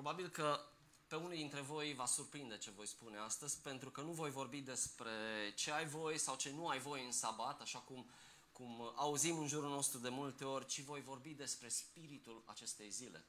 Probabil 0.00 0.28
că 0.28 0.60
pe 1.06 1.16
unii 1.16 1.36
dintre 1.36 1.60
voi 1.60 1.94
va 1.94 2.06
surprinde 2.06 2.58
ce 2.58 2.70
voi 2.70 2.86
spune 2.86 3.18
astăzi, 3.18 3.60
pentru 3.60 3.90
că 3.90 4.00
nu 4.00 4.12
voi 4.12 4.30
vorbi 4.30 4.60
despre 4.60 5.10
ce 5.54 5.72
ai 5.72 5.86
voi 5.86 6.18
sau 6.18 6.36
ce 6.36 6.50
nu 6.50 6.68
ai 6.68 6.78
voi 6.78 7.04
în 7.04 7.12
sabat, 7.12 7.60
așa 7.60 7.78
cum, 7.78 8.10
cum 8.52 8.92
auzim 8.94 9.38
în 9.38 9.46
jurul 9.46 9.68
nostru 9.68 9.98
de 9.98 10.08
multe 10.08 10.44
ori, 10.44 10.66
ci 10.66 10.82
voi 10.82 11.00
vorbi 11.00 11.34
despre 11.34 11.68
spiritul 11.68 12.42
acestei 12.46 12.90
zile. 12.90 13.24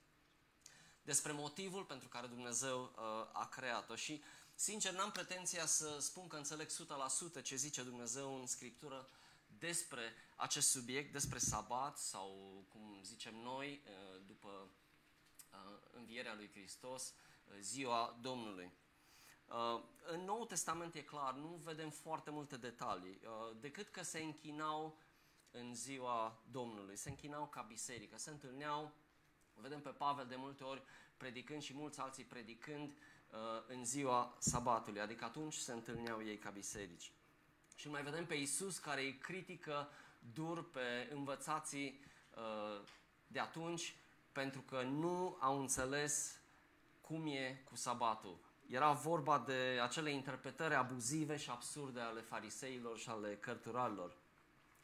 Despre 1.04 1.32
motivul 1.32 1.84
pentru 1.84 2.08
care 2.08 2.28
Dumnezeu 2.28 2.82
uh, 2.82 3.30
a 3.32 3.48
creat-o 3.52 3.96
și, 3.96 4.22
sincer, 4.56 4.94
n-am 4.94 5.12
pretenția 5.12 5.66
să 5.66 5.98
spun 6.00 6.28
că 6.28 6.36
înțeleg 6.36 6.68
100% 7.40 7.44
ce 7.44 7.56
zice 7.56 7.84
Dumnezeu 7.84 8.40
în 8.40 8.48
Scriptură 8.48 9.10
despre 9.60 10.14
acest 10.36 10.70
subiect, 10.70 11.12
despre 11.12 11.38
sabat 11.38 11.98
sau, 11.98 12.64
cum 12.70 13.00
zicem 13.04 13.36
noi, 13.36 13.82
uh, 13.86 14.22
după 14.26 14.50
Uh, 14.52 14.81
învierea 15.92 16.36
lui 16.36 16.50
Hristos, 16.50 17.14
uh, 17.46 17.58
ziua 17.60 18.18
Domnului. 18.22 18.72
Uh, 19.48 19.82
în 20.06 20.24
Noul 20.24 20.46
Testament 20.46 20.96
e 20.96 21.02
clar, 21.02 21.34
nu 21.34 21.60
vedem 21.64 21.90
foarte 21.90 22.30
multe 22.30 22.58
detalii, 22.58 23.22
decât 23.60 23.88
că 23.88 24.04
se 24.04 24.20
închinau 24.20 24.98
în 25.52 25.76
ziua 25.76 26.42
Domnului, 26.52 26.96
se 26.96 27.10
închinau 27.10 27.48
ca 27.48 27.62
biserică, 27.62 28.18
se 28.18 28.30
întâlneau, 28.30 28.92
vedem 29.54 29.82
pe 29.82 29.90
Pavel 29.90 30.26
de 30.26 30.36
multe 30.36 30.64
ori 30.64 30.82
predicând 31.18 31.62
și 31.62 31.74
mulți 31.74 32.00
alții 32.00 32.24
predicând 32.24 32.98
în 33.68 33.86
ziua 33.86 34.36
sabatului, 34.40 35.02
adică 35.02 35.26
atunci 35.26 35.54
se 35.54 35.72
întâlneau 35.72 36.26
ei 36.26 36.38
ca 36.38 36.50
biserici. 36.50 37.12
Și 37.76 37.90
mai 37.90 38.04
vedem 38.04 38.26
pe 38.26 38.34
Isus 38.34 38.78
care 38.78 39.02
îi 39.02 39.18
critică 39.18 39.90
dur 40.34 40.70
pe 40.70 41.10
învățații 41.12 42.04
de 43.28 43.40
atunci 43.40 43.96
pentru 44.32 44.62
că 44.62 44.82
nu 44.82 45.38
au 45.40 45.60
înțeles 45.60 46.40
cum 47.02 47.28
e 47.28 47.64
cu 47.70 47.76
sabatul. 47.76 48.38
Era 48.68 48.92
vorba 48.92 49.44
de 49.48 49.80
acele 49.84 50.12
interpretări 50.12 50.74
abuzive 50.74 51.38
și 51.38 51.50
absurde 51.50 52.00
ale 52.00 52.22
fariseilor 52.22 52.98
și 52.98 53.10
ale 53.10 53.36
cărturarilor. 53.36 54.16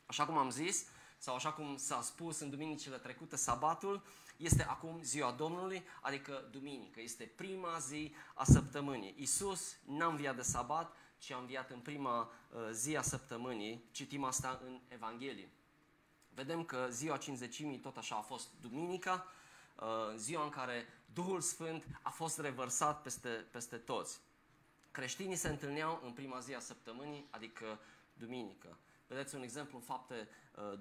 Așa 0.05 0.25
cum 0.25 0.37
am 0.37 0.49
zis, 0.49 0.85
sau 1.17 1.35
așa 1.35 1.51
cum 1.51 1.77
s-a 1.77 2.01
spus 2.01 2.39
în 2.39 2.49
duminicile 2.49 2.97
trecute, 2.97 3.35
sabatul 3.35 4.03
este 4.37 4.63
acum 4.63 5.01
ziua 5.01 5.31
Domnului, 5.31 5.83
adică 6.01 6.47
duminică. 6.51 7.01
Este 7.01 7.23
prima 7.35 7.77
zi 7.79 8.13
a 8.33 8.43
săptămânii. 8.43 9.15
Isus 9.17 9.77
n-a 9.85 10.05
înviat 10.05 10.35
de 10.35 10.41
sabat, 10.41 10.95
ci 11.17 11.31
a 11.31 11.37
înviat 11.37 11.71
în 11.71 11.79
prima 11.79 12.21
uh, 12.21 12.69
zi 12.71 12.95
a 12.95 13.01
săptămânii. 13.01 13.83
Citim 13.91 14.23
asta 14.23 14.61
în 14.63 14.79
Evanghelie. 14.87 15.49
Vedem 16.37 16.63
că 16.63 16.87
ziua 16.89 17.17
cinzecimii 17.17 17.79
tot 17.79 17.97
așa 17.97 18.15
a 18.15 18.21
fost 18.21 18.49
duminica, 18.61 19.25
uh, 19.75 20.15
ziua 20.15 20.43
în 20.43 20.49
care 20.49 20.85
Duhul 21.13 21.41
Sfânt 21.41 21.85
a 22.01 22.09
fost 22.09 22.39
revărsat 22.39 23.01
peste, 23.01 23.29
peste 23.29 23.77
toți. 23.77 24.19
Creștinii 24.91 25.35
se 25.35 25.49
întâlneau 25.49 26.01
în 26.03 26.11
prima 26.11 26.39
zi 26.39 26.53
a 26.53 26.59
săptămânii, 26.59 27.27
adică 27.29 27.79
duminică. 28.13 28.77
Vedeți 29.07 29.35
un 29.35 29.41
exemplu 29.41 29.77
în 29.77 29.83
fapte 29.83 30.27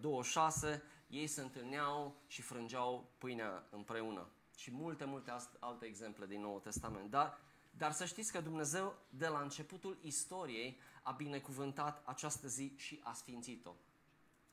26, 0.01 0.67
uh, 0.67 0.81
ei 1.09 1.27
se 1.27 1.41
întâlneau 1.41 2.17
și 2.27 2.43
frângeau 2.43 3.11
pâinea 3.19 3.67
împreună. 3.71 4.29
Și 4.57 4.71
multe, 4.71 5.05
multe 5.05 5.37
alte 5.59 5.87
exemple 5.87 6.27
din 6.27 6.41
Noul 6.41 6.61
Testament. 6.61 7.11
Dar, 7.11 7.41
dar 7.71 7.93
să 7.93 8.05
știți 8.05 8.33
că 8.33 8.41
Dumnezeu, 8.41 8.97
de 9.09 9.27
la 9.27 9.41
începutul 9.41 9.99
istoriei, 10.03 10.79
a 11.03 11.11
binecuvântat 11.11 12.03
această 12.07 12.49
zi 12.49 12.73
și 12.77 13.01
a 13.03 13.13
sfințit-o. 13.13 13.75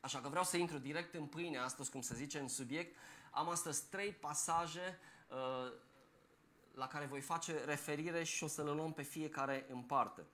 Așa 0.03 0.19
că 0.19 0.29
vreau 0.29 0.43
să 0.43 0.57
intru 0.57 0.77
direct 0.77 1.13
în 1.13 1.25
pâine 1.25 1.57
astăzi, 1.57 1.91
cum 1.91 2.01
se 2.01 2.15
zice 2.15 2.39
în 2.39 2.47
subiect. 2.47 2.97
Am 3.31 3.49
astăzi 3.49 3.89
trei 3.89 4.11
pasaje 4.11 4.99
uh, 5.27 5.73
la 6.73 6.87
care 6.87 7.05
voi 7.05 7.21
face 7.21 7.63
referire 7.65 8.23
și 8.23 8.43
o 8.43 8.47
să 8.47 8.63
le 8.63 8.71
luăm 8.71 8.93
pe 8.93 9.01
fiecare 9.01 9.65
în 9.69 9.81
parte. 9.81 10.25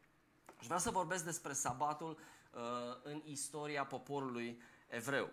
Aș 0.59 0.65
vrea 0.65 0.77
să 0.77 0.91
vorbesc 0.91 1.23
despre 1.23 1.53
sabatul 1.53 2.19
uh, 2.51 2.61
în 3.03 3.21
istoria 3.25 3.85
poporului 3.85 4.61
evreu. 4.87 5.29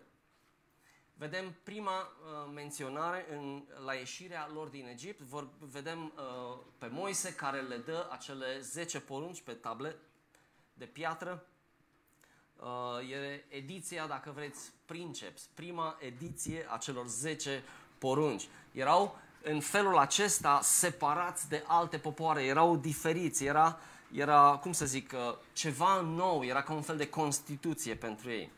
Vedem 1.15 1.57
prima 1.63 2.01
uh, 2.01 2.51
menționare 2.55 3.27
în, 3.31 3.67
la 3.85 3.95
ieșirea 3.95 4.49
lor 4.53 4.69
din 4.69 4.87
Egipt. 4.87 5.21
Vor, 5.21 5.49
vedem 5.59 6.05
uh, 6.05 6.59
pe 6.79 6.87
Moise 6.87 7.35
care 7.35 7.61
le 7.61 7.77
dă 7.77 8.09
acele 8.11 8.61
10 8.61 9.01
porunci 9.01 9.43
pe 9.43 9.53
table 9.53 9.97
de 10.73 10.87
piatră 10.87 11.47
Uh, 12.61 13.11
e 13.11 13.45
ediția, 13.49 14.07
dacă 14.07 14.33
vreți, 14.35 14.61
Princeps, 14.85 15.43
prima 15.55 15.97
ediție 15.99 16.67
a 16.71 16.77
celor 16.77 17.07
10 17.07 17.63
porunci. 17.99 18.49
Erau 18.73 19.19
în 19.43 19.61
felul 19.61 19.99
acesta 19.99 20.61
separați 20.63 21.49
de 21.49 21.65
alte 21.67 21.99
popoare, 21.99 22.43
erau 22.43 22.77
diferiți, 22.77 23.45
era, 23.45 23.79
era 24.13 24.59
cum 24.63 24.73
să 24.73 24.85
zic, 24.85 25.13
uh, 25.13 25.35
ceva 25.53 26.01
nou, 26.01 26.45
era 26.45 26.63
ca 26.63 26.73
un 26.73 26.83
fel 26.83 26.97
de 26.97 27.09
constituție 27.09 27.95
pentru 27.95 28.31
ei. 28.31 28.51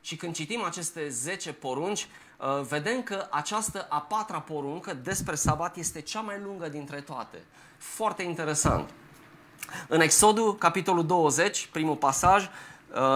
Și 0.00 0.16
când 0.16 0.34
citim 0.34 0.62
aceste 0.62 1.08
10 1.08 1.52
porunci, 1.52 2.08
uh, 2.38 2.60
vedem 2.60 3.02
că 3.02 3.26
această 3.30 3.86
a 3.88 4.00
patra 4.00 4.40
poruncă 4.40 4.94
despre 4.94 5.34
sabat 5.34 5.76
este 5.76 6.00
cea 6.00 6.20
mai 6.20 6.40
lungă 6.40 6.68
dintre 6.68 7.00
toate. 7.00 7.42
Foarte 7.76 8.22
interesant. 8.22 8.90
În 9.88 10.00
Exodul, 10.00 10.56
capitolul 10.56 11.06
20, 11.06 11.66
primul 11.66 11.96
pasaj, 11.96 12.44
Uh, 12.44 12.73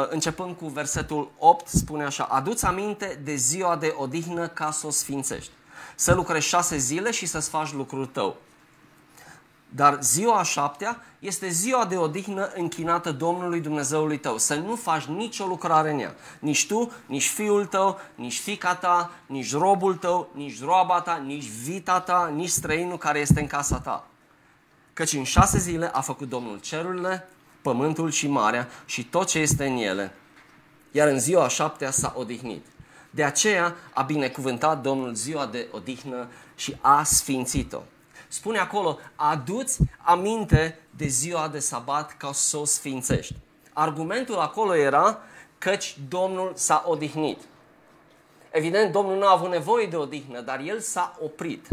începând 0.09 0.56
cu 0.56 0.66
versetul 0.66 1.31
8, 1.39 1.69
spune 1.69 2.05
așa, 2.05 2.25
Aduți 2.25 2.65
aminte 2.65 3.21
de 3.25 3.34
ziua 3.34 3.77
de 3.77 3.94
odihnă 3.97 4.49
ca 4.49 4.71
să 4.71 4.87
o 4.87 4.91
sfințești. 4.91 5.50
Să 5.94 6.15
lucrezi 6.15 6.47
șase 6.47 6.77
zile 6.77 7.11
și 7.11 7.27
să-ți 7.27 7.49
faci 7.49 7.72
lucrul 7.72 8.06
tău. 8.06 8.37
Dar 9.69 9.99
ziua 10.03 10.38
a 10.38 10.43
șaptea 10.43 11.03
este 11.19 11.49
ziua 11.49 11.84
de 11.84 11.97
odihnă 11.97 12.50
închinată 12.55 13.12
Domnului 13.12 13.61
Dumnezeului 13.61 14.19
tău. 14.19 14.38
Să 14.38 14.55
nu 14.55 14.75
faci 14.75 15.05
nicio 15.05 15.47
lucrare 15.47 15.91
în 15.91 15.99
ea. 15.99 16.15
Nici 16.38 16.67
tu, 16.67 16.93
nici 17.06 17.28
fiul 17.28 17.67
tău, 17.67 17.99
nici 18.15 18.38
fica 18.38 18.75
ta, 18.75 19.11
nici 19.27 19.53
robul 19.53 19.94
tău, 19.94 20.28
nici 20.33 20.62
roaba 20.62 21.00
ta, 21.00 21.17
nici 21.17 21.47
vita 21.47 22.00
ta, 22.00 22.33
nici 22.34 22.49
străinul 22.49 22.99
care 22.99 23.19
este 23.19 23.41
în 23.41 23.47
casa 23.47 23.78
ta. 23.78 24.06
Căci 24.93 25.12
în 25.12 25.25
șase 25.25 25.59
zile 25.59 25.91
a 25.93 26.00
făcut 26.00 26.28
Domnul 26.28 26.59
cerurile, 26.59 27.28
pământul 27.62 28.10
și 28.10 28.28
marea 28.28 28.69
și 28.84 29.04
tot 29.04 29.26
ce 29.26 29.38
este 29.38 29.66
în 29.66 29.76
ele. 29.76 30.12
Iar 30.91 31.08
în 31.08 31.19
ziua 31.19 31.44
a 31.44 31.48
șaptea 31.48 31.91
s-a 31.91 32.12
odihnit. 32.16 32.64
De 33.10 33.24
aceea 33.24 33.76
a 33.92 34.02
binecuvântat 34.02 34.82
Domnul 34.82 35.14
ziua 35.14 35.46
de 35.46 35.69
odihnă 35.72 36.28
și 36.54 36.76
a 36.80 37.02
sfințit-o. 37.02 37.82
Spune 38.28 38.58
acolo, 38.58 38.98
aduți 39.14 39.78
aminte 40.02 40.78
de 40.91 41.06
ziua 41.06 41.48
de 41.48 41.58
sabat 41.58 42.16
ca 42.16 42.32
să 42.32 42.56
o 42.56 42.64
sfințești. 42.64 43.34
Argumentul 43.72 44.38
acolo 44.38 44.75
era 44.75 45.19
căci 45.58 45.98
Domnul 46.08 46.52
s-a 46.54 46.84
odihnit. 46.86 47.38
Evident, 48.50 48.92
Domnul 48.92 49.16
nu 49.16 49.26
a 49.26 49.32
avut 49.32 49.50
nevoie 49.50 49.86
de 49.86 49.96
odihnă, 49.96 50.40
dar 50.40 50.60
El 50.60 50.80
s-a 50.80 51.16
oprit. 51.20 51.69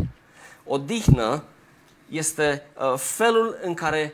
Odihnă 0.66 1.44
este 2.09 2.66
uh, 2.78 2.94
felul 2.97 3.57
în 3.62 3.73
care 3.73 4.13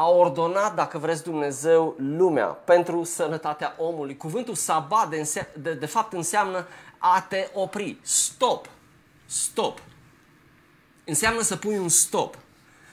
a 0.00 0.08
ordonat, 0.08 0.74
dacă 0.74 0.98
vreți, 0.98 1.22
Dumnezeu 1.22 1.94
lumea 1.98 2.46
pentru 2.46 3.04
sănătatea 3.04 3.74
omului. 3.78 4.16
Cuvântul 4.16 4.54
sabat 4.54 5.08
de, 5.08 5.30
de, 5.62 5.72
de 5.72 5.86
fapt 5.86 6.12
înseamnă 6.12 6.66
a 6.98 7.26
te 7.28 7.48
opri. 7.54 7.98
Stop. 8.02 8.68
Stop. 9.26 9.82
Înseamnă 11.04 11.40
să 11.40 11.56
pui 11.56 11.78
un 11.78 11.88
stop. 11.88 12.38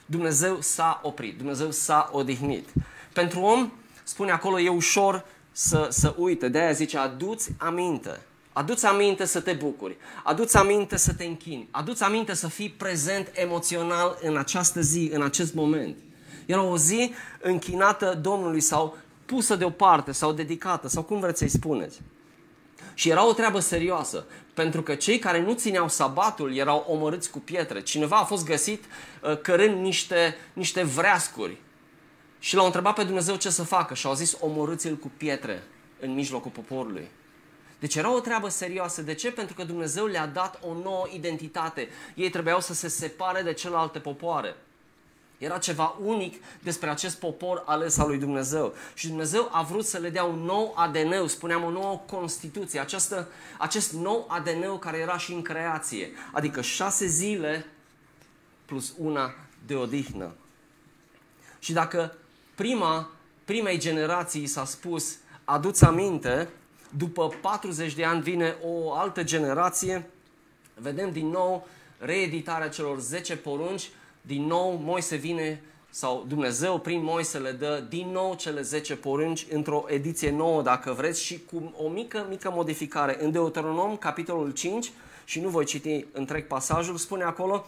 Dumnezeu 0.06 0.60
s-a 0.60 1.00
oprit, 1.02 1.36
Dumnezeu 1.36 1.70
s-a 1.70 2.10
odihnit. 2.12 2.68
Pentru 3.12 3.40
om, 3.40 3.72
spune 4.02 4.30
acolo, 4.30 4.60
e 4.60 4.68
ușor 4.68 5.24
să, 5.52 5.86
să 5.90 6.14
uite. 6.18 6.48
De 6.48 6.58
aia 6.58 6.72
zice, 6.72 6.98
aduți 6.98 7.50
aminte. 7.58 8.20
Aduți 8.52 8.86
aminte 8.86 9.24
să 9.24 9.40
te 9.40 9.52
bucuri, 9.52 9.96
aduți 10.24 10.56
aminte 10.56 10.96
să 10.96 11.12
te 11.12 11.24
închini, 11.24 11.68
aduți 11.70 12.02
aminte 12.02 12.34
să 12.34 12.48
fii 12.48 12.70
prezent 12.70 13.30
emoțional 13.32 14.18
în 14.22 14.36
această 14.36 14.80
zi, 14.80 15.10
în 15.12 15.22
acest 15.22 15.54
moment. 15.54 15.96
Era 16.48 16.62
o 16.62 16.76
zi 16.76 17.14
închinată 17.40 18.18
Domnului 18.22 18.60
sau 18.60 18.96
pusă 19.26 19.56
deoparte 19.56 20.12
sau 20.12 20.32
dedicată 20.32 20.88
sau 20.88 21.02
cum 21.02 21.20
vreți 21.20 21.38
să-i 21.38 21.48
spuneți. 21.48 22.00
Și 22.94 23.08
era 23.08 23.26
o 23.26 23.32
treabă 23.32 23.60
serioasă, 23.60 24.24
pentru 24.54 24.82
că 24.82 24.94
cei 24.94 25.18
care 25.18 25.42
nu 25.42 25.52
țineau 25.52 25.88
sabatul 25.88 26.56
erau 26.56 26.84
omorâți 26.88 27.30
cu 27.30 27.38
pietre. 27.38 27.82
Cineva 27.82 28.16
a 28.16 28.24
fost 28.24 28.44
găsit 28.44 28.84
uh, 29.22 29.40
cărând 29.40 29.80
niște, 29.80 30.36
niște 30.52 30.82
vreascuri 30.82 31.56
și 32.38 32.54
l-au 32.54 32.64
întrebat 32.64 32.94
pe 32.94 33.04
Dumnezeu 33.04 33.36
ce 33.36 33.50
să 33.50 33.62
facă 33.62 33.94
și 33.94 34.06
au 34.06 34.14
zis 34.14 34.36
omorâți-l 34.40 34.96
cu 34.96 35.10
pietre 35.16 35.62
în 36.00 36.14
mijlocul 36.14 36.50
poporului. 36.50 37.08
Deci 37.78 37.94
era 37.94 38.14
o 38.14 38.20
treabă 38.20 38.48
serioasă. 38.48 39.02
De 39.02 39.14
ce? 39.14 39.32
Pentru 39.32 39.54
că 39.54 39.64
Dumnezeu 39.64 40.06
le-a 40.06 40.26
dat 40.26 40.60
o 40.62 40.72
nouă 40.82 41.06
identitate. 41.14 41.88
Ei 42.14 42.30
trebuiau 42.30 42.60
să 42.60 42.74
se 42.74 42.88
separe 42.88 43.42
de 43.42 43.52
celelalte 43.52 43.98
popoare. 43.98 44.56
Era 45.38 45.58
ceva 45.58 45.96
unic 46.04 46.42
despre 46.62 46.90
acest 46.90 47.18
popor 47.18 47.62
ales 47.66 47.98
al 47.98 48.08
lui 48.08 48.18
Dumnezeu. 48.18 48.74
Și 48.94 49.06
Dumnezeu 49.06 49.48
a 49.52 49.62
vrut 49.62 49.84
să 49.84 49.98
le 49.98 50.10
dea 50.10 50.24
un 50.24 50.38
nou 50.38 50.74
ADN, 50.76 51.26
spuneam 51.26 51.64
o 51.64 51.70
nouă 51.70 52.02
Constituție, 52.06 52.80
această, 52.80 53.28
acest 53.58 53.92
nou 53.92 54.26
ADN 54.28 54.78
care 54.78 54.98
era 54.98 55.18
și 55.18 55.32
în 55.32 55.42
creație. 55.42 56.10
Adică 56.32 56.60
șase 56.60 57.06
zile 57.06 57.66
plus 58.64 58.94
una 58.96 59.34
de 59.66 59.74
odihnă. 59.74 60.34
Și 61.58 61.72
dacă 61.72 62.16
prima, 62.54 63.10
primei 63.44 63.78
generații 63.78 64.46
s-a 64.46 64.64
spus, 64.64 65.16
aduți 65.44 65.84
aminte, 65.84 66.48
după 66.96 67.32
40 67.40 67.94
de 67.94 68.04
ani 68.04 68.22
vine 68.22 68.56
o 68.62 68.92
altă 68.92 69.22
generație, 69.22 70.10
vedem 70.74 71.12
din 71.12 71.26
nou 71.26 71.68
reeditarea 71.98 72.68
celor 72.68 73.00
10 73.00 73.36
porunci, 73.36 73.90
din 74.28 74.46
nou 74.46 74.80
Moise 74.84 75.16
vine 75.16 75.62
sau 75.90 76.24
Dumnezeu 76.28 76.78
prin 76.78 77.02
Moise 77.02 77.38
le 77.38 77.50
dă 77.50 77.84
din 77.88 78.08
nou 78.08 78.34
cele 78.34 78.60
10 78.60 78.96
porunci 78.96 79.46
într-o 79.50 79.84
ediție 79.86 80.30
nouă, 80.30 80.62
dacă 80.62 80.92
vreți, 80.92 81.22
și 81.22 81.40
cu 81.50 81.74
o 81.76 81.88
mică, 81.88 82.26
mică 82.28 82.50
modificare. 82.50 83.24
În 83.24 83.30
Deuteronom, 83.30 83.96
capitolul 83.96 84.50
5, 84.50 84.92
și 85.24 85.40
nu 85.40 85.48
voi 85.48 85.64
citi 85.64 86.04
întreg 86.12 86.46
pasajul, 86.46 86.96
spune 86.96 87.24
acolo, 87.24 87.66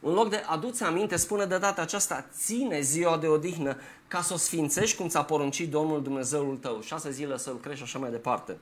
în 0.00 0.12
loc 0.12 0.30
de 0.30 0.42
aduți 0.46 0.82
aminte, 0.82 1.16
spune 1.16 1.44
de 1.44 1.58
data 1.58 1.82
aceasta, 1.82 2.26
ține 2.36 2.80
ziua 2.80 3.18
de 3.18 3.26
odihnă 3.26 3.76
ca 4.08 4.22
să 4.22 4.32
o 4.32 4.36
sfințești 4.36 4.96
cum 4.96 5.08
ți-a 5.08 5.22
poruncit 5.22 5.70
Domnul 5.70 6.02
Dumnezeul 6.02 6.56
tău. 6.56 6.80
Șase 6.80 7.10
zile 7.10 7.38
să 7.38 7.50
lucrezi 7.50 7.76
și 7.76 7.82
așa 7.82 7.98
mai 7.98 8.10
departe. 8.10 8.56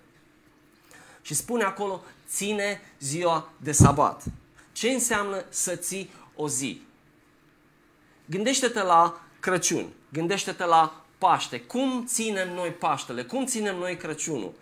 Și 1.23 1.35
spune 1.35 1.63
acolo, 1.63 2.03
ține 2.29 2.81
ziua 2.99 3.49
de 3.57 3.73
sabat. 3.73 4.25
Ce 4.73 4.91
înseamnă 4.91 5.45
să 5.49 5.77
ții 5.77 6.11
o 6.37 6.49
zi? 6.49 6.89
Gândește-te 8.31 8.83
la 8.83 9.21
Crăciun, 9.41 9.93
gândește-te 10.13 10.65
la 10.65 11.05
Paște. 11.19 11.61
Cum 11.61 12.05
ținem 12.07 12.55
noi 12.55 12.71
Paștele? 12.71 13.23
Cum 13.23 13.47
ținem 13.47 13.77
noi 13.77 13.97
Crăciunul? 13.97 14.53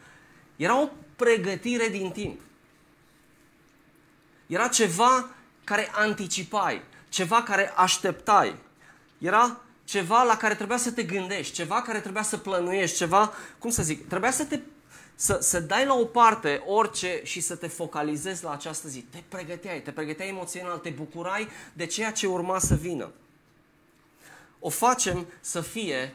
Era 0.56 0.80
o 0.80 0.88
pregătire 1.16 1.88
din 1.88 2.10
timp. 2.10 2.40
Era 4.46 4.68
ceva 4.68 5.30
care 5.64 5.88
anticipai, 5.92 6.82
ceva 7.08 7.42
care 7.42 7.72
așteptai. 7.76 8.56
Era 9.18 9.60
ceva 9.84 10.22
la 10.22 10.36
care 10.36 10.54
trebuia 10.54 10.76
să 10.76 10.92
te 10.92 11.02
gândești, 11.02 11.54
ceva 11.54 11.82
care 11.82 12.00
trebuia 12.00 12.22
să 12.22 12.36
plănuiești, 12.36 12.96
ceva, 12.96 13.32
cum 13.58 13.70
să 13.70 13.82
zic, 13.82 14.08
trebuia 14.08 14.30
să 14.30 14.44
te 14.44 14.60
să, 15.14 15.38
să 15.40 15.60
dai 15.60 15.86
la 15.86 15.94
o 15.94 16.04
parte 16.04 16.62
orice 16.66 17.20
și 17.24 17.40
să 17.40 17.56
te 17.56 17.66
focalizezi 17.66 18.44
la 18.44 18.52
această 18.52 18.88
zi. 18.88 19.00
Te 19.00 19.18
pregăteai, 19.28 19.80
te 19.80 19.90
pregăteai 19.90 20.28
emoțional, 20.28 20.78
te 20.78 20.90
bucurai 20.90 21.48
de 21.72 21.86
ceea 21.86 22.12
ce 22.12 22.26
urma 22.26 22.58
să 22.58 22.74
vină. 22.74 23.12
O 24.58 24.68
facem 24.68 25.26
să 25.40 25.60
fie 25.60 26.14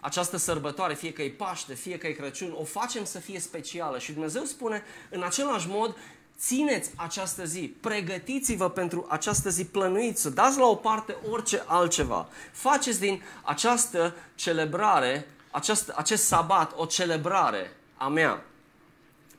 această 0.00 0.36
sărbătoare, 0.36 0.94
fie 0.94 1.12
că 1.12 1.22
e 1.22 1.30
Paște, 1.30 1.74
fie 1.74 1.98
că 1.98 2.06
e 2.06 2.12
Crăciun, 2.12 2.54
o 2.58 2.64
facem 2.64 3.04
să 3.04 3.18
fie 3.18 3.40
specială. 3.40 3.98
Și 3.98 4.12
Dumnezeu 4.12 4.44
spune, 4.44 4.82
în 5.10 5.22
același 5.22 5.68
mod, 5.68 5.96
țineți 6.38 6.90
această 6.96 7.44
zi, 7.44 7.74
pregătiți-vă 7.80 8.70
pentru 8.70 9.06
această 9.08 9.50
zi, 9.50 9.64
plănuiți-o, 9.64 10.30
dați 10.30 10.58
la 10.58 10.66
o 10.66 10.74
parte 10.74 11.16
orice 11.30 11.62
altceva. 11.66 12.28
Faceți 12.52 13.00
din 13.00 13.22
această 13.42 14.14
celebrare, 14.34 15.28
acest, 15.50 15.88
acest 15.88 16.24
sabat, 16.24 16.72
o 16.76 16.84
celebrare 16.84 17.76
a 17.96 18.08
mea. 18.08 18.44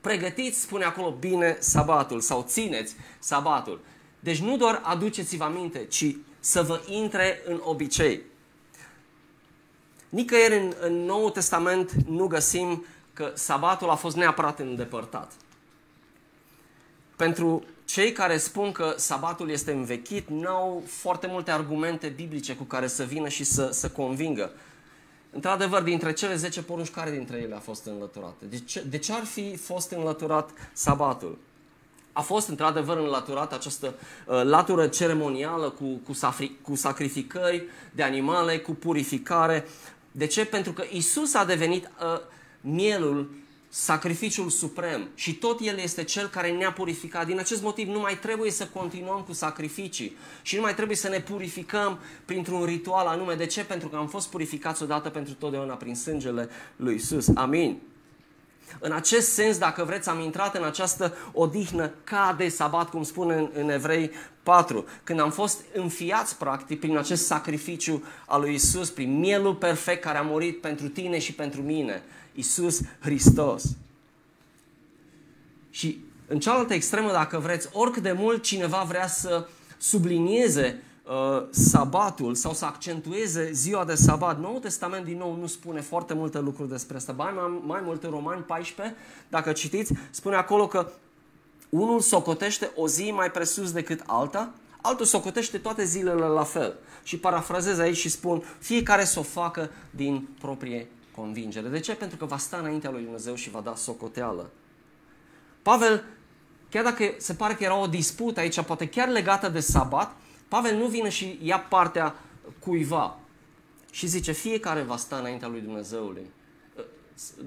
Pregătiți, 0.01 0.61
spune 0.61 0.83
acolo, 0.83 1.11
bine 1.11 1.57
sabatul 1.59 2.19
sau 2.19 2.45
țineți 2.47 2.95
sabatul. 3.19 3.79
Deci 4.19 4.39
nu 4.39 4.57
doar 4.57 4.81
aduceți-vă 4.83 5.43
aminte, 5.43 5.85
ci 5.85 6.15
să 6.45 6.62
vă 6.62 6.81
intre 6.88 7.42
în 7.45 7.62
obicei. 7.63 8.21
Nicăieri 10.09 10.57
în, 10.57 10.74
în 10.80 10.94
Noul 11.06 11.30
Testament 11.30 11.92
nu 11.92 12.27
găsim 12.27 12.86
că 13.13 13.31
sabatul 13.33 13.89
a 13.89 13.95
fost 13.95 14.15
neapărat 14.15 14.59
îndepărtat. 14.59 15.31
Pentru 17.15 17.63
cei 17.86 18.12
care 18.12 18.38
spun 18.38 18.71
că 18.71 18.94
sabatul 18.97 19.50
este 19.50 19.71
învechit, 19.71 20.30
nu 20.30 20.47
au 20.47 20.83
foarte 20.88 21.27
multe 21.27 21.51
argumente 21.51 22.07
biblice 22.07 22.56
cu 22.56 22.63
care 22.63 22.88
să 22.88 23.03
vină 23.03 23.27
și 23.27 23.44
să, 23.44 23.69
să 23.71 23.89
convingă. 23.89 24.51
Într-adevăr, 25.31 25.81
dintre 25.81 26.13
cele 26.13 26.36
10 26.36 26.63
porunci, 26.63 26.89
care 26.89 27.12
dintre 27.12 27.38
ele 27.38 27.56
a 27.56 27.59
fost 27.59 27.86
înlăturate? 27.86 28.45
De 28.45 28.59
ce, 28.59 28.81
de 28.81 28.97
ce 28.97 29.13
ar 29.13 29.24
fi 29.24 29.56
fost 29.56 29.92
înlăturat 29.92 30.50
sabatul? 30.74 31.38
A 32.17 32.21
fost 32.21 32.47
într-adevăr 32.47 32.97
înlăturată 32.97 33.56
această 33.56 33.94
uh, 34.25 34.44
latură 34.44 34.88
ceremonială 34.88 35.69
cu, 35.69 36.01
cu, 36.06 36.13
safri, 36.13 36.51
cu 36.62 36.75
sacrificări 36.75 37.63
de 37.91 38.03
animale, 38.03 38.57
cu 38.57 38.71
purificare. 38.71 39.67
De 40.12 40.25
ce? 40.25 40.45
Pentru 40.45 40.73
că 40.73 40.83
Isus 40.91 41.33
a 41.33 41.45
devenit 41.45 41.83
uh, 41.85 42.19
mielul 42.62 43.29
sacrificiul 43.69 44.50
suprem 44.50 45.07
și 45.15 45.33
tot 45.33 45.59
El 45.62 45.77
este 45.77 46.03
Cel 46.03 46.27
care 46.27 46.51
ne-a 46.51 46.71
purificat. 46.71 47.25
Din 47.25 47.39
acest 47.39 47.62
motiv 47.62 47.88
nu 47.88 48.00
mai 48.00 48.18
trebuie 48.19 48.51
să 48.51 48.68
continuăm 48.73 49.21
cu 49.21 49.33
sacrificii 49.33 50.15
și 50.41 50.56
nu 50.56 50.61
mai 50.61 50.75
trebuie 50.75 50.97
să 50.97 51.09
ne 51.09 51.19
purificăm 51.19 52.00
printr-un 52.25 52.63
ritual 52.65 53.07
anume. 53.07 53.33
De 53.33 53.45
ce? 53.45 53.65
Pentru 53.65 53.88
că 53.88 53.95
am 53.95 54.07
fost 54.07 54.29
purificați 54.29 54.83
odată 54.83 55.09
pentru 55.09 55.33
totdeauna 55.33 55.73
prin 55.73 55.95
sângele 55.95 56.50
lui 56.75 56.95
Isus. 56.95 57.27
Amin. 57.35 57.81
În 58.80 58.92
acest 58.92 59.31
sens, 59.31 59.57
dacă 59.57 59.83
vreți, 59.83 60.10
am 60.10 60.19
intrat 60.19 60.56
în 60.56 60.63
această 60.63 61.18
odihnă 61.33 61.92
ca 62.04 62.36
de 62.38 62.48
sabat, 62.48 62.89
cum 62.89 63.04
spune 63.04 63.36
în, 63.36 63.50
în 63.54 63.69
Evrei 63.69 64.12
4, 64.44 64.86
când 65.04 65.19
am 65.19 65.31
fost 65.31 65.62
înfiați, 65.74 66.38
practic, 66.38 66.80
prin 66.80 66.98
acest 66.98 67.25
sacrificiu 67.25 68.04
al 68.25 68.42
lui 68.42 68.54
Isus, 68.54 68.89
prin 68.89 69.19
mielul 69.19 69.56
perfect 69.56 70.01
care 70.01 70.18
a 70.18 70.22
murit 70.22 70.62
pentru 70.62 70.88
tine 70.88 71.19
și 71.19 71.33
pentru 71.33 71.62
mine. 71.62 72.04
Isus 72.33 72.81
Hristos. 73.00 73.63
Și 75.69 76.00
în 76.28 76.39
cealaltă 76.39 76.74
extremă, 76.74 77.12
dacă 77.12 77.39
vreți, 77.39 77.69
oricât 77.71 78.04
de 78.04 78.12
mult 78.12 78.44
cineva 78.44 78.86
vrea 78.88 79.07
să 79.07 79.48
sublinieze 79.78 80.83
uh, 81.07 81.48
sabatul 81.50 82.36
sau 82.36 82.54
să 82.54 82.66
accentueze 82.66 83.52
ziua 83.52 83.86
de 83.86 83.96
sabat, 83.96 84.40
Noul 84.40 84.60
Testament 84.60 85.06
din 85.06 85.18
nou 85.18 85.36
nu 85.36 85.48
spune 85.48 85.81
foarte 85.81 86.13
multe 86.13 86.40
lucruri 86.40 86.69
despre 86.69 86.98
asta. 86.98 87.13
Mai, 87.18 87.34
mai, 87.36 87.62
mai 87.66 87.81
multe 87.84 88.07
Romani 88.07 88.42
14, 88.42 88.96
dacă 89.30 89.52
citiți, 89.52 89.94
spune 90.10 90.36
acolo 90.36 90.68
că 90.68 90.92
unul 91.69 92.00
socotește 92.00 92.72
o 92.75 92.88
zi 92.88 93.12
mai 93.12 93.31
presus 93.31 93.72
decât 93.72 94.04
alta, 94.06 94.54
altul 94.81 95.06
socotește 95.06 95.57
toate 95.57 95.84
zilele 95.84 96.25
la 96.25 96.44
fel. 96.44 96.75
Și 97.04 97.18
parafrazez 97.18 97.80
aici 97.80 97.98
și 97.98 98.10
spun, 98.10 98.44
fiecare 98.60 99.04
să 99.04 99.19
o 99.19 99.24
facă 99.24 99.72
din 99.90 100.28
proprie 100.40 100.88
convingere. 101.16 101.68
De 101.68 101.80
ce? 101.80 101.96
Pentru 101.96 102.18
că 102.18 102.25
va 102.25 102.38
sta 102.38 102.57
înaintea 102.57 102.90
lui 102.90 103.04
Dumnezeu 103.04 103.36
și 103.36 103.50
va 103.50 103.60
da 103.60 103.75
socoteală. 103.75 104.50
Pavel, 105.62 106.04
chiar 106.69 106.84
dacă 106.84 107.13
se 107.18 107.34
pare 107.34 107.54
că 107.54 107.63
era 107.63 107.78
o 107.80 107.88
dispută 107.88 108.40
aici, 108.40 108.62
poate 108.62 108.88
chiar 108.88 109.07
legată 109.07 109.50
de 109.50 109.60
sabat, 109.60 110.16
Pavel 110.47 110.75
nu 110.75 110.86
vine 110.86 111.09
și 111.09 111.39
ia 111.42 111.59
partea 111.59 112.16
cuiva 112.59 113.19
și 113.92 114.07
zice 114.07 114.31
fiecare 114.31 114.81
va 114.81 114.97
sta 114.97 115.16
înaintea 115.18 115.47
lui 115.47 115.61
Dumnezeului, 115.61 116.25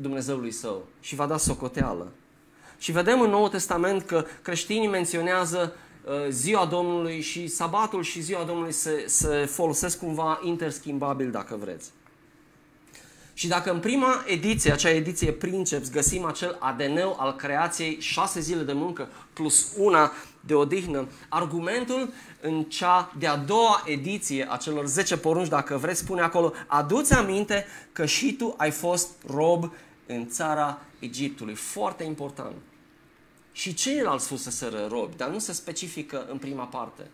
Dumnezeului 0.00 0.50
său 0.50 0.86
și 1.00 1.14
va 1.14 1.26
da 1.26 1.36
socoteală. 1.36 2.12
Și 2.78 2.92
vedem 2.92 3.20
în 3.20 3.30
Noul 3.30 3.48
Testament 3.48 4.02
că 4.02 4.24
creștinii 4.42 4.88
menționează 4.88 5.76
uh, 6.04 6.12
ziua 6.28 6.66
Domnului 6.66 7.20
și 7.20 7.46
sabatul 7.46 8.02
și 8.02 8.20
ziua 8.20 8.44
Domnului 8.44 8.72
se, 8.72 9.04
se 9.06 9.44
folosesc 9.44 9.98
cumva 9.98 10.40
interschimbabil, 10.42 11.30
dacă 11.30 11.56
vreți. 11.56 11.90
Și 13.38 13.48
dacă 13.48 13.70
în 13.70 13.80
prima 13.80 14.24
ediție, 14.26 14.72
acea 14.72 14.90
ediție 14.90 15.32
Princeps, 15.32 15.90
găsim 15.90 16.24
acel 16.24 16.56
ADN 16.60 16.98
al 17.16 17.36
creației, 17.36 18.00
șase 18.00 18.40
zile 18.40 18.62
de 18.62 18.72
muncă 18.72 19.08
plus 19.32 19.72
una 19.76 20.12
de 20.48 20.54
odihnă, 20.54 21.08
argumentul 21.28 22.12
în 22.40 22.64
cea 22.64 23.12
de-a 23.18 23.36
doua 23.36 23.82
ediție 23.86 24.46
a 24.50 24.56
celor 24.56 24.86
10 24.86 25.16
porunci, 25.16 25.48
dacă 25.48 25.76
vreți, 25.76 26.00
spune 26.00 26.20
acolo, 26.20 26.52
aduți 26.66 27.12
aminte 27.12 27.66
că 27.92 28.06
și 28.06 28.32
tu 28.32 28.54
ai 28.56 28.70
fost 28.70 29.08
rob 29.26 29.72
în 30.06 30.28
țara 30.28 30.80
Egiptului. 30.98 31.54
Foarte 31.54 32.04
important. 32.04 32.54
Și 33.52 33.74
ceilalți 33.74 34.26
fuseseră 34.26 34.86
robi, 34.90 35.16
dar 35.16 35.28
nu 35.28 35.38
se 35.38 35.52
specifică 35.52 36.26
în 36.30 36.38
prima 36.38 36.64
parte. 36.64 37.10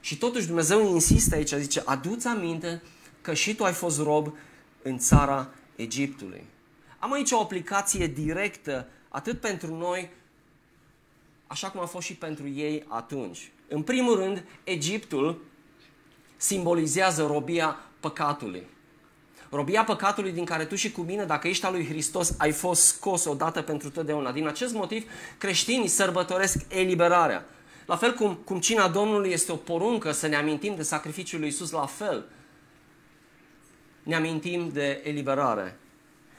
Și 0.00 0.18
totuși 0.18 0.46
Dumnezeu 0.46 0.88
insistă 0.88 1.34
aici, 1.34 1.52
zice, 1.52 1.82
aduți 1.84 2.26
aminte 2.26 2.82
că 3.20 3.34
și 3.34 3.54
tu 3.54 3.64
ai 3.64 3.72
fost 3.72 4.00
rob 4.00 4.32
în 4.82 4.98
țara 4.98 5.48
Egiptului. 5.76 6.44
Am 6.98 7.12
aici 7.12 7.30
o 7.30 7.40
aplicație 7.40 8.06
directă 8.06 8.88
atât 9.08 9.40
pentru 9.40 9.76
noi, 9.76 10.10
așa 11.50 11.70
cum 11.70 11.80
a 11.80 11.84
fost 11.84 12.06
și 12.06 12.14
pentru 12.14 12.48
ei 12.48 12.84
atunci. 12.88 13.50
În 13.68 13.82
primul 13.82 14.16
rând, 14.16 14.44
Egiptul 14.64 15.42
simbolizează 16.36 17.26
robia 17.26 17.78
păcatului. 18.00 18.66
Robia 19.50 19.84
păcatului 19.84 20.32
din 20.32 20.44
care 20.44 20.64
tu 20.64 20.74
și 20.74 20.92
cu 20.92 21.00
mine, 21.00 21.24
dacă 21.24 21.48
ești 21.48 21.64
al 21.64 21.72
lui 21.72 21.86
Hristos, 21.86 22.34
ai 22.38 22.52
fost 22.52 22.82
scos 22.82 23.24
odată 23.24 23.62
pentru 23.62 23.90
totdeauna. 23.90 24.32
Din 24.32 24.46
acest 24.46 24.74
motiv, 24.74 25.10
creștinii 25.38 25.88
sărbătoresc 25.88 26.64
eliberarea. 26.68 27.46
La 27.86 27.96
fel 27.96 28.14
cum, 28.14 28.34
cum 28.34 28.60
cina 28.60 28.88
Domnului 28.88 29.30
este 29.30 29.52
o 29.52 29.56
poruncă 29.56 30.12
să 30.12 30.26
ne 30.26 30.36
amintim 30.36 30.74
de 30.76 30.82
sacrificiul 30.82 31.40
lui 31.40 31.48
Isus, 31.48 31.70
la 31.70 31.86
fel 31.86 32.24
ne 34.02 34.14
amintim 34.14 34.68
de 34.68 35.00
eliberare. 35.04 35.78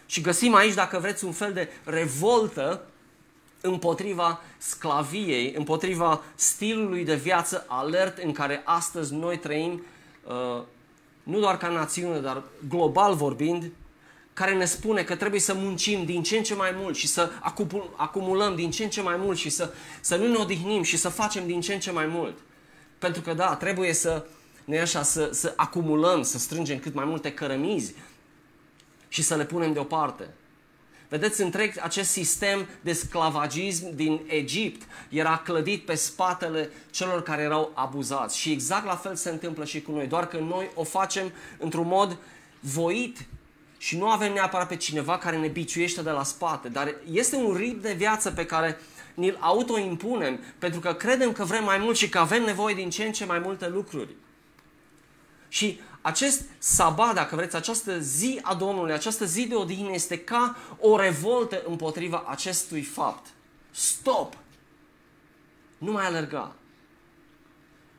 Și 0.05 0.21
găsim 0.21 0.53
aici, 0.53 0.73
dacă 0.73 0.99
vreți, 0.99 1.25
un 1.25 1.31
fel 1.31 1.53
de 1.53 1.69
revoltă 1.83 2.85
împotriva 3.61 4.41
sclaviei, 4.57 5.53
împotriva 5.57 6.23
stilului 6.35 7.05
de 7.05 7.15
viață 7.15 7.65
alert 7.67 8.17
în 8.17 8.31
care 8.31 8.61
astăzi 8.65 9.13
noi 9.13 9.37
trăim, 9.37 9.83
uh, 10.27 10.63
nu 11.23 11.39
doar 11.39 11.57
ca 11.57 11.67
națiune, 11.67 12.19
dar 12.19 12.43
global 12.67 13.15
vorbind, 13.15 13.71
care 14.33 14.53
ne 14.53 14.65
spune 14.65 15.03
că 15.03 15.15
trebuie 15.15 15.39
să 15.39 15.53
muncim 15.53 16.05
din 16.05 16.23
ce 16.23 16.37
în 16.37 16.43
ce 16.43 16.55
mai 16.55 16.71
mult 16.75 16.95
și 16.95 17.07
să 17.07 17.31
acumulăm 17.95 18.55
din 18.55 18.71
ce 18.71 18.83
în 18.83 18.89
ce 18.89 19.01
mai 19.01 19.15
mult 19.17 19.37
și 19.37 19.49
să, 19.49 19.73
să 20.01 20.15
nu 20.15 20.27
ne 20.27 20.37
odihnim 20.37 20.81
și 20.81 20.97
să 20.97 21.09
facem 21.09 21.45
din 21.45 21.61
ce 21.61 21.73
în 21.73 21.79
ce 21.79 21.91
mai 21.91 22.05
mult. 22.05 22.37
Pentru 22.99 23.21
că 23.21 23.33
da, 23.33 23.55
trebuie 23.55 23.93
să, 23.93 24.25
ne 24.65 24.79
așa, 24.79 25.03
să, 25.03 25.29
să 25.33 25.53
acumulăm, 25.55 26.23
să 26.23 26.37
strângem 26.37 26.79
cât 26.79 26.93
mai 26.93 27.05
multe 27.05 27.33
cărămizi 27.33 27.93
și 29.07 29.21
să 29.21 29.35
le 29.35 29.45
punem 29.45 29.73
deoparte. 29.73 30.33
Vedeți, 31.11 31.41
întreg 31.41 31.73
acest 31.81 32.09
sistem 32.09 32.67
de 32.81 32.93
sclavagism 32.93 33.95
din 33.95 34.21
Egipt 34.27 34.81
era 35.09 35.37
clădit 35.37 35.85
pe 35.85 35.95
spatele 35.95 36.69
celor 36.91 37.23
care 37.23 37.41
erau 37.41 37.71
abuzați. 37.73 38.37
Și 38.37 38.51
exact 38.51 38.85
la 38.85 38.95
fel 38.95 39.15
se 39.15 39.29
întâmplă 39.29 39.65
și 39.65 39.81
cu 39.81 39.91
noi, 39.91 40.07
doar 40.07 40.27
că 40.27 40.37
noi 40.37 40.69
o 40.73 40.83
facem 40.83 41.31
într-un 41.57 41.87
mod 41.87 42.17
voit 42.59 43.25
și 43.77 43.97
nu 43.97 44.09
avem 44.09 44.33
neapărat 44.33 44.67
pe 44.67 44.75
cineva 44.75 45.17
care 45.17 45.37
ne 45.37 45.47
biciuiește 45.47 46.01
de 46.01 46.09
la 46.09 46.23
spate, 46.23 46.69
dar 46.69 46.95
este 47.11 47.35
un 47.35 47.55
ritm 47.55 47.81
de 47.81 47.93
viață 47.93 48.31
pe 48.31 48.45
care 48.45 48.79
ni-l 49.13 49.37
autoimpunem 49.39 50.39
pentru 50.57 50.79
că 50.79 50.93
credem 50.93 51.31
că 51.31 51.43
vrem 51.43 51.63
mai 51.63 51.77
mult 51.77 51.97
și 51.97 52.09
că 52.09 52.19
avem 52.19 52.43
nevoie 52.43 52.75
din 52.75 52.89
ce 52.89 53.03
în 53.03 53.11
ce 53.11 53.25
mai 53.25 53.39
multe 53.39 53.69
lucruri. 53.69 54.15
Și 55.47 55.79
acest 56.01 56.41
sabat, 56.57 57.13
dacă 57.13 57.35
vreți, 57.35 57.55
această 57.55 57.99
zi 57.99 58.39
a 58.41 58.53
Domnului, 58.53 58.93
această 58.93 59.25
zi 59.25 59.47
de 59.47 59.55
odihnă 59.55 59.93
este 59.93 60.19
ca 60.19 60.55
o 60.79 60.97
revoltă 60.97 61.63
împotriva 61.67 62.23
acestui 62.27 62.81
fapt. 62.81 63.25
Stop! 63.71 64.33
Nu 65.77 65.91
mai 65.91 66.05
alerga. 66.05 66.55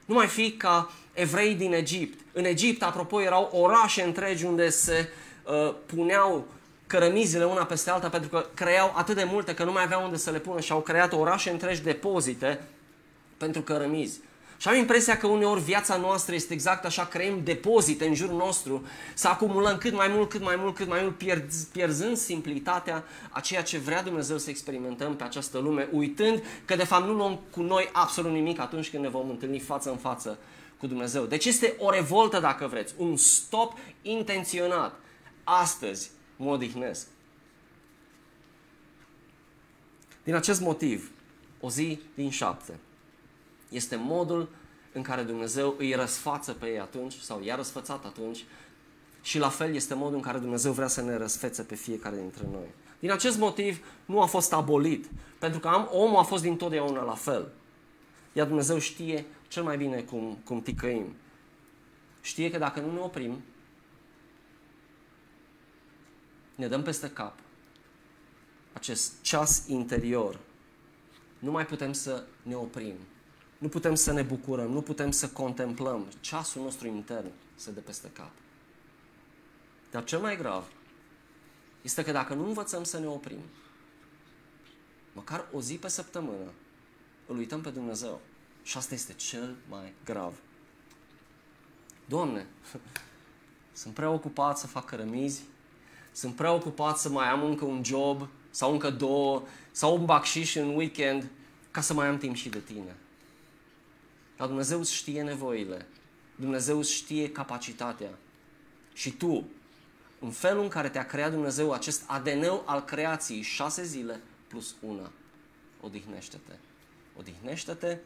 Nu 0.04 0.14
mai 0.14 0.26
fi 0.26 0.52
ca 0.52 0.90
evrei 1.12 1.54
din 1.54 1.73
Egipt. 1.73 2.21
În 2.32 2.44
Egipt, 2.44 2.82
apropo, 2.82 3.23
erau 3.23 3.50
orașe 3.52 4.02
întregi 4.02 4.44
unde 4.44 4.68
se 4.68 5.09
uh, 5.44 5.75
puneau 5.87 6.47
cărămizile 6.87 7.44
una 7.44 7.64
peste 7.64 7.90
alta 7.90 8.09
pentru 8.09 8.28
că 8.28 8.47
creau 8.54 8.92
atât 8.97 9.16
de 9.16 9.25
multe 9.25 9.54
că 9.54 9.64
nu 9.64 9.73
mai 9.73 9.82
aveau 9.82 10.04
unde 10.04 10.16
să 10.16 10.30
le 10.30 10.38
pună 10.38 10.61
și 10.61 10.73
au 10.73 10.80
creat 10.80 11.12
orașe 11.12 11.50
întregi 11.50 11.82
depozite 11.82 12.61
pentru 13.37 13.62
cărămizi. 13.62 14.21
Și 14.62 14.69
am 14.69 14.76
impresia 14.76 15.16
că 15.16 15.26
uneori 15.26 15.61
viața 15.61 15.97
noastră 15.97 16.35
este 16.35 16.52
exact 16.52 16.85
așa, 16.85 17.07
creăm 17.07 17.40
depozite 17.45 18.07
în 18.07 18.14
jurul 18.14 18.37
nostru, 18.37 18.87
să 19.14 19.28
acumulăm 19.28 19.78
cât 19.78 19.92
mai 19.92 20.09
mult, 20.09 20.28
cât 20.28 20.42
mai 20.42 20.57
mult, 20.57 20.75
cât 20.75 20.88
mai 20.88 21.02
mult, 21.02 21.16
pierz, 21.16 21.64
pierzând 21.64 22.16
simplitatea 22.16 23.04
a 23.31 23.40
ceea 23.40 23.62
ce 23.62 23.78
vrea 23.78 24.02
Dumnezeu 24.02 24.38
să 24.38 24.50
experimentăm 24.50 25.16
pe 25.16 25.25
această 25.25 25.59
lume, 25.59 25.88
uitând 25.92 26.42
că 26.64 26.76
de 26.76 26.85
fapt 26.85 27.07
nu 27.07 27.12
luăm 27.12 27.40
cu 27.50 27.62
noi 27.62 27.88
absolut 27.92 28.33
nimic 28.33 28.61
atunci 28.61 28.90
când 28.90 29.02
ne 29.02 29.09
vom 29.09 29.28
întâlni 29.28 29.59
față 29.59 29.90
în 29.90 29.97
față 29.97 30.38
cu 30.78 30.87
Dumnezeu. 30.87 31.25
Deci 31.25 31.45
este 31.45 31.75
o 31.78 31.90
revoltă, 31.90 32.40
dacă 32.40 32.66
vreți, 32.66 32.95
un 32.97 33.16
stop 33.16 33.78
intenționat. 34.02 34.95
Astăzi 35.45 36.11
mă 36.37 36.50
odihnesc. 36.50 37.07
Din 40.25 40.35
acest 40.35 40.61
motiv, 40.61 41.11
o 41.61 41.71
zi 41.71 42.00
din 42.14 42.31
șapte 42.31 42.78
este 43.73 43.97
modul 43.97 44.49
în 44.93 45.02
care 45.02 45.23
Dumnezeu 45.23 45.75
îi 45.79 45.95
răsfață 45.95 46.52
pe 46.52 46.67
ei 46.67 46.81
atunci 46.81 47.14
sau 47.19 47.43
i-a 47.43 47.55
răsfățat 47.55 48.05
atunci 48.05 48.45
și 49.23 49.38
la 49.38 49.49
fel 49.49 49.75
este 49.75 49.95
modul 49.95 50.14
în 50.14 50.23
care 50.23 50.38
Dumnezeu 50.38 50.73
vrea 50.73 50.87
să 50.87 51.02
ne 51.02 51.17
răsfețe 51.17 51.62
pe 51.62 51.75
fiecare 51.75 52.17
dintre 52.17 52.47
noi. 52.52 52.75
Din 52.99 53.11
acest 53.11 53.38
motiv 53.38 53.85
nu 54.05 54.21
a 54.21 54.26
fost 54.26 54.52
abolit, 54.52 55.11
pentru 55.38 55.61
că 55.61 55.69
am, 55.69 55.88
omul 55.93 56.19
a 56.19 56.23
fost 56.23 56.43
dintotdeauna 56.43 57.02
la 57.02 57.14
fel. 57.14 57.52
Iar 58.33 58.47
Dumnezeu 58.47 58.79
știe 58.79 59.26
cel 59.49 59.62
mai 59.62 59.76
bine 59.76 60.00
cum, 60.00 60.38
cum 60.45 60.62
ticăim. 60.62 61.14
Știe 62.21 62.50
că 62.50 62.59
dacă 62.59 62.81
nu 62.81 62.93
ne 62.93 63.00
oprim, 63.00 63.43
ne 66.55 66.69
dăm 66.69 66.83
peste 66.83 67.11
cap 67.11 67.38
acest 68.73 69.12
ceas 69.21 69.64
interior. 69.67 70.38
Nu 71.38 71.50
mai 71.50 71.67
putem 71.67 71.93
să 71.93 72.25
ne 72.43 72.55
oprim. 72.55 72.95
Nu 73.62 73.69
putem 73.69 73.95
să 73.95 74.12
ne 74.12 74.23
bucurăm, 74.23 74.71
nu 74.71 74.83
putem 74.83 75.11
să 75.11 75.28
contemplăm. 75.28 76.07
Ceasul 76.21 76.62
nostru 76.62 76.87
intern 76.87 77.31
se 77.54 77.71
dă 77.71 77.81
peste 77.81 78.11
cap. 78.12 78.31
Dar 79.90 80.04
cel 80.04 80.19
mai 80.19 80.37
grav 80.37 80.64
este 81.83 82.04
că 82.04 82.12
dacă 82.12 82.35
nu 82.35 82.47
învățăm 82.47 82.85
să 82.85 82.99
ne 82.99 83.07
oprim, 83.07 83.40
măcar 85.12 85.49
o 85.52 85.61
zi 85.61 85.75
pe 85.75 85.88
săptămână, 85.88 86.52
îl 87.26 87.37
uităm 87.37 87.61
pe 87.61 87.71
Dumnezeu. 87.71 88.21
Și 88.62 88.76
asta 88.76 88.95
este 88.95 89.12
cel 89.12 89.57
mai 89.69 89.92
grav. 90.04 90.35
Doamne, 92.09 92.47
sunt 93.73 93.95
preocupat 93.95 94.59
să 94.59 94.66
fac 94.66 94.85
cărămizi, 94.85 95.42
sunt 96.12 96.35
preocupat 96.35 96.99
să 96.99 97.09
mai 97.09 97.28
am 97.28 97.45
încă 97.45 97.64
un 97.64 97.85
job 97.85 98.28
sau 98.50 98.73
încă 98.73 98.90
două 98.90 99.42
sau 99.73 99.99
un 99.99 100.04
bacșiș 100.04 100.54
în 100.54 100.76
weekend 100.76 101.31
ca 101.71 101.81
să 101.81 101.95
mai 101.95 102.07
am 102.07 102.19
timp 102.19 102.35
și 102.35 102.49
de 102.49 102.59
tine. 102.59 102.97
Dar 104.37 104.47
Dumnezeu 104.47 104.79
îți 104.79 104.95
știe 104.95 105.23
nevoile. 105.23 105.87
Dumnezeu 106.37 106.79
îți 106.79 106.93
știe 106.93 107.31
capacitatea. 107.31 108.11
Și 108.93 109.11
tu, 109.11 109.47
în 110.21 110.31
felul 110.31 110.62
în 110.62 110.69
care 110.69 110.89
te-a 110.89 111.07
creat 111.07 111.31
Dumnezeu 111.31 111.73
acest 111.73 112.05
ADN 112.07 112.45
al 112.65 112.85
creației, 112.85 113.43
șase 113.43 113.85
zile 113.85 114.21
plus 114.47 114.75
una, 114.81 115.11
odihnește-te. 115.81 116.53
Odihnește-te 117.19 117.99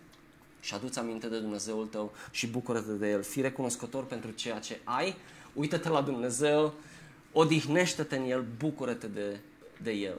și 0.61 0.75
aduți 0.75 0.99
aminte 0.99 1.29
de 1.29 1.41
Dumnezeul 1.41 1.87
tău 1.87 2.13
și 2.31 2.47
bucură-te 2.47 2.93
de 2.93 3.11
El. 3.11 3.23
Fii 3.23 3.43
recunoscător 3.43 4.05
pentru 4.05 4.31
ceea 4.31 4.59
ce 4.59 4.81
ai, 4.85 5.17
uită-te 5.53 5.89
la 5.89 6.03
Dumnezeu, 6.03 6.75
odihnește-te 7.33 8.17
în 8.17 8.31
El, 8.31 8.47
bucură-te 8.59 9.07
de, 9.07 9.41
de 9.83 9.91
El. 9.91 10.19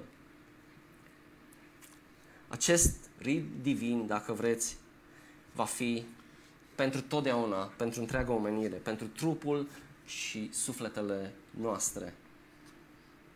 Acest 2.47 2.95
rid 3.17 3.45
divin, 3.61 4.07
dacă 4.07 4.33
vreți, 4.33 4.77
va 5.57 5.63
fi 5.63 6.05
pentru 6.75 7.01
totdeauna, 7.01 7.71
pentru 7.77 7.99
întreaga 7.99 8.33
omenire, 8.33 8.75
pentru 8.75 9.07
trupul 9.07 9.67
și 10.05 10.49
sufletele 10.53 11.33
noastre. 11.49 12.13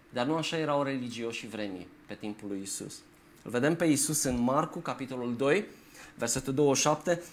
Dar 0.09 0.25
nu 0.25 0.35
așa 0.35 0.57
erau 0.57 0.83
religioși 0.83 1.47
vremii 1.47 1.87
pe 2.05 2.13
timpul 2.13 2.47
lui 2.47 2.61
Isus. 2.61 2.99
Îl 3.43 3.51
vedem 3.51 3.75
pe 3.75 3.85
Isus 3.85 4.23
în 4.23 4.39
Marcu, 4.39 4.79
capitolul 4.79 5.35
2, 5.35 5.65
versetul 6.15 6.53
27, 6.53 7.23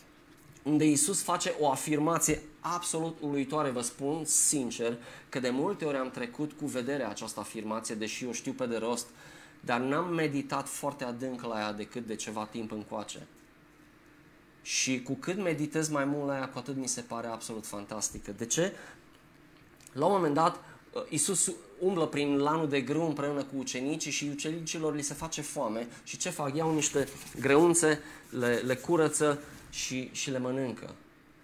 unde 0.62 0.85
Isus 0.85 1.23
face 1.23 1.54
o 1.61 1.71
afirmație 1.71 2.42
absolut 2.61 3.16
uluitoare, 3.21 3.71
vă 3.71 3.80
spun 3.80 4.25
sincer, 4.25 4.97
că 5.28 5.40
de 5.40 5.50
multe 5.50 5.85
ori 5.85 5.97
am 5.97 6.11
trecut 6.11 6.52
cu 6.52 6.66
vederea 6.66 7.09
această 7.09 7.40
afirmație, 7.40 7.95
deși 7.95 8.25
o 8.25 8.33
știu 8.33 8.52
pe 8.52 8.66
de 8.66 8.76
rost, 8.76 9.07
dar 9.61 9.80
n-am 9.80 10.14
meditat 10.14 10.68
foarte 10.68 11.04
adânc 11.04 11.42
la 11.42 11.59
ea 11.59 11.73
decât 11.73 12.07
de 12.07 12.14
ceva 12.14 12.45
timp 12.45 12.73
încoace. 12.73 13.26
Și 14.68 15.02
cu 15.02 15.14
cât 15.14 15.37
meditez 15.37 15.88
mai 15.88 16.04
mult 16.04 16.26
la 16.26 16.37
ea, 16.37 16.48
cu 16.48 16.58
atât 16.58 16.76
mi 16.76 16.88
se 16.88 17.00
pare 17.00 17.26
absolut 17.26 17.66
fantastică. 17.66 18.34
De 18.37 18.46
ce? 18.46 18.72
La 19.92 20.06
un 20.06 20.12
moment 20.12 20.34
dat, 20.34 20.64
uh, 20.92 21.02
Isus 21.08 21.52
umblă 21.78 22.06
prin 22.06 22.37
lanul 22.37 22.68
de 22.68 22.80
grâu 22.80 23.06
împreună 23.06 23.42
cu 23.42 23.56
ucenicii 23.56 24.10
și 24.10 24.28
ucenicilor 24.32 24.94
li 24.94 25.02
se 25.02 25.14
face 25.14 25.40
foame 25.40 25.88
și 26.04 26.16
ce 26.16 26.30
fac? 26.30 26.56
Iau 26.56 26.75
niște 26.75 27.08
greunțe, 27.40 28.00
le, 28.30 28.62
le 28.66 28.75
curăță 28.75 29.38
și, 29.70 30.08
și 30.12 30.30
le 30.30 30.38
mănâncă. 30.38 30.94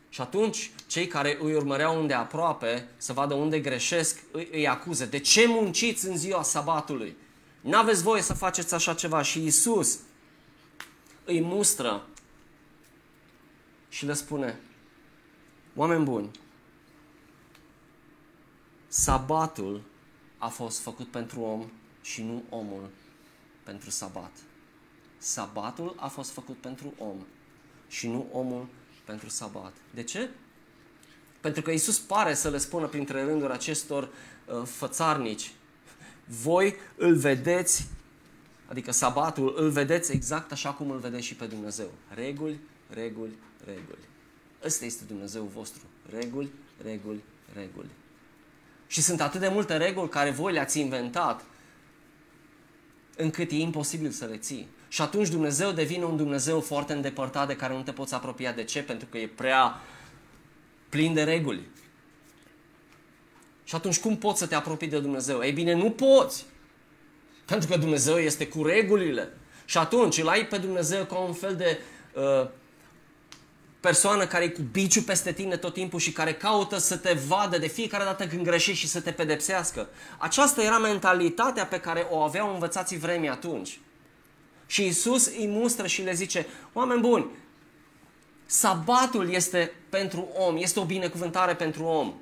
Și 0.08 0.20
atunci, 0.20 0.70
cei 0.86 1.06
care 1.06 1.38
îi 1.42 1.54
urmăreau 1.54 2.00
unde 2.00 2.14
aproape, 2.14 2.88
să 2.96 3.12
vadă 3.12 3.34
unde 3.34 3.60
greșesc, 3.60 4.22
îi, 4.30 4.48
îi 4.52 4.68
acuză. 4.68 5.04
De 5.04 5.18
ce 5.18 5.46
munciți 5.46 6.06
în 6.06 6.16
ziua 6.16 6.42
sabatului? 6.42 7.16
N-aveți 7.60 8.02
voie 8.02 8.22
să 8.22 8.34
faceți 8.34 8.74
așa 8.74 8.94
ceva. 8.94 9.22
Și 9.22 9.44
Isus 9.44 9.98
îi 11.24 11.40
mustră 11.40 12.06
și 13.94 14.06
le 14.06 14.12
spune, 14.12 14.60
oameni 15.74 16.04
buni, 16.04 16.30
sabatul 18.88 19.82
a 20.38 20.48
fost 20.48 20.80
făcut 20.80 21.10
pentru 21.10 21.40
om 21.40 21.70
și 22.02 22.22
nu 22.22 22.44
omul 22.48 22.88
pentru 23.62 23.90
sabat. 23.90 24.30
Sabatul 25.18 25.94
a 25.98 26.08
fost 26.08 26.30
făcut 26.30 26.56
pentru 26.56 26.94
om 26.98 27.16
și 27.88 28.08
nu 28.08 28.26
omul 28.32 28.68
pentru 29.04 29.28
sabat. 29.28 29.72
De 29.90 30.02
ce? 30.02 30.30
Pentru 31.40 31.62
că 31.62 31.70
Isus 31.70 31.98
pare 31.98 32.34
să 32.34 32.50
le 32.50 32.58
spună 32.58 32.86
printre 32.86 33.24
rânduri 33.24 33.52
acestor 33.52 34.02
uh, 34.46 34.62
fățarnici, 34.64 35.52
voi 36.26 36.74
îl 36.96 37.16
vedeți, 37.16 37.88
adică 38.68 38.92
sabatul, 38.92 39.54
îl 39.56 39.70
vedeți 39.70 40.12
exact 40.12 40.52
așa 40.52 40.72
cum 40.72 40.90
îl 40.90 40.98
vedeți 40.98 41.24
și 41.24 41.34
pe 41.34 41.46
Dumnezeu. 41.46 41.90
Reguli, 42.08 42.60
reguli, 42.90 43.38
reguli. 43.66 44.08
Ăsta 44.64 44.84
este 44.84 45.04
Dumnezeu 45.06 45.42
vostru. 45.42 45.80
Reguli, 46.10 46.50
reguli, 46.82 47.22
reguli. 47.54 47.88
Și 48.86 49.02
sunt 49.02 49.20
atât 49.20 49.40
de 49.40 49.48
multe 49.48 49.76
reguli 49.76 50.08
care 50.08 50.30
voi 50.30 50.52
le-ați 50.52 50.80
inventat 50.80 51.44
încât 53.16 53.50
e 53.50 53.56
imposibil 53.56 54.10
să 54.10 54.24
le 54.24 54.36
ții. 54.36 54.68
Și 54.88 55.02
atunci 55.02 55.28
Dumnezeu 55.28 55.72
devine 55.72 56.04
un 56.04 56.16
Dumnezeu 56.16 56.60
foarte 56.60 56.92
îndepărtat 56.92 57.46
de 57.46 57.56
care 57.56 57.74
nu 57.74 57.82
te 57.82 57.92
poți 57.92 58.14
apropia. 58.14 58.52
De 58.52 58.64
ce? 58.64 58.82
Pentru 58.82 59.06
că 59.10 59.18
e 59.18 59.26
prea 59.26 59.80
plin 60.88 61.14
de 61.14 61.22
reguli. 61.22 61.68
Și 63.64 63.74
atunci 63.74 64.00
cum 64.00 64.16
poți 64.16 64.38
să 64.38 64.46
te 64.46 64.54
apropii 64.54 64.88
de 64.88 65.00
Dumnezeu? 65.00 65.40
Ei 65.42 65.52
bine, 65.52 65.72
nu 65.72 65.90
poți. 65.90 66.46
Pentru 67.44 67.68
că 67.68 67.76
Dumnezeu 67.76 68.16
este 68.16 68.48
cu 68.48 68.62
regulile. 68.62 69.32
Și 69.64 69.78
atunci 69.78 70.18
îl 70.18 70.28
ai 70.28 70.46
pe 70.46 70.58
Dumnezeu 70.58 71.04
ca 71.04 71.16
un 71.16 71.32
fel 71.32 71.56
de 71.56 71.78
uh, 72.14 72.48
persoană 73.84 74.26
care 74.26 74.44
e 74.44 74.48
cu 74.48 74.62
biciu 74.72 75.02
peste 75.02 75.32
tine 75.32 75.56
tot 75.56 75.72
timpul 75.72 75.98
și 75.98 76.12
care 76.12 76.34
caută 76.34 76.78
să 76.78 76.96
te 76.96 77.12
vadă 77.26 77.58
de 77.58 77.66
fiecare 77.66 78.04
dată 78.04 78.26
când 78.26 78.42
greșești 78.42 78.80
și 78.80 78.88
să 78.88 79.00
te 79.00 79.10
pedepsească. 79.10 79.88
Aceasta 80.18 80.62
era 80.62 80.78
mentalitatea 80.78 81.66
pe 81.66 81.80
care 81.80 82.06
o 82.10 82.22
aveau 82.22 82.52
învățații 82.52 82.98
vremii 82.98 83.28
atunci. 83.28 83.80
Și 84.66 84.86
Isus 84.86 85.26
îi 85.26 85.46
mustră 85.46 85.86
și 85.86 86.02
le 86.02 86.14
zice, 86.14 86.46
oameni 86.72 87.00
buni, 87.00 87.26
sabatul 88.46 89.30
este 89.32 89.72
pentru 89.88 90.28
om, 90.34 90.56
este 90.56 90.80
o 90.80 90.84
binecuvântare 90.84 91.54
pentru 91.54 91.84
om. 91.84 92.14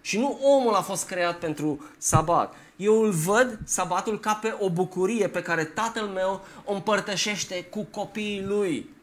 Și 0.00 0.18
nu 0.18 0.38
omul 0.42 0.74
a 0.74 0.80
fost 0.80 1.06
creat 1.06 1.38
pentru 1.38 1.84
sabat. 1.98 2.54
Eu 2.76 3.02
îl 3.02 3.10
văd 3.10 3.58
sabatul 3.64 4.20
ca 4.20 4.34
pe 4.34 4.56
o 4.58 4.70
bucurie 4.70 5.28
pe 5.28 5.42
care 5.42 5.64
tatăl 5.64 6.06
meu 6.06 6.44
o 6.64 6.72
împărtășește 6.72 7.64
cu 7.64 7.82
copiii 7.82 8.42
lui. 8.42 8.95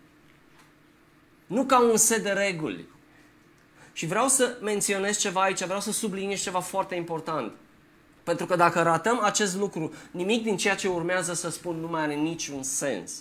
Nu 1.53 1.63
ca 1.63 1.79
un 1.79 1.97
set 1.97 2.23
de 2.23 2.29
reguli. 2.29 2.85
Și 3.91 4.05
vreau 4.05 4.27
să 4.27 4.57
menționez 4.61 5.17
ceva 5.17 5.41
aici, 5.41 5.63
vreau 5.63 5.79
să 5.79 5.91
subliniez 5.91 6.41
ceva 6.41 6.59
foarte 6.59 6.95
important. 6.95 7.51
Pentru 8.23 8.45
că 8.45 8.55
dacă 8.55 8.81
ratăm 8.81 9.19
acest 9.23 9.55
lucru, 9.55 9.93
nimic 10.11 10.43
din 10.43 10.57
ceea 10.57 10.75
ce 10.75 10.87
urmează 10.87 11.33
să 11.33 11.49
spun 11.49 11.75
nu 11.75 11.87
mai 11.87 12.01
are 12.01 12.13
niciun 12.13 12.63
sens. 12.63 13.11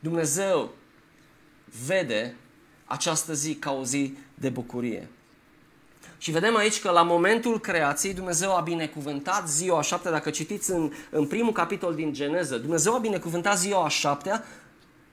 Dumnezeu 0.00 0.72
vede 1.86 2.36
această 2.84 3.32
zi 3.32 3.54
ca 3.54 3.72
o 3.72 3.84
zi 3.84 4.16
de 4.34 4.48
bucurie. 4.48 5.08
Și 6.18 6.30
vedem 6.30 6.56
aici 6.56 6.80
că 6.80 6.90
la 6.90 7.02
momentul 7.02 7.60
creației 7.60 8.14
Dumnezeu 8.14 8.56
a 8.56 8.60
binecuvântat 8.60 9.48
ziua 9.48 9.78
a 9.78 9.82
șaptea. 9.82 10.10
Dacă 10.10 10.30
citiți 10.30 10.70
în, 10.70 10.92
în 11.10 11.26
primul 11.26 11.52
capitol 11.52 11.94
din 11.94 12.12
Geneză, 12.12 12.58
Dumnezeu 12.58 12.94
a 12.94 12.98
binecuvântat 12.98 13.58
ziua 13.58 13.84
a 13.84 13.88
șaptea 13.88 14.44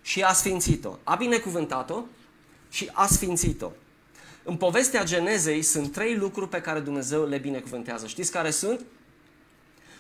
și 0.04 0.22
a 0.22 0.34
sfințit-o. 0.34 0.98
A 1.04 1.16
binecuvântat-o 1.16 2.02
și 2.70 2.90
a 2.94 3.06
sfințit-o. 3.06 3.72
În 4.44 4.56
povestea 4.56 5.04
Genezei 5.04 5.62
sunt 5.62 5.92
trei 5.92 6.16
lucruri 6.16 6.50
pe 6.50 6.62
care 6.62 6.80
Dumnezeu 6.80 7.26
le 7.26 7.38
binecuvântează. 7.38 8.08
Știți 8.08 8.32
care 8.32 8.52
sunt? 8.52 8.82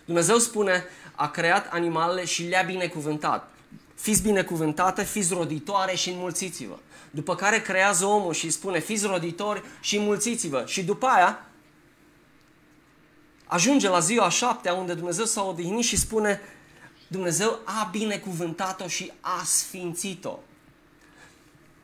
Dumnezeu 0.05 0.37
spune, 0.37 0.83
a 1.15 1.29
creat 1.29 1.71
animalele 1.71 2.25
și 2.25 2.43
le-a 2.43 2.61
binecuvântat. 2.61 3.51
Fiți 3.95 4.21
binecuvântate, 4.21 5.03
fiți 5.03 5.33
roditoare 5.33 5.95
și 5.95 6.09
înmulțiți-vă. 6.09 6.77
După 7.11 7.35
care 7.35 7.61
creează 7.61 8.05
omul 8.05 8.33
și 8.33 8.45
îi 8.45 8.51
spune, 8.51 8.79
fiți 8.79 9.05
roditori 9.05 9.63
și 9.81 9.97
înmulțiți-vă. 9.97 10.63
Și 10.67 10.83
după 10.83 11.05
aia 11.05 11.45
ajunge 13.45 13.89
la 13.89 13.99
ziua 13.99 14.25
a 14.25 14.29
șaptea 14.29 14.73
unde 14.73 14.93
Dumnezeu 14.93 15.25
s-a 15.25 15.43
odihnit 15.43 15.83
și 15.83 15.97
spune, 15.97 16.41
Dumnezeu 17.13 17.59
a 17.63 17.89
binecuvântat-o 17.91 18.87
și 18.87 19.11
a 19.21 19.43
sfințit-o. 19.45 20.39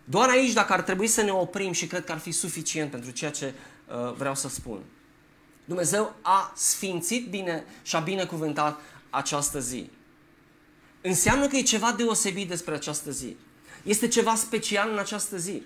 Doar 0.04 0.30
aici, 0.30 0.54
dacă 0.54 0.74
ar 0.74 0.82
trebui 0.82 1.08
să 1.08 1.22
ne 1.22 1.32
oprim 1.32 1.72
și 1.72 1.88
cred 1.88 2.04
că 2.04 2.12
ar 2.12 2.18
fi 2.18 2.32
suficient 2.32 2.92
pentru 2.92 3.12
ceea 3.12 3.32
ce 3.32 3.54
uh, 3.54 4.14
vreau 4.14 4.36
să 4.36 4.50
spun. 4.50 4.82
Dumnezeu 5.66 6.16
a 6.22 6.54
sfințit 6.56 7.30
bine 7.30 7.64
și 7.82 7.96
a 7.96 8.00
binecuvântat 8.00 8.80
această 9.10 9.60
zi. 9.60 9.90
Înseamnă 11.02 11.48
că 11.48 11.56
e 11.56 11.62
ceva 11.62 11.92
deosebit 11.92 12.48
despre 12.48 12.74
această 12.74 13.12
zi. 13.12 13.38
Este 13.84 14.08
ceva 14.08 14.36
special 14.36 14.92
în 14.92 14.98
această 14.98 15.38
zi. 15.38 15.64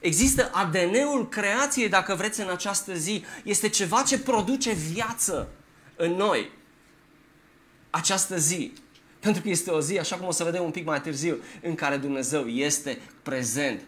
Există 0.00 0.50
ADN-ul 0.52 1.28
creației, 1.28 1.88
dacă 1.88 2.14
vreți, 2.14 2.40
în 2.40 2.48
această 2.48 2.94
zi. 2.94 3.24
Este 3.44 3.68
ceva 3.68 4.02
ce 4.02 4.18
produce 4.18 4.72
viață 4.72 5.48
în 5.96 6.12
noi. 6.12 6.50
Această 7.90 8.38
zi. 8.38 8.72
Pentru 9.20 9.42
că 9.42 9.48
este 9.48 9.70
o 9.70 9.80
zi, 9.80 9.98
așa 9.98 10.16
cum 10.16 10.26
o 10.26 10.30
să 10.30 10.44
vedem 10.44 10.64
un 10.64 10.70
pic 10.70 10.84
mai 10.84 11.00
târziu, 11.00 11.36
în 11.62 11.74
care 11.74 11.96
Dumnezeu 11.96 12.46
este 12.46 12.98
prezent. 13.22 13.80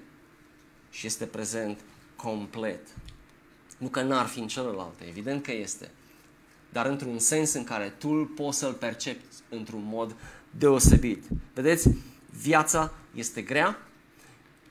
Și 0.91 1.07
este 1.07 1.25
prezent 1.25 1.81
complet. 2.17 2.81
Nu 3.79 3.89
că 3.89 4.03
n-ar 4.03 4.27
fi 4.27 4.39
în 4.39 4.47
celălalt, 4.47 4.95
evident 5.09 5.43
că 5.43 5.53
este. 5.53 5.91
Dar 6.73 6.87
într-un 6.87 7.19
sens 7.19 7.53
în 7.53 7.65
care 7.65 7.95
tu 7.99 8.33
poți 8.37 8.59
să-l 8.59 8.73
percepi 8.73 9.25
într-un 9.49 9.83
mod 9.85 10.17
deosebit. 10.51 11.25
Vedeți? 11.55 11.89
Viața 12.31 12.93
este 13.15 13.43
grea, 13.43 13.89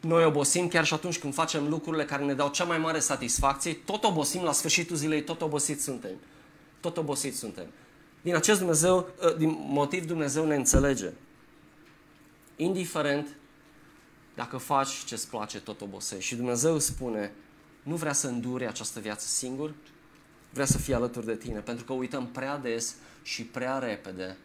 noi 0.02 0.26
obosim 0.26 0.68
chiar 0.68 0.86
și 0.86 0.94
atunci 0.94 1.20
când 1.20 1.34
facem 1.34 1.68
lucrurile 1.70 2.06
care 2.06 2.24
ne 2.24 2.34
dau 2.34 2.50
cea 2.50 2.64
mai 2.64 2.78
mare 2.78 3.00
satisfacție, 3.00 3.74
tot 3.74 4.04
obosim 4.04 4.44
la 4.44 4.52
sfârșitul 4.52 4.96
zilei, 4.96 5.24
tot 5.24 5.42
obosiți 5.42 5.84
suntem. 5.84 6.16
Tot 6.80 6.98
obosiți 6.98 7.38
suntem. 7.38 7.66
Din 8.28 8.36
acest 8.36 8.60
Dumnezeu, 8.60 9.10
ă, 9.22 9.34
din 9.38 9.58
motiv 9.60 10.06
Dumnezeu 10.06 10.46
ne 10.46 10.56
înțelege. 10.56 11.10
Indiferent 12.56 13.28
dacă 14.36 14.58
faci 14.58 14.90
ce-ți 14.90 15.30
place, 15.30 15.60
tot 15.60 15.82
obosești. 15.82 16.26
Și 16.26 16.36
Dumnezeu 16.36 16.80
spune, 16.80 17.32
nu 17.84 17.96
vrea 17.96 18.14
să 18.14 18.28
îndure 18.28 18.68
această 18.68 19.00
viață 19.00 19.28
singur, 19.28 19.74
vrea 20.50 20.66
să 20.66 20.78
fie 20.78 20.96
alături 20.96 21.26
de 21.26 21.36
tine, 21.36 21.60
pentru 21.60 21.86
că 21.86 21.94
uităm 21.94 22.28
prea 22.28 22.58
des 22.58 22.96
și 23.22 23.44
prea 23.44 23.78
repede 23.78 24.38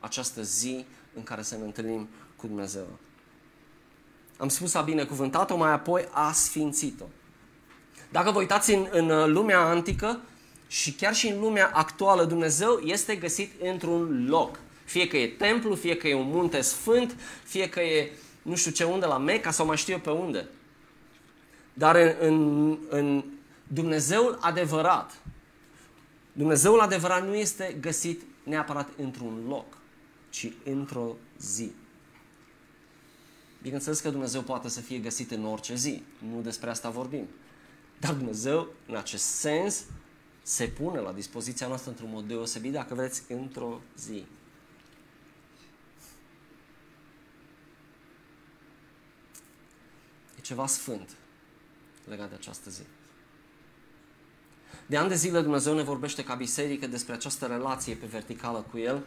această 0.00 0.42
zi 0.42 0.84
în 1.14 1.22
care 1.22 1.42
să 1.42 1.56
ne 1.56 1.64
întâlnim 1.64 2.08
cu 2.36 2.46
Dumnezeu. 2.46 2.86
Am 4.36 4.48
spus 4.48 4.74
a 4.74 4.80
binecuvântat-o, 4.80 5.56
mai 5.56 5.72
apoi 5.72 6.08
a 6.10 6.32
sfințit-o. 6.32 7.06
Dacă 8.10 8.30
vă 8.30 8.38
uitați 8.38 8.72
în, 8.72 8.86
în 8.90 9.32
lumea 9.32 9.60
antică 9.60 10.20
și 10.72 10.92
chiar 10.92 11.14
și 11.14 11.28
în 11.28 11.40
lumea 11.40 11.70
actuală, 11.72 12.24
Dumnezeu 12.24 12.78
este 12.78 13.16
găsit 13.16 13.52
într-un 13.62 14.26
loc. 14.28 14.58
Fie 14.84 15.06
că 15.06 15.16
e 15.16 15.28
templu, 15.28 15.74
fie 15.74 15.96
că 15.96 16.08
e 16.08 16.14
un 16.14 16.28
munte 16.28 16.60
sfânt, 16.60 17.16
fie 17.44 17.68
că 17.68 17.80
e 17.80 18.12
nu 18.42 18.54
știu 18.54 18.70
ce 18.70 18.84
unde, 18.84 19.06
la 19.06 19.18
Meca 19.18 19.50
sau 19.50 19.66
mai 19.66 19.76
știu 19.76 19.92
eu 19.92 20.00
pe 20.00 20.10
unde. 20.10 20.48
Dar 21.74 21.96
în, 21.96 22.16
în, 22.20 22.78
în 22.88 23.24
Dumnezeul 23.66 24.38
adevărat, 24.40 25.22
Dumnezeul 26.32 26.80
adevărat 26.80 27.26
nu 27.26 27.34
este 27.34 27.76
găsit 27.80 28.22
neapărat 28.42 28.88
într-un 28.96 29.44
loc, 29.48 29.66
ci 30.30 30.52
într-o 30.64 31.16
zi. 31.38 31.70
Bineînțeles 33.62 34.00
că 34.00 34.10
Dumnezeu 34.10 34.40
poate 34.40 34.68
să 34.68 34.80
fie 34.80 34.98
găsit 34.98 35.30
în 35.30 35.44
orice 35.44 35.74
zi. 35.74 36.02
Nu 36.32 36.40
despre 36.40 36.70
asta 36.70 36.90
vorbim. 36.90 37.28
Dar 38.00 38.14
Dumnezeu, 38.14 38.68
în 38.86 38.96
acest 38.96 39.24
sens, 39.24 39.84
se 40.42 40.68
pune 40.68 40.98
la 40.98 41.12
dispoziția 41.12 41.66
noastră 41.66 41.90
într-un 41.90 42.10
mod 42.10 42.24
deosebit, 42.24 42.72
dacă 42.72 42.94
vreți, 42.94 43.22
într-o 43.28 43.80
zi. 43.96 44.26
E 50.38 50.40
ceva 50.40 50.66
sfânt 50.66 51.10
legat 52.08 52.28
de 52.28 52.34
această 52.34 52.70
zi. 52.70 52.82
De 54.86 54.96
ani 54.96 55.08
de 55.08 55.14
zile 55.14 55.40
Dumnezeu 55.40 55.74
ne 55.74 55.82
vorbește 55.82 56.24
ca 56.24 56.34
biserică 56.34 56.86
despre 56.86 57.12
această 57.12 57.46
relație 57.46 57.94
pe 57.94 58.06
verticală 58.06 58.66
cu 58.70 58.78
El, 58.78 59.04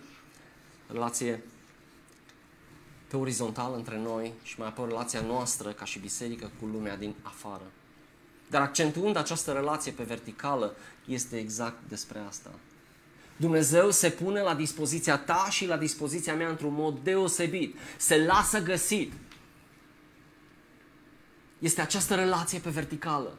relație 0.87 1.43
pe 3.07 3.17
orizontal 3.17 3.73
între 3.73 3.97
noi 3.97 4.33
și 4.43 4.59
mai 4.59 4.67
apoi 4.67 4.87
relația 4.87 5.21
noastră 5.21 5.71
ca 5.71 5.85
și 5.85 5.99
biserică 5.99 6.51
cu 6.59 6.65
lumea 6.65 6.97
din 6.97 7.15
afară. 7.21 7.71
Dar 8.49 8.61
accentuând 8.61 9.15
această 9.15 9.51
relație 9.51 9.91
pe 9.91 10.03
verticală, 10.03 10.75
este 11.05 11.37
exact 11.37 11.77
despre 11.87 12.19
asta. 12.27 12.51
Dumnezeu 13.37 13.91
se 13.91 14.09
pune 14.09 14.41
la 14.41 14.53
dispoziția 14.53 15.17
ta 15.17 15.47
și 15.49 15.67
la 15.67 15.77
dispoziția 15.77 16.35
mea 16.35 16.49
într-un 16.49 16.73
mod 16.73 16.99
deosebit. 17.03 17.75
Se 17.97 18.25
lasă 18.25 18.63
găsit. 18.63 19.13
Este 21.59 21.81
această 21.81 22.15
relație 22.15 22.59
pe 22.59 22.69
verticală. 22.69 23.37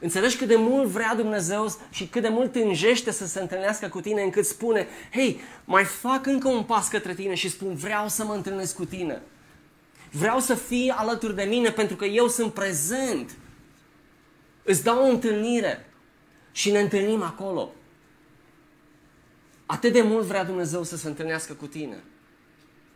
Înțelegi 0.00 0.36
cât 0.36 0.48
de 0.48 0.56
mult 0.56 0.88
vrea 0.88 1.14
Dumnezeu 1.14 1.76
și 1.90 2.06
cât 2.06 2.22
de 2.22 2.28
mult 2.28 2.54
înjește 2.54 3.10
să 3.10 3.26
se 3.26 3.40
întâlnească 3.40 3.88
cu 3.88 4.00
tine 4.00 4.22
încât 4.22 4.44
spune, 4.44 4.86
hei, 5.12 5.40
mai 5.64 5.84
fac 5.84 6.26
încă 6.26 6.48
un 6.48 6.64
pas 6.64 6.88
către 6.88 7.14
tine 7.14 7.34
și 7.34 7.50
spun, 7.50 7.74
vreau 7.74 8.08
să 8.08 8.24
mă 8.24 8.34
întâlnesc 8.34 8.74
cu 8.74 8.84
tine. 8.84 9.22
Vreau 10.10 10.40
să 10.40 10.54
fii 10.54 10.90
alături 10.90 11.34
de 11.34 11.42
mine 11.42 11.70
pentru 11.70 11.96
că 11.96 12.04
eu 12.04 12.28
sunt 12.28 12.52
prezent. 12.52 13.36
Îți 14.68 14.82
dau 14.82 15.06
o 15.06 15.10
întâlnire 15.10 15.90
și 16.52 16.70
ne 16.70 16.80
întâlnim 16.80 17.22
acolo. 17.22 17.72
Atât 19.66 19.92
de 19.92 20.02
mult 20.02 20.24
vrea 20.24 20.44
Dumnezeu 20.44 20.82
să 20.82 20.96
se 20.96 21.08
întâlnească 21.08 21.52
cu 21.52 21.66
tine. 21.66 22.02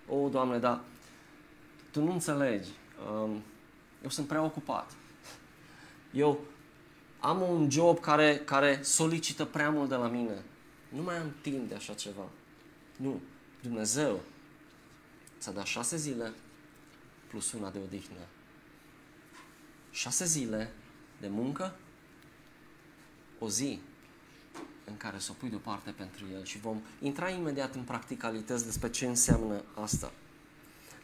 O, 0.08 0.28
Doamne, 0.28 0.58
dar 0.58 0.80
tu 1.90 2.02
nu 2.02 2.12
înțelegi. 2.12 2.68
Um, 3.12 3.42
eu 4.02 4.08
sunt 4.08 4.26
prea 4.26 4.42
ocupat. 4.42 4.90
Eu 6.12 6.40
am 7.20 7.40
un 7.40 7.70
job 7.70 8.00
care, 8.00 8.36
care 8.36 8.80
solicită 8.82 9.44
prea 9.44 9.70
mult 9.70 9.88
de 9.88 9.94
la 9.94 10.08
mine. 10.08 10.42
Nu 10.88 11.02
mai 11.02 11.16
am 11.16 11.34
timp 11.40 11.68
de 11.68 11.74
așa 11.74 11.92
ceva. 11.94 12.28
Nu. 12.96 13.20
Dumnezeu 13.62 14.20
ți-a 15.38 15.52
dat 15.52 15.64
șase 15.64 15.96
zile 15.96 16.32
plus 17.26 17.52
una 17.52 17.70
de 17.70 17.78
odihnă. 17.84 18.26
Șase 19.90 20.24
zile 20.24 20.72
de 21.20 21.28
muncă, 21.28 21.74
o 23.38 23.48
zi 23.48 23.80
în 24.84 24.96
care 24.96 25.18
să 25.18 25.28
o 25.30 25.34
pui 25.38 25.48
deoparte 25.48 25.90
pentru 25.90 26.24
el 26.34 26.44
și 26.44 26.58
vom 26.58 26.80
intra 27.00 27.28
imediat 27.28 27.74
în 27.74 27.82
practicalități 27.82 28.64
despre 28.64 28.90
ce 28.90 29.06
înseamnă 29.06 29.62
asta. 29.74 30.12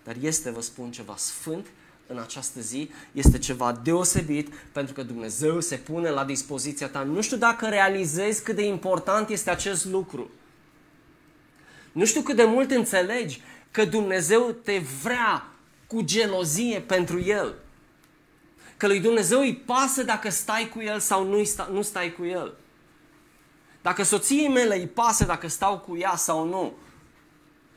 Dar 0.05 0.17
este, 0.21 0.51
vă 0.51 0.61
spun, 0.61 0.91
ceva 0.91 1.17
sfânt 1.17 1.67
în 2.07 2.19
această 2.19 2.61
zi, 2.61 2.91
este 3.13 3.39
ceva 3.39 3.73
deosebit 3.73 4.49
pentru 4.73 4.95
că 4.95 5.03
Dumnezeu 5.03 5.61
se 5.61 5.77
pune 5.77 6.11
la 6.11 6.25
dispoziția 6.25 6.89
ta. 6.89 7.03
Nu 7.03 7.21
știu 7.21 7.37
dacă 7.37 7.69
realizezi 7.69 8.43
cât 8.43 8.57
de 8.57 8.67
important 8.67 9.29
este 9.29 9.51
acest 9.51 9.85
lucru. 9.85 10.31
Nu 11.93 12.05
știu 12.05 12.21
cât 12.21 12.37
de 12.37 12.45
mult 12.45 12.71
înțelegi 12.71 13.43
că 13.71 13.85
Dumnezeu 13.85 14.57
te 14.63 14.79
vrea 15.03 15.47
cu 15.87 16.03
gelozie 16.03 16.81
pentru 16.81 17.21
El. 17.21 17.55
Că 18.77 18.87
lui 18.87 19.01
Dumnezeu 19.01 19.41
îi 19.41 19.55
pasă 19.55 20.03
dacă 20.03 20.31
stai 20.31 20.69
cu 20.75 20.81
El 20.81 20.99
sau 20.99 21.25
nu, 21.25 21.43
nu 21.73 21.83
stai 21.83 22.13
cu 22.13 22.25
El. 22.25 22.55
Dacă 23.83 24.03
soției 24.03 24.49
mele 24.49 24.77
îi 24.77 24.87
pasă 24.87 25.25
dacă 25.25 25.49
stau 25.49 25.79
cu 25.79 25.97
ea 25.97 26.17
sau 26.17 26.45
nu. 26.49 26.73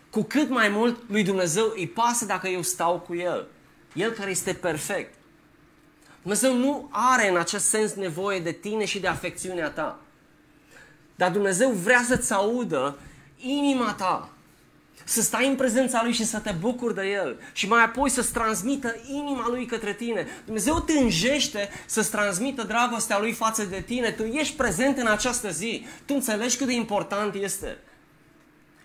Cu 0.10 0.24
cât 0.24 0.50
mai 0.50 0.70
mult 0.70 1.10
lui 1.10 1.24
Dumnezeu 1.24 1.72
îi 1.76 1.88
pasă 1.88 2.26
dacă 2.26 2.48
eu 2.48 2.62
stau 2.62 3.00
cu 3.00 3.16
El. 3.16 3.48
El 3.94 4.12
care 4.12 4.30
este 4.30 4.54
perfect. 4.54 5.14
Dumnezeu 6.22 6.56
nu 6.56 6.90
are 6.92 7.30
în 7.30 7.38
acest 7.38 7.66
sens 7.66 7.94
nevoie 7.94 8.40
de 8.40 8.52
tine 8.52 8.86
și 8.86 9.00
de 9.00 9.08
afecțiunea 9.08 9.70
ta. 9.70 10.00
Dar 11.16 11.32
Dumnezeu 11.32 11.72
vrea 11.72 12.04
să-ți 12.08 12.34
audă 12.34 12.98
inima 13.38 13.94
ta. 13.94 14.30
Să 15.10 15.22
stai 15.22 15.48
în 15.48 15.56
prezența 15.56 16.02
Lui 16.04 16.14
și 16.14 16.26
să 16.26 16.40
te 16.40 16.52
bucuri 16.60 16.96
de 16.96 17.08
El. 17.08 17.40
Și 17.54 17.68
mai 17.68 17.84
apoi 17.84 18.10
să-ți 18.10 18.32
transmită 18.32 18.96
inima 19.08 19.48
Lui 19.48 19.66
către 19.66 19.94
tine. 19.94 20.28
Dumnezeu 20.46 20.80
te 20.80 21.00
înjește 21.00 21.70
să-ți 21.86 22.12
transmită 22.12 22.64
dragostea 22.64 23.20
Lui 23.20 23.32
față 23.32 23.64
de 23.64 23.82
tine. 23.82 24.12
Tu 24.12 24.24
ești 24.24 24.56
prezent 24.56 24.98
în 24.98 25.08
această 25.08 25.50
zi. 25.50 25.86
Tu 26.06 26.14
înțelegi 26.14 26.58
cât 26.58 26.68
de 26.68 26.74
important 26.74 27.34
este. 27.34 27.78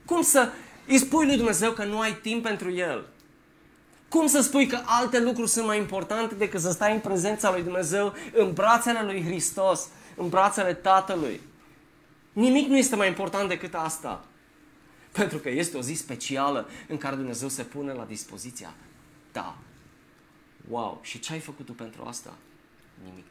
Cum 0.04 0.22
să 0.22 0.48
îi 0.86 0.98
spui 0.98 1.26
lui 1.26 1.36
Dumnezeu 1.36 1.72
că 1.72 1.84
nu 1.84 2.00
ai 2.00 2.14
timp 2.22 2.42
pentru 2.42 2.72
El? 2.72 3.06
Cum 4.08 4.26
să 4.26 4.40
spui 4.40 4.66
că 4.66 4.78
alte 4.84 5.20
lucruri 5.20 5.50
sunt 5.50 5.66
mai 5.66 5.78
importante 5.78 6.34
decât 6.34 6.60
să 6.60 6.70
stai 6.70 6.92
în 6.92 7.00
prezența 7.00 7.50
lui 7.50 7.62
Dumnezeu, 7.62 8.14
în 8.32 8.52
brațele 8.52 9.02
lui 9.02 9.24
Hristos, 9.24 9.88
în 10.16 10.28
brațele 10.28 10.74
Tatălui? 10.74 11.40
Nimic 12.32 12.68
nu 12.68 12.76
este 12.76 12.96
mai 12.96 13.08
important 13.08 13.48
decât 13.48 13.74
asta. 13.74 14.24
Pentru 15.14 15.38
că 15.38 15.50
este 15.50 15.76
o 15.76 15.80
zi 15.80 15.94
specială 15.94 16.68
în 16.88 16.96
care 16.96 17.16
Dumnezeu 17.16 17.48
se 17.48 17.62
pune 17.62 17.92
la 17.92 18.04
dispoziția 18.04 18.74
ta. 19.32 19.58
Wow! 20.68 21.00
Și 21.02 21.18
ce 21.18 21.32
ai 21.32 21.40
făcut 21.40 21.66
tu 21.66 21.72
pentru 21.72 22.02
asta? 22.02 22.36
Nimic. 23.04 23.26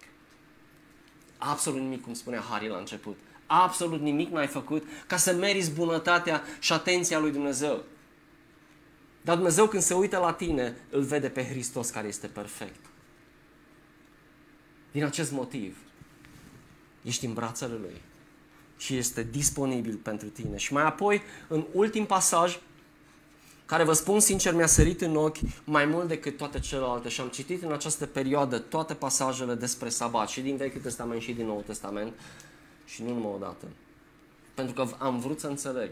Absolut 1.38 1.80
nimic, 1.80 2.02
cum 2.02 2.14
spunea 2.14 2.40
Harry 2.40 2.68
la 2.68 2.78
început. 2.78 3.18
Absolut 3.46 4.02
nimic 4.02 4.32
n-ai 4.32 4.48
făcut 4.48 4.84
ca 5.08 5.18
să 5.18 5.34
meriți 5.34 5.72
bunătatea 5.72 6.44
și 6.60 6.74
atenția 6.74 7.20
lui 7.20 7.32
Dumnezeu. 7.32 7.84
Dar 9.22 9.36
Dumnezeu 9.36 9.68
când 9.68 9.84
se 9.84 9.94
uită 9.94 10.18
la 10.18 10.34
tine, 10.34 10.78
îl 10.90 11.02
vede 11.02 11.30
pe 11.30 11.46
Hristos 11.46 11.90
care 11.90 12.08
este 12.08 12.28
perfect. 12.28 12.86
Din 14.92 15.04
acest 15.04 15.32
motiv, 15.32 15.78
ești 17.02 17.26
în 17.26 17.34
brațele 17.34 17.74
Lui 17.74 18.02
și 18.78 18.96
este 18.96 19.28
disponibil 19.32 19.96
pentru 19.96 20.28
tine. 20.28 20.58
Și 20.58 20.74
mai 20.74 20.84
apoi, 20.84 21.22
în 21.48 21.66
ultim 21.72 22.06
pasaj, 22.06 22.60
care 23.66 23.84
vă 23.84 23.94
spun 23.94 24.20
sincer 24.20 24.54
mi-a 24.54 24.68
sărit 24.68 25.02
în 25.02 25.16
ochi 25.16 25.38
mai 25.64 25.86
mult 25.86 26.08
decât 26.08 26.38
toate 26.38 26.60
celelalte 26.60 27.10
și 27.10 27.22
am 27.22 27.28
citit 27.28 27.64
în 27.64 27.72
această 27.72 28.06
perioadă 28.06 28.60
toate 28.60 28.94
pasajele 28.94 29.54
despre 29.54 29.90
sabat 29.90 30.30
și 30.30 30.42
din 30.42 30.56
Vechiul 30.56 30.82
Testament 30.82 31.22
și 31.22 31.34
din 31.34 31.46
Noul 31.46 31.62
Testament 31.62 32.14
și 32.86 33.04
nu 33.04 33.14
numai 33.14 33.32
o 33.36 33.38
dată. 33.38 33.66
Pentru 34.54 34.74
că 34.74 34.86
am 34.98 35.20
vrut 35.20 35.40
să 35.40 35.48
înțeleg. 35.48 35.90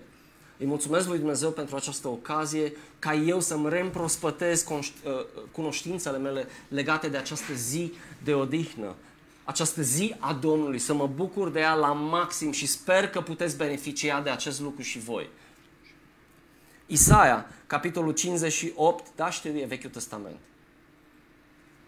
Îi 0.57 0.65
mulțumesc 0.65 1.07
lui 1.07 1.17
Dumnezeu 1.17 1.51
pentru 1.51 1.75
această 1.75 2.07
ocazie 2.07 2.73
ca 2.99 3.13
eu 3.13 3.39
să-mi 3.39 3.69
reîmprospătez 3.69 4.65
uh, 4.69 4.81
cunoștințele 5.51 6.17
mele 6.17 6.47
legate 6.67 7.07
de 7.07 7.17
această 7.17 7.53
zi 7.53 7.93
de 8.23 8.33
odihnă, 8.33 8.95
această 9.43 9.81
zi 9.81 10.15
a 10.19 10.33
Domnului, 10.33 10.79
să 10.79 10.93
mă 10.93 11.07
bucur 11.07 11.49
de 11.49 11.59
ea 11.59 11.73
la 11.73 11.93
maxim 11.93 12.51
și 12.51 12.65
sper 12.65 13.09
că 13.09 13.21
puteți 13.21 13.57
beneficia 13.57 14.21
de 14.21 14.29
acest 14.29 14.59
lucru 14.59 14.81
și 14.81 14.99
voi. 14.99 15.29
Isaia, 16.85 17.45
capitolul 17.67 18.13
58, 18.13 19.07
da, 19.15 19.29
știu, 19.29 19.57
e 19.57 19.65
Vechiul 19.65 19.89
Testament. 19.89 20.39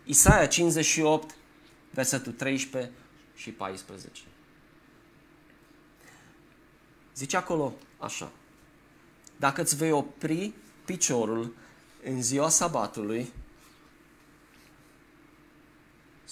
Isaia 0.04 0.48
58, 0.48 1.36
versetul 1.90 2.32
13 2.32 2.92
și 3.36 3.52
14. 3.52 4.22
Zice 7.16 7.38
acolo 7.38 7.74
așa. 7.98 8.32
Dacă 9.38 9.62
îți 9.62 9.76
vei 9.76 9.92
opri 9.92 10.54
piciorul 10.86 11.56
în 12.04 12.22
ziua 12.22 12.50
sabatului, 12.50 13.34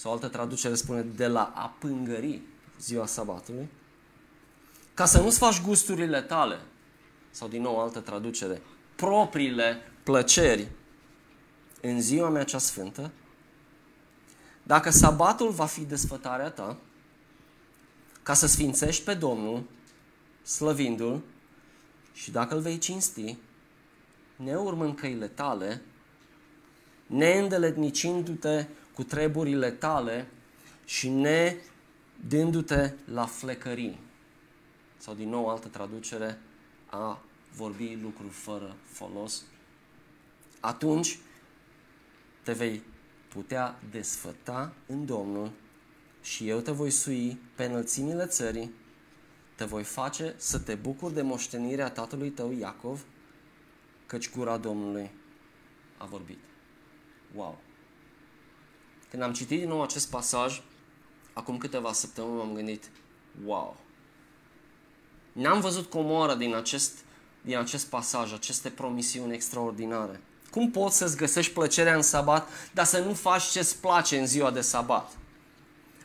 sau 0.02 0.12
altă 0.12 0.28
traducere 0.28 0.74
spune 0.74 1.02
de 1.02 1.26
la 1.26 1.52
a 1.54 1.74
pângări 1.78 2.42
ziua 2.80 3.06
sabatului, 3.06 3.68
ca 4.94 5.04
să 5.04 5.20
nu-ți 5.20 5.38
faci 5.38 5.60
gusturile 5.60 6.22
tale, 6.22 6.60
sau 7.30 7.48
din 7.48 7.62
nou 7.62 7.80
altă 7.80 8.00
traducere, 8.00 8.62
propriile 8.96 9.78
plăceri. 10.02 10.68
În 11.80 12.00
ziua 12.00 12.28
mea 12.28 12.44
cea 12.44 12.58
sfântă, 12.58 13.10
dacă 14.62 14.90
sabatul 14.90 15.50
va 15.50 15.66
fi 15.66 15.80
desfătarea 15.80 16.50
ta, 16.50 16.76
ca 18.22 18.34
să 18.34 18.46
sfințești 18.46 19.04
pe 19.04 19.14
Domnul, 19.14 19.62
slăvindu-L, 20.42 21.22
și 22.12 22.30
dacă 22.30 22.54
îl 22.54 22.60
vei 22.60 22.78
cinsti, 22.78 23.36
neurmând 24.36 24.96
căile 24.96 25.26
tale, 25.26 25.82
neîndeletnicindu-te 27.06 28.66
cu 28.94 29.02
treburile 29.02 29.70
tale 29.70 30.26
și 30.84 31.08
ne 31.08 31.56
dându-te 32.28 32.92
la 33.04 33.26
flecării. 33.26 33.98
Sau 34.96 35.14
din 35.14 35.28
nou 35.28 35.48
altă 35.48 35.68
traducere, 35.68 36.38
a 36.86 37.22
vorbi 37.56 37.98
lucruri 38.02 38.32
fără 38.32 38.76
folos. 38.84 39.42
Atunci 40.60 41.18
te 42.42 42.52
vei 42.52 42.82
putea 43.28 43.78
desfăta 43.90 44.72
în 44.86 45.06
Domnul 45.06 45.50
și 46.22 46.48
eu 46.48 46.60
te 46.60 46.70
voi 46.70 46.90
sui 46.90 47.38
pe 47.54 47.64
înălțimile 47.64 48.26
țării 48.26 48.70
te 49.54 49.64
voi 49.68 49.84
face 49.84 50.34
să 50.36 50.58
te 50.58 50.74
bucuri 50.74 51.14
de 51.14 51.22
moștenirea 51.22 51.90
tatălui 51.90 52.30
tău 52.30 52.52
Iacov, 52.52 53.04
căci 54.06 54.30
gura 54.30 54.56
Domnului 54.56 55.10
a 55.96 56.04
vorbit. 56.04 56.38
Wow! 57.34 57.60
Când 59.12 59.24
am 59.24 59.32
citit 59.32 59.58
din 59.58 59.68
nou 59.68 59.82
acest 59.82 60.10
pasaj, 60.10 60.62
acum 61.32 61.58
câteva 61.58 61.92
săptămâni 61.92 62.36
m-am 62.36 62.54
gândit, 62.54 62.84
wow! 63.44 63.76
N-am 65.32 65.60
văzut 65.60 65.90
comoară 65.90 66.34
din 66.34 66.54
acest, 66.54 66.98
din 67.42 67.56
acest 67.56 67.86
pasaj, 67.86 68.32
aceste 68.32 68.68
promisiuni 68.68 69.34
extraordinare. 69.34 70.20
Cum 70.50 70.70
poți 70.70 70.96
să-ți 70.96 71.16
găsești 71.16 71.52
plăcerea 71.52 71.94
în 71.94 72.02
sabat, 72.02 72.48
dar 72.72 72.84
să 72.84 72.98
nu 72.98 73.14
faci 73.14 73.42
ce-ți 73.42 73.80
place 73.80 74.18
în 74.18 74.26
ziua 74.26 74.50
de 74.50 74.60
sabat? 74.60 75.12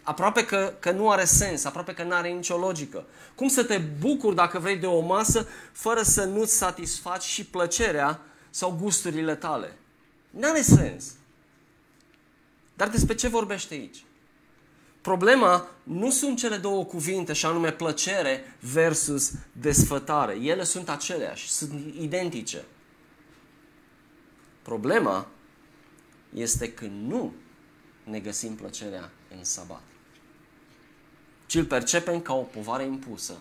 aproape 0.07 0.45
că, 0.45 0.73
că 0.79 0.91
nu 0.91 1.09
are 1.09 1.25
sens, 1.25 1.63
aproape 1.63 1.93
că 1.93 2.03
nu 2.03 2.13
are 2.13 2.29
nicio 2.29 2.57
logică. 2.57 3.05
Cum 3.35 3.47
să 3.47 3.63
te 3.63 3.77
bucuri 3.77 4.35
dacă 4.35 4.59
vrei 4.59 4.77
de 4.77 4.85
o 4.85 4.99
masă 4.99 5.47
fără 5.71 6.01
să 6.01 6.23
nu-ți 6.23 6.57
satisfaci 6.57 7.23
și 7.23 7.45
plăcerea 7.45 8.19
sau 8.49 8.77
gusturile 8.81 9.35
tale? 9.35 9.77
Nu 10.29 10.49
are 10.49 10.61
sens. 10.61 11.05
Dar 12.77 12.89
despre 12.89 13.15
ce 13.15 13.27
vorbește 13.27 13.73
aici? 13.73 14.03
Problema 15.01 15.67
nu 15.83 16.09
sunt 16.09 16.37
cele 16.37 16.57
două 16.57 16.85
cuvinte, 16.85 17.33
și 17.33 17.45
anume 17.45 17.71
plăcere 17.71 18.57
versus 18.59 19.31
desfătare. 19.51 20.33
Ele 20.33 20.63
sunt 20.63 20.89
aceleași, 20.89 21.49
sunt 21.49 21.93
identice. 21.99 22.65
Problema 24.61 25.27
este 26.33 26.73
că 26.73 26.85
nu 26.85 27.33
ne 28.03 28.19
găsim 28.19 28.55
plăcerea 28.55 29.11
în 29.37 29.43
sabat 29.43 29.81
ci 31.47 31.55
îl 31.55 31.65
percepem 31.65 32.21
ca 32.21 32.33
o 32.33 32.41
povară 32.41 32.83
impusă. 32.83 33.37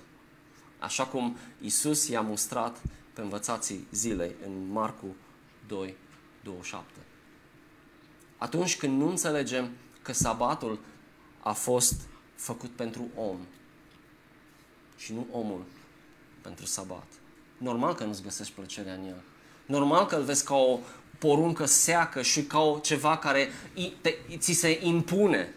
Așa 0.78 1.06
cum 1.06 1.36
Isus 1.60 2.08
i-a 2.08 2.20
mustrat 2.20 2.82
pe 3.12 3.20
învățații 3.20 3.86
zilei 3.92 4.34
în 4.46 4.68
Marcu 4.70 5.16
2, 5.66 5.96
27. 6.44 7.05
Atunci 8.36 8.76
când 8.76 8.98
nu 8.98 9.08
înțelegem 9.08 9.70
că 10.02 10.12
sabatul 10.12 10.78
a 11.42 11.52
fost 11.52 12.00
făcut 12.34 12.70
pentru 12.70 13.08
om 13.14 13.38
și 14.96 15.12
nu 15.12 15.26
omul 15.30 15.64
pentru 16.40 16.66
sabat. 16.66 17.06
Normal 17.58 17.94
că 17.94 18.04
nu-ți 18.04 18.22
găsești 18.22 18.52
plăcerea 18.52 18.94
în 18.94 19.06
el. 19.06 19.22
Normal 19.66 20.06
că 20.06 20.16
îl 20.16 20.22
vezi 20.22 20.44
ca 20.44 20.54
o 20.54 20.78
poruncă 21.18 21.64
seacă 21.64 22.22
și 22.22 22.42
ca 22.42 22.60
o 22.60 22.78
ceva 22.78 23.18
care 23.18 23.48
te, 24.00 24.14
ți 24.36 24.52
se 24.52 24.80
impune. 24.82 25.54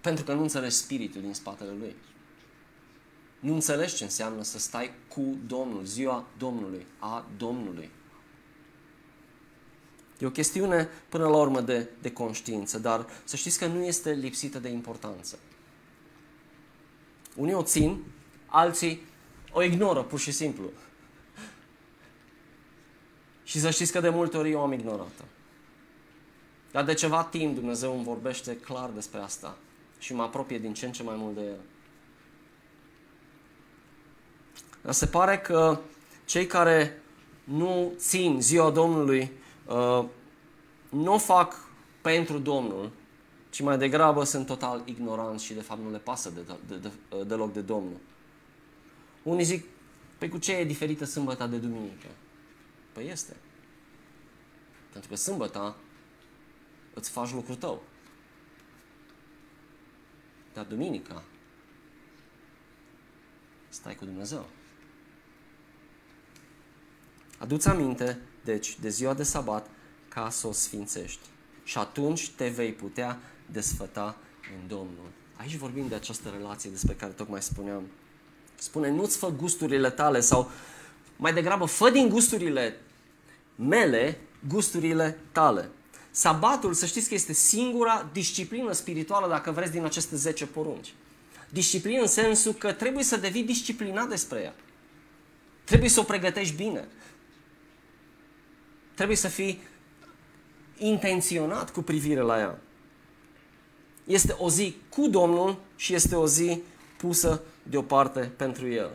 Pentru 0.00 0.24
că 0.24 0.32
nu 0.32 0.42
înțelegi 0.42 0.74
spiritul 0.74 1.20
din 1.20 1.34
spatele 1.34 1.70
lui. 1.78 1.96
Nu 3.40 3.54
înțelegi 3.54 3.94
ce 3.94 4.04
înseamnă 4.04 4.42
să 4.42 4.58
stai 4.58 4.90
cu 5.08 5.36
Domnul, 5.46 5.84
ziua 5.84 6.24
Domnului, 6.38 6.86
a 6.98 7.26
Domnului. 7.36 7.90
E 10.20 10.26
o 10.26 10.30
chestiune, 10.30 10.88
până 11.08 11.28
la 11.28 11.36
urmă, 11.36 11.60
de, 11.60 11.88
de 12.00 12.12
conștiință, 12.12 12.78
dar 12.78 13.06
să 13.24 13.36
știți 13.36 13.58
că 13.58 13.66
nu 13.66 13.84
este 13.84 14.10
lipsită 14.10 14.58
de 14.58 14.68
importanță. 14.68 15.38
Unii 17.36 17.54
o 17.54 17.62
țin, 17.62 18.02
alții 18.46 19.02
o 19.52 19.62
ignoră, 19.62 20.02
pur 20.02 20.18
și 20.18 20.32
simplu. 20.32 20.70
Și 23.44 23.60
să 23.60 23.70
știți 23.70 23.92
că 23.92 24.00
de 24.00 24.08
multe 24.08 24.36
ori 24.36 24.50
eu 24.50 24.60
am 24.60 24.72
ignorat-o. 24.72 25.24
Dar 26.70 26.84
de 26.84 26.94
ceva 26.94 27.24
timp 27.24 27.54
Dumnezeu 27.54 27.94
îmi 27.94 28.04
vorbește 28.04 28.56
clar 28.56 28.90
despre 28.90 29.18
asta 29.18 29.56
și 29.98 30.14
mă 30.14 30.22
apropie 30.22 30.58
din 30.58 30.74
ce 30.74 30.86
în 30.86 30.92
ce 30.92 31.02
mai 31.02 31.16
mult 31.16 31.34
de 31.34 31.40
El. 31.40 31.60
Dar 34.82 34.92
se 34.92 35.06
pare 35.06 35.38
că 35.38 35.80
cei 36.24 36.46
care 36.46 37.02
nu 37.44 37.92
țin 37.96 38.40
ziua 38.40 38.70
Domnului 38.70 39.30
uh, 39.70 40.04
nu 40.88 41.12
o 41.12 41.18
fac 41.18 41.68
pentru 42.00 42.38
Domnul, 42.38 42.90
ci 43.50 43.60
mai 43.60 43.78
degrabă 43.78 44.24
sunt 44.24 44.46
total 44.46 44.82
ignoranți 44.84 45.44
și 45.44 45.54
de 45.54 45.60
fapt 45.60 45.80
nu 45.80 45.90
le 45.90 45.98
pasă 45.98 46.30
de, 46.30 46.40
de, 46.40 46.76
de, 46.76 46.90
de, 47.08 47.24
deloc 47.24 47.52
de 47.52 47.60
Domnul. 47.60 47.98
Unii 49.22 49.44
zic, 49.44 49.64
pe 50.18 50.28
cu 50.28 50.38
ce 50.38 50.52
e 50.52 50.64
diferită 50.64 51.04
sâmbăta 51.04 51.46
de 51.46 51.56
duminică? 51.56 52.06
Păi 52.92 53.08
este. 53.08 53.36
Pentru 54.92 55.10
că 55.10 55.16
sâmbăta 55.16 55.76
îți 56.94 57.10
faci 57.10 57.32
lucrul 57.32 57.54
tău. 57.54 57.82
Dar 60.52 60.64
duminica 60.64 61.22
stai 63.68 63.94
cu 63.94 64.04
Dumnezeu. 64.04 64.48
Aduți 67.38 67.68
aminte, 67.68 68.18
deci, 68.44 68.76
de 68.80 68.88
ziua 68.88 69.14
de 69.14 69.22
sabat 69.22 69.66
ca 70.08 70.30
să 70.30 70.46
o 70.46 70.52
sfințești. 70.52 71.26
Și 71.64 71.78
atunci 71.78 72.30
te 72.30 72.48
vei 72.48 72.72
putea 72.72 73.18
desfăta 73.46 74.16
în 74.60 74.68
Domnul. 74.68 75.10
Aici 75.36 75.56
vorbim 75.56 75.88
de 75.88 75.94
această 75.94 76.28
relație 76.36 76.70
despre 76.70 76.94
care 76.94 77.12
tocmai 77.12 77.42
spuneam. 77.42 77.82
Spune, 78.54 78.90
nu-ți 78.90 79.16
fă 79.16 79.32
gusturile 79.36 79.90
tale 79.90 80.20
sau 80.20 80.50
mai 81.16 81.32
degrabă 81.32 81.64
fă 81.64 81.90
din 81.90 82.08
gusturile 82.08 82.76
mele 83.54 84.18
gusturile 84.48 85.18
tale. 85.32 85.70
Sabatul, 86.10 86.74
să 86.74 86.86
știți 86.86 87.08
că 87.08 87.14
este 87.14 87.32
singura 87.32 88.08
disciplină 88.12 88.72
spirituală, 88.72 89.28
dacă 89.28 89.50
vreți, 89.50 89.72
din 89.72 89.84
aceste 89.84 90.16
10 90.16 90.46
porunci. 90.46 90.94
Disciplină 91.48 92.00
în 92.00 92.06
sensul 92.06 92.52
că 92.52 92.72
trebuie 92.72 93.04
să 93.04 93.16
devii 93.16 93.42
disciplinat 93.42 94.08
despre 94.08 94.40
ea. 94.40 94.54
Trebuie 95.64 95.88
să 95.88 96.00
o 96.00 96.02
pregătești 96.02 96.54
bine. 96.54 96.88
Trebuie 99.00 99.20
să 99.20 99.28
fii 99.28 99.62
intenționat 100.78 101.72
cu 101.72 101.82
privire 101.82 102.20
la 102.20 102.38
ea. 102.38 102.58
Este 104.04 104.32
o 104.38 104.50
zi 104.50 104.76
cu 104.88 105.08
Domnul 105.08 105.60
și 105.76 105.94
este 105.94 106.14
o 106.16 106.26
zi 106.26 106.62
pusă 106.98 107.42
deoparte 107.62 108.20
pentru 108.20 108.68
El. 108.68 108.90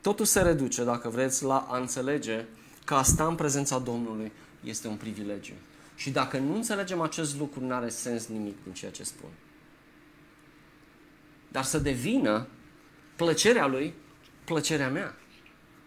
Totul 0.00 0.24
se 0.24 0.40
reduce, 0.40 0.84
dacă 0.84 1.08
vreți, 1.08 1.44
la 1.44 1.66
a 1.70 1.78
înțelege 1.78 2.44
că 2.84 2.94
a 2.94 3.02
sta 3.02 3.26
în 3.26 3.34
prezența 3.34 3.78
Domnului 3.78 4.32
este 4.64 4.88
un 4.88 4.96
privilegiu. 4.96 5.54
Și 5.94 6.10
dacă 6.10 6.38
nu 6.38 6.54
înțelegem 6.54 7.00
acest 7.00 7.38
lucru, 7.38 7.64
nu 7.64 7.74
are 7.74 7.88
sens 7.88 8.26
nimic 8.26 8.62
din 8.62 8.72
ceea 8.72 8.90
ce 8.90 9.02
spun. 9.02 9.30
Dar 11.48 11.64
să 11.64 11.78
devină 11.78 12.46
plăcerea 13.16 13.66
lui 13.66 13.94
plăcerea 14.44 14.90
mea. 14.90 15.16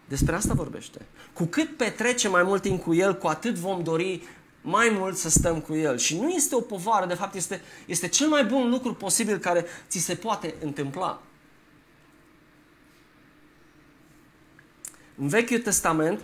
Despre 0.08 0.34
asta 0.34 0.54
vorbește. 0.54 1.06
Cu 1.36 1.44
cât 1.44 1.76
petrecem 1.76 2.30
mai 2.30 2.42
mult 2.42 2.62
timp 2.62 2.82
cu 2.82 2.94
El, 2.94 3.18
cu 3.18 3.26
atât 3.26 3.54
vom 3.54 3.82
dori 3.82 4.22
mai 4.60 4.88
mult 4.92 5.16
să 5.16 5.28
stăm 5.28 5.60
cu 5.60 5.74
El. 5.74 5.98
Și 5.98 6.20
nu 6.20 6.28
este 6.28 6.54
o 6.54 6.60
povară, 6.60 7.06
de 7.06 7.14
fapt 7.14 7.34
este, 7.34 7.60
este 7.86 8.08
cel 8.08 8.28
mai 8.28 8.44
bun 8.44 8.70
lucru 8.70 8.94
posibil 8.94 9.38
care 9.38 9.64
ți 9.88 9.98
se 9.98 10.14
poate 10.14 10.54
întâmpla. 10.60 11.22
În 15.16 15.28
Vechiul 15.28 15.58
Testament, 15.58 16.20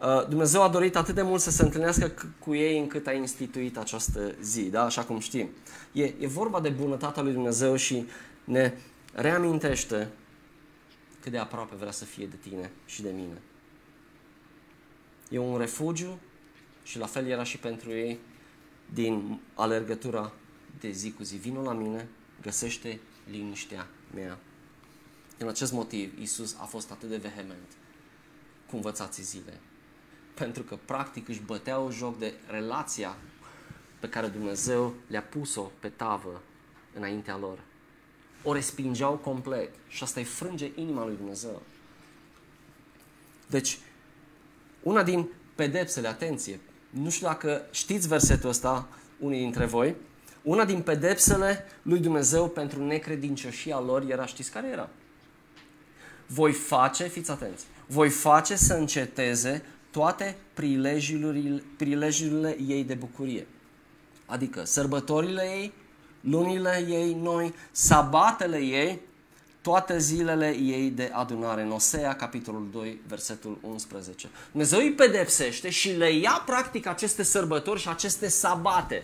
uh, 0.00 0.28
Dumnezeu 0.28 0.62
a 0.62 0.68
dorit 0.68 0.96
atât 0.96 1.14
de 1.14 1.22
mult 1.22 1.40
să 1.40 1.50
se 1.50 1.62
întâlnească 1.62 2.12
cu 2.38 2.54
ei 2.54 2.78
încât 2.78 3.06
a 3.06 3.12
instituit 3.12 3.76
această 3.76 4.34
zi, 4.42 4.62
da? 4.62 4.84
așa 4.84 5.02
cum 5.02 5.18
știm. 5.18 5.48
E, 5.92 6.04
e 6.04 6.26
vorba 6.26 6.60
de 6.60 6.68
bunătatea 6.68 7.22
lui 7.22 7.32
Dumnezeu 7.32 7.76
și 7.76 8.06
ne 8.44 8.72
reamintește 9.12 10.08
cât 11.20 11.32
de 11.32 11.38
aproape 11.38 11.74
vrea 11.78 11.92
să 11.92 12.04
fie 12.04 12.26
de 12.26 12.36
tine 12.48 12.70
și 12.86 13.02
de 13.02 13.10
mine. 13.10 13.40
E 15.30 15.38
un 15.38 15.58
refugiu 15.58 16.18
și 16.82 16.98
la 16.98 17.06
fel 17.06 17.26
era 17.26 17.42
și 17.42 17.58
pentru 17.58 17.90
ei 17.90 18.18
din 18.92 19.40
alergătura 19.54 20.32
de 20.80 20.90
zi 20.90 21.12
cu 21.12 21.22
zi. 21.22 21.36
Vino 21.36 21.62
la 21.62 21.72
mine, 21.72 22.08
găsește 22.42 23.00
liniștea 23.30 23.86
mea. 24.14 24.38
Din 25.38 25.48
acest 25.48 25.72
motiv, 25.72 26.20
Isus 26.20 26.56
a 26.60 26.64
fost 26.64 26.90
atât 26.90 27.08
de 27.08 27.16
vehement 27.16 27.68
cu 28.70 28.76
învățații 28.76 29.22
zile. 29.22 29.60
Pentru 30.34 30.62
că, 30.62 30.78
practic, 30.84 31.28
își 31.28 31.40
băteau 31.40 31.90
joc 31.90 32.18
de 32.18 32.34
relația 32.46 33.16
pe 34.00 34.08
care 34.08 34.26
Dumnezeu 34.26 34.94
le-a 35.06 35.22
pus-o 35.22 35.70
pe 35.80 35.88
tavă 35.88 36.42
înaintea 36.94 37.36
lor 37.36 37.58
o 38.44 38.52
respingeau 38.52 39.14
complet. 39.14 39.74
Și 39.88 40.02
asta 40.02 40.20
îi 40.20 40.26
frânge 40.26 40.70
inima 40.74 41.04
lui 41.04 41.16
Dumnezeu. 41.16 41.62
Deci, 43.46 43.78
una 44.84 45.02
din 45.02 45.28
pedepsele, 45.54 46.08
atenție, 46.08 46.60
nu 46.90 47.10
știu 47.10 47.26
dacă 47.26 47.62
știți 47.70 48.08
versetul 48.08 48.48
ăsta, 48.48 48.88
unii 49.18 49.40
dintre 49.40 49.64
voi, 49.64 49.94
una 50.42 50.64
din 50.64 50.80
pedepsele 50.80 51.64
lui 51.82 51.98
Dumnezeu 51.98 52.48
pentru 52.48 52.84
necredincioșia 52.84 53.80
lor 53.80 54.10
era, 54.10 54.26
știți 54.26 54.50
care 54.50 54.68
era? 54.68 54.88
Voi 56.26 56.52
face, 56.52 57.04
fiți 57.04 57.30
atenți, 57.30 57.64
voi 57.86 58.08
face 58.08 58.56
să 58.56 58.74
înceteze 58.74 59.64
toate 59.90 60.36
prilejurile, 60.54 61.62
prilejurile 61.76 62.56
ei 62.66 62.84
de 62.84 62.94
bucurie. 62.94 63.46
Adică 64.26 64.64
sărbătorile 64.64 65.42
ei, 65.42 65.72
lunile 66.20 66.86
ei 66.88 67.14
noi, 67.22 67.54
sabatele 67.70 68.58
ei, 68.58 69.00
toate 69.64 69.98
zilele 69.98 70.56
ei 70.56 70.90
de 70.90 71.10
adunare. 71.12 71.62
În 71.62 71.70
Osea, 71.70 72.16
capitolul 72.16 72.68
2, 72.72 73.00
versetul 73.06 73.58
11. 73.60 74.28
Dumnezeu 74.50 74.78
îi 74.78 74.92
pedepsește 74.92 75.70
și 75.70 75.90
le 75.90 76.12
ia 76.12 76.42
practic 76.46 76.86
aceste 76.86 77.22
sărbători 77.22 77.80
și 77.80 77.88
aceste 77.88 78.28
sabate. 78.28 79.02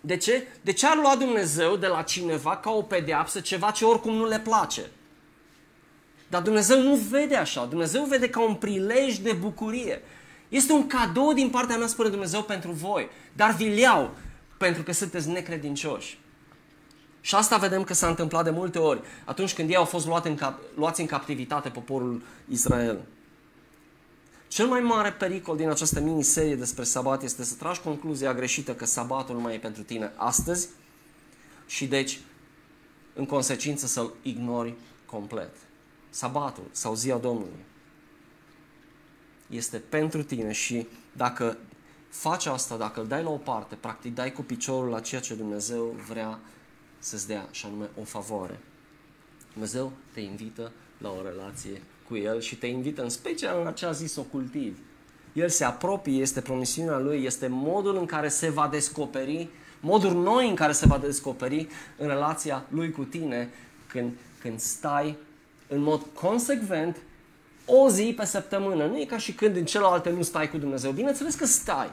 De 0.00 0.16
ce? 0.16 0.46
De 0.60 0.72
ce 0.72 0.86
ar 0.86 0.96
lua 0.96 1.16
Dumnezeu 1.16 1.76
de 1.76 1.86
la 1.86 2.02
cineva 2.02 2.56
ca 2.56 2.70
o 2.70 2.82
pedeapsă 2.82 3.40
ceva 3.40 3.70
ce 3.70 3.84
oricum 3.84 4.14
nu 4.14 4.26
le 4.26 4.40
place? 4.40 4.90
Dar 6.28 6.42
Dumnezeu 6.42 6.82
nu 6.82 6.94
vede 6.94 7.36
așa. 7.36 7.64
Dumnezeu 7.64 8.04
vede 8.04 8.28
ca 8.28 8.40
un 8.40 8.54
prilej 8.54 9.16
de 9.16 9.32
bucurie. 9.32 10.02
Este 10.48 10.72
un 10.72 10.86
cadou 10.86 11.32
din 11.32 11.50
partea 11.50 11.76
mea, 11.76 11.86
spune 11.86 12.08
Dumnezeu, 12.08 12.42
pentru 12.42 12.70
voi. 12.70 13.08
Dar 13.32 13.50
vi 13.54 13.78
iau 13.80 14.14
pentru 14.56 14.82
că 14.82 14.92
sunteți 14.92 15.28
necredincioși. 15.28 16.18
Și 17.26 17.34
asta 17.34 17.56
vedem 17.56 17.84
că 17.84 17.94
s-a 17.94 18.08
întâmplat 18.08 18.44
de 18.44 18.50
multe 18.50 18.78
ori 18.78 19.00
atunci 19.24 19.54
când 19.54 19.70
ei 19.70 19.76
au 19.76 19.84
fost 19.84 20.06
luați 20.06 20.28
în, 20.28 20.34
cap, 20.34 20.60
luați 20.74 21.00
în 21.00 21.06
captivitate 21.06 21.68
poporul 21.68 22.22
Israel. 22.48 23.00
Cel 24.48 24.66
mai 24.66 24.80
mare 24.80 25.12
pericol 25.12 25.56
din 25.56 25.68
această 25.68 26.00
miniserie 26.00 26.56
despre 26.56 26.84
sabat 26.84 27.22
este 27.22 27.44
să 27.44 27.54
tragi 27.54 27.80
concluzia 27.80 28.34
greșită 28.34 28.74
că 28.74 28.84
sabatul 28.84 29.34
nu 29.34 29.40
mai 29.40 29.54
e 29.54 29.58
pentru 29.58 29.82
tine 29.82 30.12
astăzi 30.16 30.68
și 31.66 31.86
deci, 31.86 32.20
în 33.14 33.26
consecință, 33.26 33.86
să-l 33.86 34.12
ignori 34.22 34.74
complet. 35.06 35.54
Sabatul 36.10 36.66
sau 36.70 36.94
ziua 36.94 37.18
Domnului 37.18 37.64
este 39.46 39.78
pentru 39.78 40.22
tine 40.22 40.52
și 40.52 40.86
dacă 41.12 41.56
faci 42.08 42.46
asta, 42.46 42.76
dacă 42.76 43.00
îl 43.00 43.06
dai 43.06 43.22
la 43.22 43.30
o 43.30 43.36
parte, 43.36 43.74
practic 43.74 44.14
dai 44.14 44.32
cu 44.32 44.42
piciorul 44.42 44.88
la 44.88 45.00
ceea 45.00 45.20
ce 45.20 45.34
Dumnezeu 45.34 45.94
vrea 46.08 46.38
să-ți 46.98 47.26
dea, 47.26 47.48
și 47.50 47.66
anume 47.66 47.88
o 48.00 48.04
favoare. 48.04 48.58
Dumnezeu 49.52 49.92
te 50.12 50.20
invită 50.20 50.72
la 50.98 51.10
o 51.10 51.22
relație 51.22 51.82
cu 52.08 52.16
El 52.16 52.40
și 52.40 52.56
te 52.56 52.66
invită 52.66 53.02
în 53.02 53.08
special 53.08 53.60
în 53.60 53.66
acea 53.66 53.92
zi 53.92 54.06
să 54.06 54.20
o 54.20 54.22
cultivi. 54.22 54.78
El 55.32 55.48
se 55.48 55.64
apropie, 55.64 56.20
este 56.20 56.40
promisiunea 56.40 56.98
Lui, 56.98 57.24
este 57.24 57.46
modul 57.46 57.96
în 57.96 58.06
care 58.06 58.28
se 58.28 58.50
va 58.50 58.68
descoperi, 58.68 59.48
modul 59.80 60.12
noi 60.12 60.48
în 60.48 60.54
care 60.54 60.72
se 60.72 60.86
va 60.86 60.98
descoperi 60.98 61.68
în 61.96 62.06
relația 62.06 62.66
Lui 62.68 62.90
cu 62.90 63.02
tine 63.02 63.50
când, 63.86 64.12
când 64.40 64.60
stai 64.60 65.16
în 65.68 65.80
mod 65.80 66.06
consecvent 66.14 66.96
o 67.66 67.88
zi 67.88 68.14
pe 68.16 68.24
săptămână. 68.24 68.86
Nu 68.86 69.00
e 69.00 69.04
ca 69.04 69.18
și 69.18 69.32
când 69.32 69.56
în 69.56 69.64
celelalte 69.64 70.10
nu 70.10 70.22
stai 70.22 70.50
cu 70.50 70.56
Dumnezeu. 70.56 70.90
Bineînțeles 70.90 71.34
că 71.34 71.46
stai. 71.46 71.90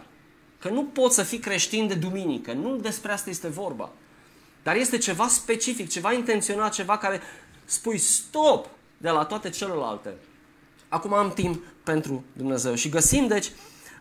Că 0.59 0.69
nu 0.69 0.83
poți 0.83 1.15
să 1.15 1.23
fii 1.23 1.39
creștin 1.39 1.87
de 1.87 1.93
duminică. 1.93 2.53
Nu 2.53 2.75
despre 2.75 3.11
asta 3.11 3.29
este 3.29 3.47
vorba. 3.47 3.91
Dar 4.63 4.75
este 4.75 4.97
ceva 4.97 5.27
specific, 5.27 5.89
ceva 5.89 6.13
intenționat, 6.13 6.73
ceva 6.73 6.97
care 6.97 7.21
spui 7.65 7.97
stop 7.97 8.69
de 8.97 9.09
la 9.09 9.25
toate 9.25 9.49
celelalte. 9.49 10.13
Acum 10.87 11.13
am 11.13 11.31
timp 11.31 11.63
pentru 11.83 12.23
Dumnezeu. 12.33 12.75
Și 12.75 12.89
găsim, 12.89 13.27
deci, 13.27 13.51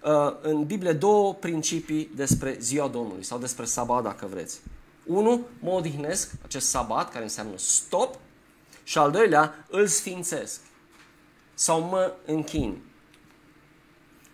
uh, 0.04 0.36
în 0.42 0.64
Biblie 0.64 0.92
două 0.92 1.34
principii 1.34 2.10
despre 2.14 2.56
ziua 2.60 2.88
Domnului 2.88 3.24
sau 3.24 3.38
despre 3.38 3.64
sabat, 3.64 4.02
dacă 4.02 4.26
vreți. 4.30 4.60
Unu, 5.06 5.46
mă 5.58 5.70
odihnesc, 5.70 6.30
acest 6.44 6.68
sabat, 6.68 7.12
care 7.12 7.22
înseamnă 7.22 7.56
stop, 7.56 8.18
și 8.84 8.98
al 8.98 9.10
doilea, 9.10 9.66
îl 9.70 9.86
sfințesc 9.86 10.60
sau 11.54 11.80
mă 11.80 12.12
închin. 12.24 12.78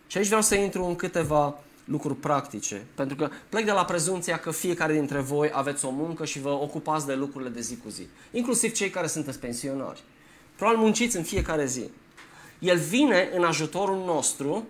Și 0.06 0.16
aici 0.16 0.26
vreau 0.26 0.42
să 0.42 0.54
intru 0.54 0.84
în 0.84 0.96
câteva 0.96 1.58
lucruri 1.88 2.16
practice, 2.16 2.86
pentru 2.94 3.16
că 3.16 3.30
plec 3.48 3.64
de 3.64 3.70
la 3.70 3.84
prezumția 3.84 4.38
că 4.38 4.50
fiecare 4.50 4.92
dintre 4.92 5.20
voi 5.20 5.50
aveți 5.52 5.84
o 5.84 5.90
muncă 5.90 6.24
și 6.24 6.40
vă 6.40 6.50
ocupați 6.50 7.06
de 7.06 7.14
lucrurile 7.14 7.50
de 7.50 7.60
zi 7.60 7.76
cu 7.76 7.88
zi, 7.88 8.06
inclusiv 8.30 8.72
cei 8.72 8.90
care 8.90 9.06
sunteți 9.06 9.38
pensionari. 9.38 10.02
Probabil 10.56 10.80
munciți 10.82 11.16
în 11.16 11.22
fiecare 11.22 11.66
zi. 11.66 11.90
El 12.58 12.78
vine 12.78 13.30
în 13.36 13.44
ajutorul 13.44 14.04
nostru 14.04 14.66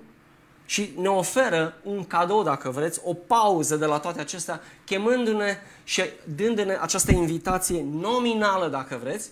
și 0.66 0.92
ne 1.00 1.08
oferă 1.08 1.74
un 1.82 2.04
cadou, 2.04 2.42
dacă 2.42 2.70
vreți, 2.70 3.00
o 3.04 3.14
pauză 3.14 3.76
de 3.76 3.84
la 3.84 3.98
toate 3.98 4.20
acestea, 4.20 4.60
chemându-ne 4.84 5.56
și 5.84 6.02
dându-ne 6.36 6.78
această 6.80 7.12
invitație 7.12 7.86
nominală, 7.90 8.68
dacă 8.68 8.98
vreți, 9.02 9.28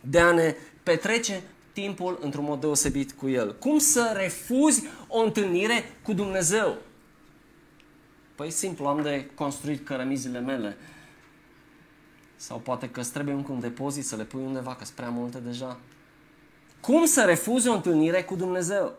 de 0.00 0.20
a 0.20 0.32
ne 0.32 0.54
petrece 0.82 1.42
timpul 1.72 2.18
într-un 2.20 2.44
mod 2.44 2.60
deosebit 2.60 3.12
cu 3.12 3.28
El. 3.28 3.54
Cum 3.58 3.78
să 3.78 4.12
refuzi 4.16 4.82
o 5.08 5.20
întâlnire 5.20 5.84
cu 6.02 6.12
Dumnezeu? 6.12 6.76
Păi 8.34 8.50
simplu, 8.50 8.86
am 8.86 9.02
de 9.02 9.30
construit 9.34 9.86
cărămizile 9.86 10.40
mele. 10.40 10.76
Sau 12.36 12.58
poate 12.58 12.90
că 12.90 13.00
îți 13.00 13.12
trebuie 13.12 13.34
încă 13.34 13.52
un 13.52 13.60
depozit 13.60 14.04
să 14.04 14.16
le 14.16 14.24
pui 14.24 14.42
undeva, 14.42 14.74
că 14.74 14.84
sunt 14.84 14.96
prea 14.96 15.08
multe 15.08 15.38
deja. 15.38 15.78
Cum 16.80 17.04
să 17.04 17.22
refuzi 17.24 17.68
o 17.68 17.72
întâlnire 17.72 18.22
cu 18.22 18.34
Dumnezeu? 18.34 18.92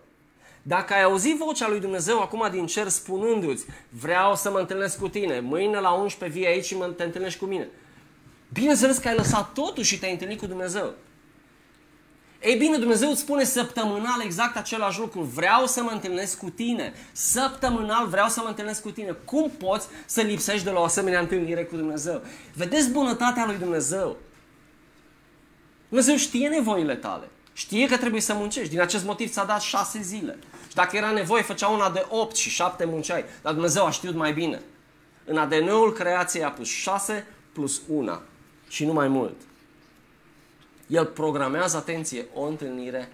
Dacă 0.62 0.94
ai 0.94 1.04
auzit 1.04 1.38
vocea 1.38 1.70
lui 1.70 1.80
Dumnezeu 1.80 2.22
acum 2.22 2.48
din 2.52 2.66
cer 2.66 2.88
spunându-ți 2.88 3.66
vreau 3.90 4.36
să 4.36 4.52
mă 4.52 4.60
întâlnesc 4.60 5.00
cu 5.00 5.08
tine, 5.08 5.40
mâine 5.40 5.80
la 5.80 5.92
11 5.92 6.40
vii 6.40 6.48
aici 6.48 6.66
și 6.66 6.78
mă, 6.78 6.86
te 6.86 7.04
întâlnești 7.04 7.40
cu 7.40 7.46
mine. 7.46 7.70
Bineînțeles 8.54 8.98
că 8.98 9.08
ai 9.08 9.16
lăsat 9.16 9.54
totul 9.54 9.84
și 9.84 10.00
te-ai 10.00 10.12
întâlnit 10.12 10.40
cu 10.40 10.46
Dumnezeu. 10.46 10.94
Ei 12.44 12.56
bine, 12.56 12.78
Dumnezeu 12.78 13.10
îți 13.10 13.20
spune 13.20 13.44
săptămânal 13.44 14.22
exact 14.24 14.58
același 14.58 15.00
lucru. 15.00 15.22
Vreau 15.22 15.66
să 15.66 15.84
mă 15.84 15.90
întâlnesc 15.90 16.38
cu 16.38 16.50
tine. 16.50 16.94
Săptămânal 17.12 18.08
vreau 18.08 18.28
să 18.28 18.40
mă 18.42 18.48
întâlnesc 18.48 18.82
cu 18.82 18.92
tine. 18.92 19.18
Cum 19.26 19.50
poți 19.50 19.88
să 20.06 20.22
lipsești 20.22 20.64
de 20.64 20.70
la 20.70 20.80
o 20.80 20.84
asemenea 20.84 21.20
întâlnire 21.20 21.64
cu 21.64 21.76
Dumnezeu? 21.76 22.22
Vedeți 22.54 22.90
bunătatea 22.90 23.46
lui 23.46 23.58
Dumnezeu. 23.58 24.18
Dumnezeu 25.88 26.16
știe 26.16 26.48
nevoile 26.48 26.96
tale. 26.96 27.28
Știe 27.54 27.88
că 27.88 27.98
trebuie 27.98 28.22
să 28.22 28.34
muncești. 28.34 28.70
Din 28.70 28.82
acest 28.82 29.06
motiv 29.06 29.32
ți-a 29.32 29.44
dat 29.44 29.62
șase 29.62 30.02
zile. 30.02 30.38
Și 30.68 30.76
dacă 30.76 30.98
era 30.98 31.12
nevoie, 31.12 31.42
făcea 31.42 31.68
una 31.68 31.90
de 31.90 32.06
opt 32.10 32.36
și 32.36 32.50
șapte 32.50 32.86
munceai. 32.86 33.26
Dar 33.42 33.54
Dumnezeu 33.54 33.86
a 33.86 33.92
știut 33.92 34.16
mai 34.16 34.34
bine. 34.34 34.62
În 35.26 35.38
ADN-ul 35.38 35.94
creației 35.94 36.44
a 36.44 36.52
pus 36.52 36.68
șase 36.68 37.28
plus 37.54 37.82
una. 37.88 38.22
Și 38.68 38.86
nu 38.86 38.94
mai 38.94 39.08
mult. 39.08 39.36
El 40.94 41.06
programează, 41.06 41.78
atenție, 41.78 42.26
o 42.34 42.44
întâlnire 42.44 43.12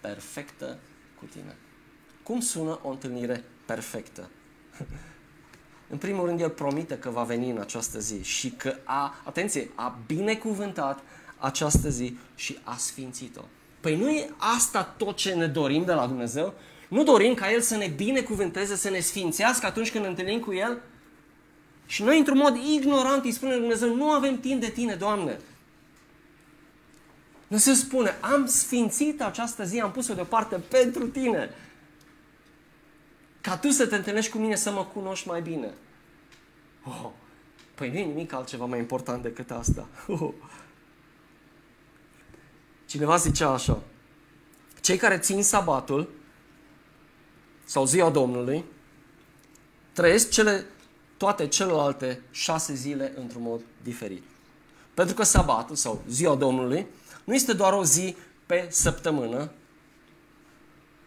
perfectă 0.00 0.78
cu 1.18 1.24
tine. 1.24 1.56
Cum 2.22 2.40
sună 2.40 2.78
o 2.82 2.88
întâlnire 2.88 3.44
perfectă? 3.66 4.28
în 5.92 5.98
primul 5.98 6.26
rând, 6.26 6.40
El 6.40 6.50
promite 6.50 6.98
că 6.98 7.10
va 7.10 7.22
veni 7.22 7.50
în 7.50 7.58
această 7.58 7.98
zi 7.98 8.22
și 8.22 8.50
că 8.50 8.74
a, 8.84 9.14
atenție, 9.24 9.70
a 9.74 9.98
binecuvântat 10.06 11.00
această 11.38 11.88
zi 11.88 12.16
și 12.34 12.58
a 12.62 12.76
sfințit-o. 12.76 13.42
Păi 13.80 13.96
nu 13.96 14.10
e 14.10 14.30
asta 14.36 14.84
tot 14.84 15.16
ce 15.16 15.34
ne 15.34 15.46
dorim 15.46 15.84
de 15.84 15.92
la 15.92 16.06
Dumnezeu? 16.06 16.54
Nu 16.88 17.02
dorim 17.02 17.34
ca 17.34 17.52
El 17.52 17.60
să 17.60 17.76
ne 17.76 17.92
binecuvânteze, 17.96 18.76
să 18.76 18.90
ne 18.90 19.00
sfințească 19.00 19.66
atunci 19.66 19.90
când 19.90 20.04
ne 20.04 20.10
întâlnim 20.10 20.40
cu 20.40 20.52
El? 20.52 20.82
Și 21.86 22.02
noi, 22.02 22.18
într-un 22.18 22.38
mod 22.38 22.56
ignorant, 22.56 23.24
îi 23.24 23.32
spunem 23.32 23.58
Dumnezeu, 23.58 23.94
nu 23.94 24.10
avem 24.10 24.40
timp 24.40 24.60
de 24.60 24.70
Tine, 24.70 24.94
Doamne. 24.94 25.38
Dumnezeu 27.52 27.74
spune, 27.74 28.16
am 28.20 28.46
sfințit 28.46 29.22
această 29.22 29.64
zi, 29.64 29.80
am 29.80 29.92
pus-o 29.92 30.14
deoparte 30.14 30.56
pentru 30.56 31.08
tine. 31.08 31.50
Ca 33.40 33.56
tu 33.56 33.70
să 33.70 33.86
te 33.86 33.96
întâlnești 33.96 34.30
cu 34.30 34.38
mine, 34.38 34.54
să 34.54 34.70
mă 34.70 34.84
cunoști 34.84 35.28
mai 35.28 35.42
bine. 35.42 35.74
Oh, 36.84 37.10
păi 37.74 37.90
nu 37.90 37.98
e 37.98 38.04
nimic 38.04 38.32
altceva 38.32 38.64
mai 38.64 38.78
important 38.78 39.22
decât 39.22 39.50
asta. 39.50 39.88
Oh. 40.06 40.32
Cineva 42.86 43.16
zicea 43.16 43.48
așa, 43.48 43.82
cei 44.80 44.96
care 44.96 45.18
țin 45.18 45.42
sabatul 45.42 46.08
sau 47.64 47.84
ziua 47.84 48.10
Domnului 48.10 48.64
trăiesc 49.92 50.30
cele, 50.30 50.66
toate 51.16 51.48
celelalte 51.48 52.22
șase 52.30 52.74
zile 52.74 53.12
într-un 53.16 53.42
mod 53.42 53.60
diferit. 53.82 54.22
Pentru 54.94 55.14
că 55.14 55.22
sabatul 55.22 55.76
sau 55.76 56.02
ziua 56.08 56.34
Domnului 56.34 56.86
nu 57.32 57.38
este 57.38 57.52
doar 57.52 57.72
o 57.72 57.84
zi 57.84 58.16
pe 58.46 58.66
săptămână, 58.70 59.50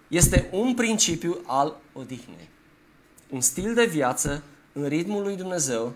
este 0.08 0.50
un 0.52 0.74
principiu 0.74 1.42
al 1.46 1.78
odihnei. 1.94 2.50
Un 3.30 3.42
stil 3.42 3.74
de 3.74 3.86
viață 3.86 4.44
în 4.74 4.88
ritmul 4.88 5.24
lui 5.24 5.36
Dumnezeu, 5.36 5.94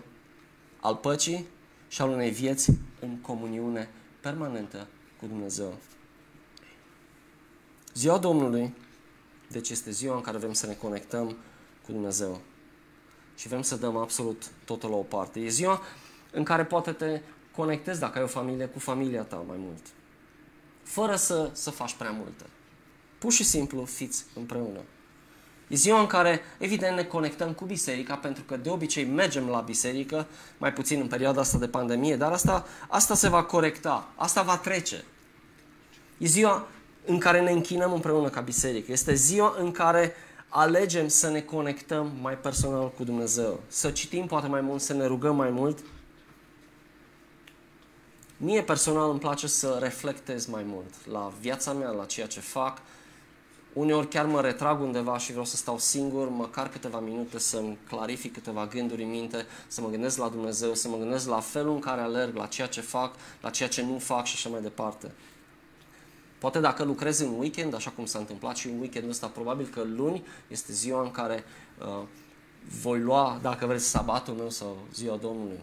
al 0.80 0.96
păcii 0.96 1.46
și 1.88 2.02
al 2.02 2.08
unei 2.08 2.30
vieți 2.30 2.70
în 3.00 3.16
comuniune 3.16 3.88
permanentă 4.20 4.86
cu 5.18 5.26
Dumnezeu. 5.26 5.74
Ziua 7.94 8.18
Domnului, 8.18 8.74
deci 9.48 9.70
este 9.70 9.90
ziua 9.90 10.14
în 10.14 10.20
care 10.20 10.38
vrem 10.38 10.52
să 10.52 10.66
ne 10.66 10.74
conectăm 10.74 11.36
cu 11.84 11.92
Dumnezeu 11.92 12.40
și 13.36 13.48
vrem 13.48 13.62
să 13.62 13.76
dăm 13.76 13.96
absolut 13.96 14.50
totul 14.64 14.90
la 14.90 14.96
o 14.96 15.02
parte. 15.02 15.40
E 15.40 15.48
ziua 15.48 15.82
în 16.32 16.44
care 16.44 16.64
poate 16.64 16.92
te 16.92 17.20
conectezi, 17.56 18.00
dacă 18.00 18.18
ai 18.18 18.24
o 18.24 18.26
familie, 18.26 18.66
cu 18.66 18.78
familia 18.78 19.22
ta 19.22 19.36
mai 19.36 19.56
mult 19.58 19.82
fără 20.82 21.16
să, 21.16 21.50
să 21.52 21.70
faci 21.70 21.94
prea 21.94 22.10
multe. 22.10 22.44
Pur 23.18 23.32
și 23.32 23.44
simplu 23.44 23.84
fiți 23.84 24.24
împreună. 24.34 24.80
E 25.68 25.74
ziua 25.74 26.00
în 26.00 26.06
care, 26.06 26.40
evident, 26.58 26.96
ne 26.96 27.04
conectăm 27.04 27.52
cu 27.52 27.64
biserica, 27.64 28.14
pentru 28.14 28.42
că 28.42 28.56
de 28.56 28.70
obicei 28.70 29.04
mergem 29.04 29.48
la 29.48 29.60
biserică, 29.60 30.26
mai 30.58 30.72
puțin 30.72 31.00
în 31.00 31.06
perioada 31.06 31.40
asta 31.40 31.58
de 31.58 31.68
pandemie, 31.68 32.16
dar 32.16 32.32
asta, 32.32 32.66
asta 32.88 33.14
se 33.14 33.28
va 33.28 33.42
corecta, 33.42 34.08
asta 34.14 34.42
va 34.42 34.56
trece. 34.56 35.04
E 36.18 36.26
ziua 36.26 36.68
în 37.04 37.18
care 37.18 37.40
ne 37.40 37.50
închinăm 37.50 37.92
împreună 37.92 38.28
ca 38.28 38.40
biserică. 38.40 38.92
Este 38.92 39.14
ziua 39.14 39.54
în 39.58 39.70
care 39.70 40.14
alegem 40.48 41.08
să 41.08 41.30
ne 41.30 41.40
conectăm 41.40 42.12
mai 42.20 42.38
personal 42.38 42.92
cu 42.92 43.04
Dumnezeu, 43.04 43.60
să 43.68 43.90
citim 43.90 44.26
poate 44.26 44.46
mai 44.46 44.60
mult, 44.60 44.80
să 44.80 44.92
ne 44.92 45.06
rugăm 45.06 45.36
mai 45.36 45.50
mult, 45.50 45.78
Mie 48.42 48.62
personal 48.62 49.10
îmi 49.10 49.18
place 49.18 49.46
să 49.46 49.78
reflectez 49.80 50.46
mai 50.46 50.62
mult 50.62 51.06
la 51.06 51.32
viața 51.40 51.72
mea, 51.72 51.90
la 51.90 52.04
ceea 52.04 52.26
ce 52.26 52.40
fac. 52.40 52.82
Uneori 53.72 54.08
chiar 54.08 54.26
mă 54.26 54.40
retrag 54.40 54.80
undeva 54.80 55.18
și 55.18 55.30
vreau 55.30 55.44
să 55.44 55.56
stau 55.56 55.78
singur, 55.78 56.28
măcar 56.28 56.68
câteva 56.68 57.00
minute 57.00 57.38
să-mi 57.38 57.78
clarific 57.88 58.32
câteva 58.32 58.66
gânduri 58.66 59.02
în 59.02 59.10
minte, 59.10 59.46
să 59.66 59.80
mă 59.80 59.88
gândesc 59.88 60.18
la 60.18 60.28
Dumnezeu, 60.28 60.74
să 60.74 60.88
mă 60.88 60.96
gândesc 60.96 61.28
la 61.28 61.40
felul 61.40 61.72
în 61.72 61.80
care 61.80 62.00
alerg, 62.00 62.36
la 62.36 62.46
ceea 62.46 62.66
ce 62.66 62.80
fac, 62.80 63.14
la 63.40 63.50
ceea 63.50 63.68
ce 63.68 63.82
nu 63.82 63.98
fac 63.98 64.24
și 64.24 64.34
așa 64.34 64.48
mai 64.48 64.62
departe. 64.62 65.12
Poate 66.38 66.60
dacă 66.60 66.84
lucrez 66.84 67.18
în 67.18 67.38
weekend, 67.38 67.74
așa 67.74 67.90
cum 67.90 68.06
s-a 68.06 68.18
întâmplat 68.18 68.56
și 68.56 68.68
în 68.68 68.78
weekendul 68.78 69.10
ăsta, 69.10 69.26
probabil 69.26 69.66
că 69.66 69.82
luni 69.82 70.24
este 70.48 70.72
ziua 70.72 71.02
în 71.02 71.10
care 71.10 71.44
uh, 71.80 72.06
voi 72.82 73.00
lua, 73.00 73.38
dacă 73.42 73.66
vreți, 73.66 73.88
sabatul 73.88 74.34
meu 74.34 74.50
sau 74.50 74.76
ziua 74.92 75.16
Domnului 75.16 75.60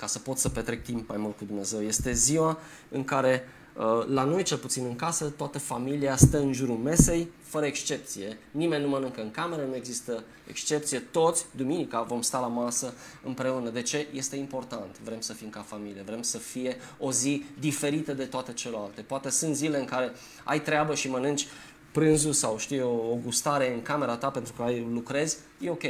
ca 0.00 0.06
să 0.06 0.18
pot 0.18 0.38
să 0.38 0.48
petrec 0.48 0.84
timp 0.84 1.08
mai 1.08 1.18
mult 1.18 1.36
cu 1.36 1.44
Dumnezeu. 1.44 1.82
Este 1.82 2.12
ziua 2.12 2.58
în 2.88 3.04
care, 3.04 3.48
uh, 3.76 4.06
la 4.06 4.24
noi 4.24 4.42
cel 4.42 4.58
puțin 4.58 4.84
în 4.84 4.96
casă, 4.96 5.24
toată 5.24 5.58
familia 5.58 6.16
stă 6.16 6.38
în 6.38 6.52
jurul 6.52 6.76
mesei, 6.76 7.28
fără 7.42 7.66
excepție. 7.66 8.38
Nimeni 8.50 8.82
nu 8.82 8.88
mănâncă 8.88 9.20
în 9.20 9.30
cameră, 9.30 9.64
nu 9.64 9.74
există 9.74 10.24
excepție. 10.46 10.98
Toți, 10.98 11.46
duminica, 11.56 12.02
vom 12.02 12.22
sta 12.22 12.40
la 12.40 12.46
masă 12.46 12.94
împreună. 13.24 13.70
De 13.70 13.82
ce? 13.82 14.06
Este 14.12 14.36
important. 14.36 14.98
Vrem 15.04 15.20
să 15.20 15.32
fim 15.32 15.48
ca 15.48 15.60
familie, 15.60 16.02
vrem 16.02 16.22
să 16.22 16.38
fie 16.38 16.76
o 16.98 17.12
zi 17.12 17.44
diferită 17.58 18.12
de 18.12 18.24
toate 18.24 18.52
celelalte. 18.52 19.00
Poate 19.00 19.30
sunt 19.30 19.54
zile 19.54 19.78
în 19.78 19.84
care 19.84 20.12
ai 20.44 20.62
treabă 20.62 20.94
și 20.94 21.10
mănânci 21.10 21.46
prânzul 21.92 22.32
sau 22.32 22.58
știu 22.58 23.10
o 23.12 23.14
gustare 23.24 23.74
în 23.74 23.82
camera 23.82 24.16
ta 24.16 24.30
pentru 24.30 24.52
că 24.52 24.62
ai 24.62 24.86
lucrezi, 24.92 25.36
e 25.60 25.70
ok. 25.70 25.84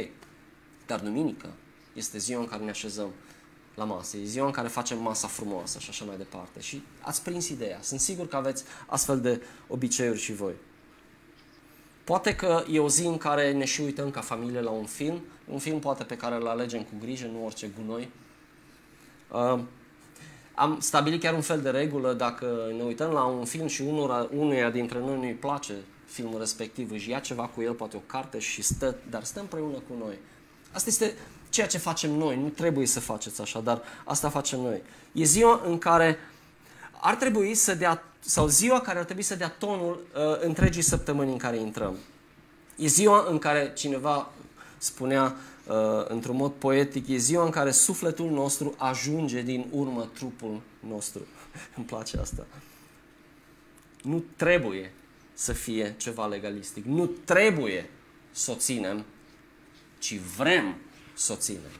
Dar 0.85 0.99
duminică 0.99 1.49
este 1.93 2.17
ziua 2.17 2.39
în 2.39 2.47
care 2.47 2.63
ne 2.63 2.69
așezăm 2.69 3.09
la 3.75 3.83
masă, 3.83 4.17
e 4.17 4.25
ziua 4.25 4.45
în 4.45 4.51
care 4.51 4.67
facem 4.67 5.01
masa 5.01 5.27
frumoasă 5.27 5.79
și 5.79 5.89
așa 5.89 6.05
mai 6.05 6.17
departe. 6.17 6.59
Și 6.59 6.83
ați 7.01 7.23
prins 7.23 7.49
ideea. 7.49 7.79
Sunt 7.81 7.99
sigur 7.99 8.27
că 8.27 8.35
aveți 8.35 8.63
astfel 8.85 9.21
de 9.21 9.41
obiceiuri 9.67 10.19
și 10.19 10.33
voi. 10.33 10.53
Poate 12.03 12.35
că 12.35 12.63
e 12.69 12.79
o 12.79 12.89
zi 12.89 13.05
în 13.05 13.17
care 13.17 13.51
ne 13.51 13.65
și 13.65 13.81
uităm 13.81 14.11
ca 14.11 14.21
familie 14.21 14.61
la 14.61 14.69
un 14.69 14.85
film, 14.85 15.21
un 15.47 15.59
film 15.59 15.79
poate 15.79 16.03
pe 16.03 16.17
care 16.17 16.35
îl 16.35 16.47
alegem 16.47 16.81
cu 16.81 16.93
grijă, 16.99 17.27
nu 17.27 17.45
orice 17.45 17.71
gunoi. 17.79 18.09
Uh, 19.31 19.59
am 20.55 20.79
stabilit 20.79 21.21
chiar 21.21 21.33
un 21.33 21.41
fel 21.41 21.61
de 21.61 21.69
regulă, 21.69 22.13
dacă 22.13 22.73
ne 22.77 22.83
uităm 22.83 23.11
la 23.11 23.23
un 23.23 23.45
film 23.45 23.67
și 23.67 23.81
unul, 23.81 24.29
unuia 24.33 24.69
dintre 24.69 24.99
noi 24.99 25.17
nu-i 25.17 25.33
place 25.33 25.73
filmul 26.05 26.39
respectiv, 26.39 26.91
își 26.91 27.09
ia 27.09 27.19
ceva 27.19 27.47
cu 27.47 27.61
el, 27.61 27.73
poate 27.73 27.95
o 27.95 27.99
carte 27.99 28.39
și 28.39 28.61
stă, 28.61 28.95
dar 29.09 29.23
stă 29.23 29.39
împreună 29.39 29.77
cu 29.77 29.93
noi. 29.99 30.17
Asta 30.71 30.89
este 30.89 31.13
ceea 31.51 31.67
ce 31.67 31.77
facem 31.77 32.11
noi, 32.11 32.37
nu 32.37 32.47
trebuie 32.47 32.85
să 32.85 32.99
faceți 32.99 33.41
așa, 33.41 33.59
dar 33.59 33.81
asta 34.03 34.29
facem 34.29 34.59
noi. 34.59 34.81
E 35.11 35.23
ziua 35.23 35.61
în 35.65 35.77
care 35.77 36.17
ar 37.01 37.15
trebui 37.15 37.55
să 37.55 37.75
dea, 37.75 38.03
sau 38.19 38.47
ziua 38.47 38.81
care 38.81 38.99
ar 38.99 39.05
trebui 39.05 39.23
să 39.23 39.35
dea 39.35 39.49
tonul 39.49 40.05
uh, 40.15 40.39
întregii 40.39 40.81
săptămâni 40.81 41.31
în 41.31 41.37
care 41.37 41.57
intrăm. 41.57 41.97
E 42.75 42.87
ziua 42.87 43.25
în 43.29 43.37
care 43.37 43.71
cineva 43.73 44.29
spunea 44.77 45.35
uh, 45.67 45.75
într-un 46.07 46.35
mod 46.35 46.51
poetic, 46.51 47.07
e 47.07 47.17
ziua 47.17 47.43
în 47.43 47.49
care 47.49 47.71
sufletul 47.71 48.29
nostru 48.29 48.73
ajunge 48.77 49.41
din 49.41 49.65
urmă 49.71 50.09
trupul 50.13 50.61
nostru. 50.79 51.21
Îmi 51.77 51.85
place 51.85 52.17
asta. 52.17 52.45
Nu 54.01 54.23
trebuie 54.35 54.93
să 55.33 55.53
fie 55.53 55.95
ceva 55.97 56.27
legalistic. 56.27 56.85
Nu 56.85 57.05
trebuie 57.05 57.89
să 58.31 58.51
o 58.51 58.55
ținem, 58.55 59.05
ci 59.99 60.19
vrem 60.37 60.75
să 61.13 61.31
o 61.31 61.35
ținem. 61.35 61.71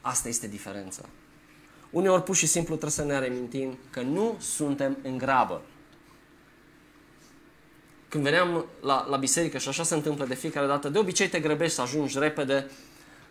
Asta 0.00 0.28
este 0.28 0.46
diferența. 0.46 1.02
Uneori 1.90 2.22
pur 2.22 2.34
și 2.34 2.46
simplu 2.46 2.76
trebuie 2.76 2.90
să 2.90 3.04
ne 3.04 3.18
remintim 3.18 3.78
că 3.90 4.00
nu 4.00 4.36
suntem 4.40 4.98
în 5.02 5.18
grabă. 5.18 5.62
Când 8.08 8.24
veneam 8.24 8.66
la, 8.80 9.06
la 9.08 9.16
biserică 9.16 9.58
și 9.58 9.68
așa 9.68 9.82
se 9.82 9.94
întâmplă 9.94 10.24
de 10.24 10.34
fiecare 10.34 10.66
dată, 10.66 10.88
de 10.88 10.98
obicei 10.98 11.28
te 11.28 11.40
grăbești 11.40 11.74
să 11.74 11.80
ajungi 11.80 12.18
repede 12.18 12.70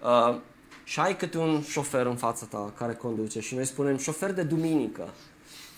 uh, 0.01 0.37
și 0.83 0.99
ai 0.99 1.17
câte 1.17 1.37
un 1.37 1.63
șofer 1.63 2.05
în 2.05 2.15
fața 2.15 2.45
ta 2.45 2.73
care 2.77 2.93
conduce 2.93 3.39
și 3.39 3.55
noi 3.55 3.65
spunem 3.65 3.97
șofer 3.97 4.31
de 4.31 4.43
duminică. 4.43 5.13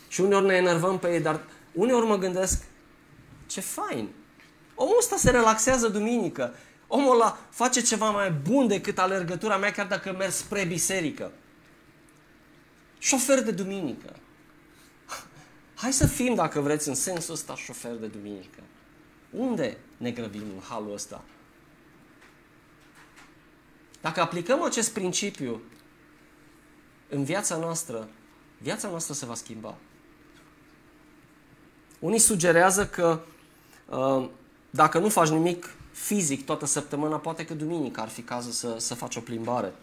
Și 0.08 0.22
uneori 0.22 0.46
ne 0.46 0.54
enervăm 0.54 1.00
pe 1.00 1.14
ei, 1.14 1.20
dar 1.20 1.40
uneori 1.72 2.06
mă 2.06 2.18
gândesc, 2.18 2.64
ce 3.48 3.62
fain! 3.62 4.10
Omul 4.76 4.96
ăsta 5.00 5.16
se 5.16 5.32
relaxează 5.32 5.88
duminică. 5.88 6.54
Omul 6.96 7.14
ăla 7.14 7.38
face 7.50 7.82
ceva 7.82 8.10
mai 8.10 8.32
bun 8.32 8.68
decât 8.68 8.98
alergătura 8.98 9.58
mea, 9.58 9.72
chiar 9.72 9.88
dacă 9.88 10.12
merg 10.12 10.32
spre 10.32 10.64
biserică. 10.66 11.32
Șofer 12.98 13.44
de 13.44 13.52
duminică. 13.52 14.16
Hai 15.76 15.94
să 15.94 16.08
fim, 16.08 16.36
dacă 16.36 16.60
vreți, 16.60 16.88
în 16.88 16.96
sensul 16.96 17.34
ăsta 17.34 17.56
șofer 17.56 17.96
de 17.96 18.08
duminică. 18.08 18.60
Unde 19.30 19.78
ne 19.98 20.12
grăbim 20.12 20.42
în 20.42 20.62
halul 20.70 20.94
ăsta? 20.94 21.24
Dacă 24.02 24.22
aplicăm 24.22 24.64
acest 24.64 24.94
principiu 24.94 25.62
în 27.10 27.24
viața 27.24 27.58
noastră, 27.58 28.10
viața 28.58 28.90
noastră 28.90 29.14
se 29.14 29.26
va 29.26 29.36
schimba. 29.36 29.76
Unii 32.00 32.20
sugerează 32.20 32.88
că 32.88 33.22
uh, 33.90 34.30
dacă 34.70 35.00
nu 35.00 35.10
faci 35.10 35.30
nimic 35.30 35.70
fizic 35.94 36.46
toată 36.46 36.66
săptămâna, 36.66 37.18
poate 37.18 37.46
că 37.46 37.54
duminică 37.54 38.02
ar 38.02 38.10
fi 38.10 38.22
cazul 38.22 38.52
să, 38.52 38.76
să 38.78 38.94
faci 38.94 39.16
o 39.16 39.20
plimbare, 39.20 39.74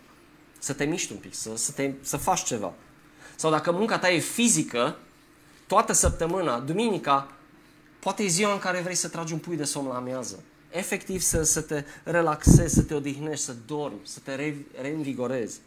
să 0.58 0.72
te 0.72 0.84
miști 0.84 1.12
un 1.12 1.18
pic, 1.18 1.34
să, 1.34 1.56
să, 1.56 1.72
te, 1.72 1.92
să 2.00 2.16
faci 2.16 2.42
ceva. 2.42 2.72
Sau 3.36 3.50
dacă 3.50 3.72
munca 3.72 3.98
ta 3.98 4.10
e 4.10 4.18
fizică, 4.18 4.96
toată 5.66 5.92
săptămâna, 5.92 6.58
duminica, 6.58 7.32
poate 7.98 8.22
e 8.22 8.26
ziua 8.26 8.52
în 8.52 8.58
care 8.58 8.80
vrei 8.80 8.94
să 8.94 9.08
tragi 9.08 9.32
un 9.32 9.38
pui 9.38 9.56
de 9.56 9.64
somn 9.64 9.88
la 9.88 9.96
amiază. 9.96 10.42
Efectiv 10.70 11.20
să, 11.20 11.42
să 11.42 11.60
te 11.60 11.84
relaxezi, 12.04 12.74
să 12.74 12.82
te 12.82 12.94
odihnești, 12.94 13.44
să 13.44 13.54
dormi, 13.66 14.00
să 14.02 14.18
te 14.24 14.34
re, 14.34 14.56
reînvigorezi. 14.80 15.58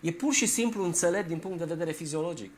E 0.00 0.12
pur 0.12 0.32
și 0.32 0.46
simplu 0.46 0.84
înțelept 0.84 1.28
din 1.28 1.38
punct 1.38 1.58
de 1.58 1.64
vedere 1.64 1.92
fiziologic. 1.92 2.50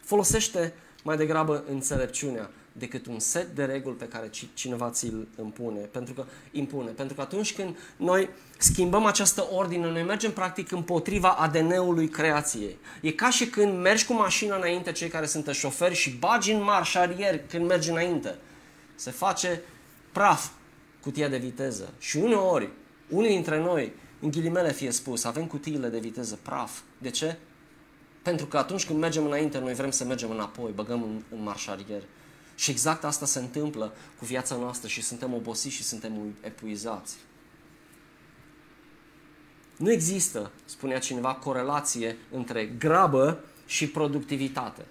Folosește 0.00 0.74
mai 1.02 1.16
degrabă 1.16 1.64
înțelepciunea 1.68 2.50
decât 2.76 3.06
un 3.06 3.18
set 3.18 3.54
de 3.54 3.64
reguli 3.64 3.96
pe 3.96 4.08
care 4.08 4.30
cineva 4.54 4.90
ți-l 4.90 5.28
impune. 5.40 5.80
Pentru 5.80 6.14
că, 6.14 6.24
impune. 6.52 6.90
Pentru 6.90 7.14
că 7.14 7.20
atunci 7.20 7.54
când 7.54 7.76
noi 7.96 8.28
schimbăm 8.58 9.04
această 9.04 9.46
ordine, 9.52 9.90
noi 9.90 10.02
mergem 10.02 10.32
practic 10.32 10.72
împotriva 10.72 11.28
ADN-ului 11.28 12.08
creației. 12.08 12.78
E 13.00 13.10
ca 13.10 13.30
și 13.30 13.46
când 13.46 13.80
mergi 13.80 14.06
cu 14.06 14.12
mașina 14.12 14.56
înainte, 14.56 14.92
cei 14.92 15.08
care 15.08 15.26
sunt 15.26 15.48
șoferi, 15.48 15.94
și 15.94 16.10
bagi 16.10 16.52
în 16.52 16.62
marș 16.62 16.90
șarier 16.90 17.40
când 17.48 17.66
mergi 17.66 17.90
înainte. 17.90 18.38
Se 18.94 19.10
face 19.10 19.62
praf 20.12 20.50
cutia 21.00 21.28
de 21.28 21.38
viteză. 21.38 21.92
Și 21.98 22.16
uneori, 22.16 22.68
unii 23.08 23.28
dintre 23.28 23.58
noi, 23.58 23.92
în 24.20 24.30
ghilimele 24.30 24.72
fie 24.72 24.90
spus, 24.90 25.24
avem 25.24 25.46
cutiile 25.46 25.88
de 25.88 25.98
viteză 25.98 26.38
praf. 26.42 26.80
De 26.98 27.10
ce? 27.10 27.36
Pentru 28.22 28.46
că 28.46 28.58
atunci 28.58 28.86
când 28.86 28.98
mergem 28.98 29.24
înainte, 29.24 29.58
noi 29.58 29.74
vrem 29.74 29.90
să 29.90 30.04
mergem 30.04 30.30
înapoi, 30.30 30.72
băgăm 30.74 31.02
în, 31.02 31.22
în 31.36 31.42
marș 31.42 31.62
șarier. 31.62 32.02
Și 32.54 32.70
exact 32.70 33.04
asta 33.04 33.26
se 33.26 33.38
întâmplă 33.38 33.92
cu 34.18 34.24
viața 34.24 34.56
noastră 34.56 34.88
și 34.88 35.02
suntem 35.02 35.34
obosiți 35.34 35.74
și 35.74 35.82
suntem 35.82 36.36
epuizați. 36.40 37.16
Nu 39.76 39.92
există, 39.92 40.50
spunea 40.64 40.98
cineva, 40.98 41.34
corelație 41.34 42.16
între 42.30 42.66
grabă 42.66 43.44
și 43.66 43.88
productivitate. 43.88 44.84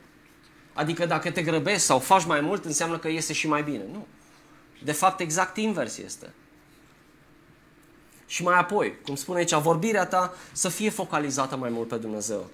Adică 0.74 1.06
dacă 1.06 1.32
te 1.32 1.42
grăbești 1.42 1.82
sau 1.82 2.00
faci 2.00 2.26
mai 2.26 2.42
mult, 2.42 2.66
înseamnă 2.66 2.98
că 2.98 3.08
iese 3.08 3.34
și 3.34 3.48
mai 3.48 3.64
bine. 3.64 3.84
Nu. 3.92 4.08
De 4.84 4.92
fapt, 4.92 5.20
exact 5.20 5.58
invers 5.58 5.98
este. 5.98 6.34
Și 8.26 8.44
mai 8.44 8.58
apoi, 8.58 9.00
cum 9.02 9.16
spune 9.16 9.40
aici, 9.40 9.54
vorbirea 9.54 10.06
ta 10.06 10.34
să 10.52 10.70
fie 10.70 10.90
focalizată 10.90 11.56
mai 11.56 11.70
mult 11.70 11.88
pe 11.88 11.96
Dumnezeu. 11.96 12.50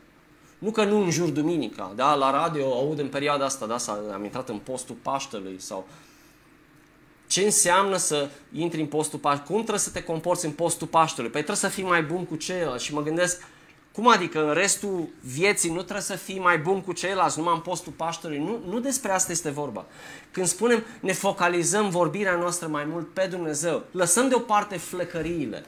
Nu 0.59 0.71
că 0.71 0.83
nu 0.83 1.01
înjur 1.01 1.29
duminica, 1.29 1.91
da? 1.95 2.13
La 2.13 2.31
radio 2.31 2.73
aud 2.73 2.99
în 2.99 3.07
perioada 3.07 3.45
asta, 3.45 3.65
da? 3.65 3.77
S-a, 3.77 3.99
am 4.13 4.23
intrat 4.23 4.49
în 4.49 4.57
postul 4.57 4.95
Paștelui 5.01 5.55
sau... 5.59 5.87
Ce 7.27 7.41
înseamnă 7.41 7.97
să 7.97 8.29
intri 8.51 8.81
în 8.81 8.87
postul 8.87 9.19
Paștelui? 9.19 9.47
Cum 9.47 9.57
trebuie 9.57 9.79
să 9.79 9.89
te 9.89 10.03
comporți 10.03 10.45
în 10.45 10.51
postul 10.51 10.87
Paștelui? 10.87 11.29
Păi 11.29 11.43
trebuie 11.43 11.69
să 11.69 11.75
fii 11.75 11.83
mai 11.83 12.03
bun 12.03 12.25
cu 12.25 12.35
ceilalți. 12.35 12.85
Și 12.85 12.93
mă 12.93 13.03
gândesc, 13.03 13.41
cum 13.91 14.07
adică 14.07 14.47
în 14.47 14.53
restul 14.53 15.07
vieții 15.21 15.69
nu 15.69 15.81
trebuie 15.81 16.01
să 16.01 16.15
fii 16.15 16.39
mai 16.39 16.57
bun 16.57 16.81
cu 16.81 16.93
ceilalți, 16.93 17.37
numai 17.37 17.53
în 17.53 17.61
postul 17.61 17.91
Paștelui? 17.91 18.37
Nu, 18.37 18.59
nu 18.67 18.79
despre 18.79 19.11
asta 19.11 19.31
este 19.31 19.49
vorba. 19.49 19.85
Când 20.31 20.47
spunem 20.47 20.83
ne 20.99 21.13
focalizăm 21.13 21.89
vorbirea 21.89 22.35
noastră 22.35 22.67
mai 22.67 22.85
mult 22.85 23.13
pe 23.13 23.27
Dumnezeu, 23.29 23.83
lăsăm 23.91 24.29
deoparte 24.29 24.77
flecăriile. 24.77 25.65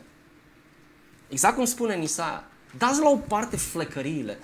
Exact 1.27 1.55
cum 1.55 1.65
spune 1.65 1.95
Nisaia, 1.95 2.43
dați 2.77 2.99
la 2.99 3.09
o 3.09 3.15
parte 3.15 3.57
flecăriile 3.57 4.39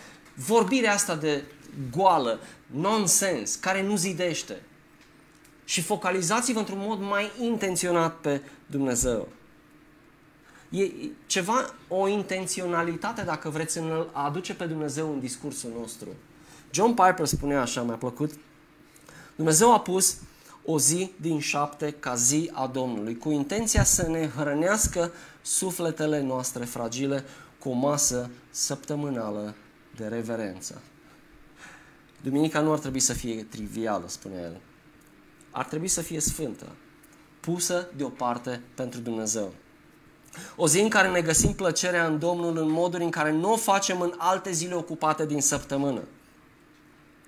vorbirea 0.46 0.94
asta 0.94 1.16
de 1.16 1.44
goală, 1.92 2.40
nonsens, 2.66 3.56
care 3.56 3.84
nu 3.84 3.96
zidește. 3.96 4.62
Și 5.66 5.82
focalizați-vă 5.82 6.60
într-un 6.60 6.80
mod 6.82 7.00
mai 7.00 7.32
intenționat 7.42 8.16
pe 8.16 8.42
Dumnezeu. 8.66 9.28
E 10.70 10.92
ceva, 11.26 11.74
o 11.88 12.08
intenționalitate, 12.08 13.22
dacă 13.22 13.50
vreți, 13.50 13.78
în 13.78 14.08
a 14.12 14.24
aduce 14.24 14.54
pe 14.54 14.66
Dumnezeu 14.66 15.12
în 15.12 15.20
discursul 15.20 15.70
nostru. 15.80 16.08
John 16.72 16.94
Piper 16.94 17.26
spunea 17.26 17.62
așa, 17.62 17.82
mi-a 17.82 17.96
plăcut, 17.96 18.32
Dumnezeu 19.36 19.74
a 19.74 19.80
pus 19.80 20.18
o 20.66 20.80
zi 20.80 21.12
din 21.22 21.40
șapte 21.40 21.92
ca 21.92 22.16
zi 22.16 22.50
a 22.54 22.68
Domnului, 22.68 23.18
cu 23.18 23.30
intenția 23.30 23.84
să 23.84 24.08
ne 24.08 24.30
hrănească 24.36 25.12
sufletele 25.42 26.22
noastre 26.22 26.66
fragile 26.66 27.24
cu 27.60 27.70
o 27.70 27.74
masă 27.74 28.30
săptămânală 28.50 29.56
de 29.98 30.08
reverență. 30.08 30.82
Duminica 32.22 32.60
nu 32.60 32.72
ar 32.72 32.80
trebui 32.80 33.00
să 33.00 33.14
fie 33.14 33.43
trivială, 33.43 34.08
spune 34.08 34.36
el. 34.36 34.62
Ar 35.52 35.66
trebui 35.66 35.88
să 35.88 36.02
fie 36.02 36.20
sfântă, 36.20 36.66
pusă 37.39 37.88
deoparte 37.95 38.62
pentru 38.76 39.00
Dumnezeu. 39.00 39.54
O 40.56 40.68
zi 40.68 40.80
în 40.80 40.89
care 40.89 41.10
ne 41.10 41.22
găsim 41.22 41.54
plăcerea 41.54 42.08
în 42.08 42.20
Domnul 42.20 42.58
în 42.58 42.70
moduri 42.70 43.04
în 43.04 43.10
care 43.10 43.32
nu 43.32 43.52
o 43.52 43.56
facem 43.56 44.02
în 44.02 44.14
alte 44.18 44.52
zile 44.52 44.74
ocupate 44.74 45.26
din 45.26 45.41
săptămână. 45.41 46.02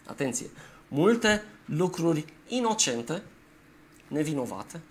Atenție! 0.05 0.49
Multe 0.88 1.43
lucruri 1.65 2.26
inocente, 2.47 3.22
nevinovate, 4.07 4.82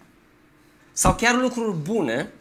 sau 0.93 1.15
chiar 1.15 1.41
lucruri 1.41 1.77
bune, 1.77 2.33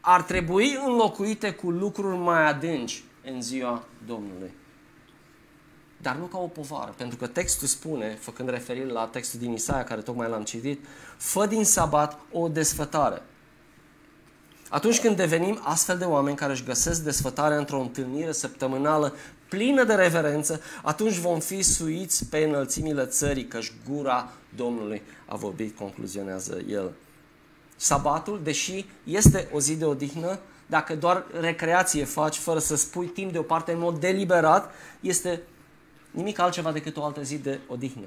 ar 0.00 0.22
trebui 0.22 0.78
înlocuite 0.86 1.52
cu 1.52 1.70
lucruri 1.70 2.16
mai 2.16 2.46
adânci, 2.48 3.04
în 3.24 3.42
ziua 3.42 3.84
Domnului. 4.06 4.50
Dar 6.02 6.16
nu 6.16 6.24
ca 6.24 6.38
o 6.38 6.46
povară, 6.46 6.94
pentru 6.96 7.16
că 7.16 7.26
textul 7.26 7.68
spune, 7.68 8.14
făcând 8.20 8.48
referire 8.48 8.86
la 8.86 9.06
textul 9.06 9.40
din 9.40 9.52
Isaia, 9.52 9.84
care 9.84 10.00
tocmai 10.00 10.28
l-am 10.28 10.44
citit, 10.44 10.84
fă 11.16 11.46
din 11.46 11.64
sabat 11.64 12.18
o 12.32 12.48
desfătare. 12.48 13.22
Atunci 14.68 15.00
când 15.00 15.16
devenim 15.16 15.60
astfel 15.62 15.98
de 15.98 16.04
oameni 16.04 16.36
care 16.36 16.52
își 16.52 16.64
găsesc 16.64 17.02
desfătarea 17.02 17.58
într-o 17.58 17.80
întâlnire 17.80 18.32
săptămânală 18.32 19.14
plină 19.48 19.84
de 19.84 19.94
reverență, 19.94 20.60
atunci 20.82 21.16
vom 21.16 21.40
fi 21.40 21.62
suiți 21.62 22.26
pe 22.26 22.38
înălțimile 22.38 23.06
țării, 23.06 23.46
căci 23.46 23.72
gura 23.88 24.32
Domnului 24.56 25.02
a 25.26 25.36
vorbit, 25.36 25.76
concluzionează 25.76 26.62
el. 26.68 26.92
Sabatul, 27.76 28.40
deși 28.42 28.86
este 29.04 29.48
o 29.52 29.60
zi 29.60 29.76
de 29.76 29.84
odihnă, 29.84 30.38
dacă 30.70 30.96
doar 30.96 31.26
recreație 31.40 32.04
faci 32.04 32.36
fără 32.36 32.58
să 32.58 32.76
spui 32.76 33.06
timp 33.06 33.32
deoparte 33.32 33.72
în 33.72 33.78
mod 33.78 34.00
deliberat, 34.00 34.74
este 35.00 35.42
nimic 36.10 36.38
altceva 36.38 36.72
decât 36.72 36.96
o 36.96 37.04
altă 37.04 37.22
zi 37.22 37.38
de 37.38 37.58
odihnă. 37.66 38.06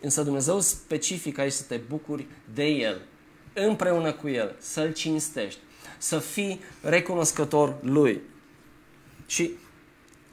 Însă 0.00 0.22
Dumnezeu 0.22 0.60
specifică 0.60 1.40
aici 1.40 1.52
să 1.52 1.62
te 1.62 1.76
bucuri 1.76 2.26
de 2.54 2.64
El, 2.64 3.00
împreună 3.54 4.12
cu 4.12 4.28
El, 4.28 4.56
să-L 4.58 4.92
cinstești, 4.92 5.60
să 5.98 6.18
fii 6.18 6.60
recunoscător 6.82 7.76
Lui. 7.80 8.20
Și 9.26 9.50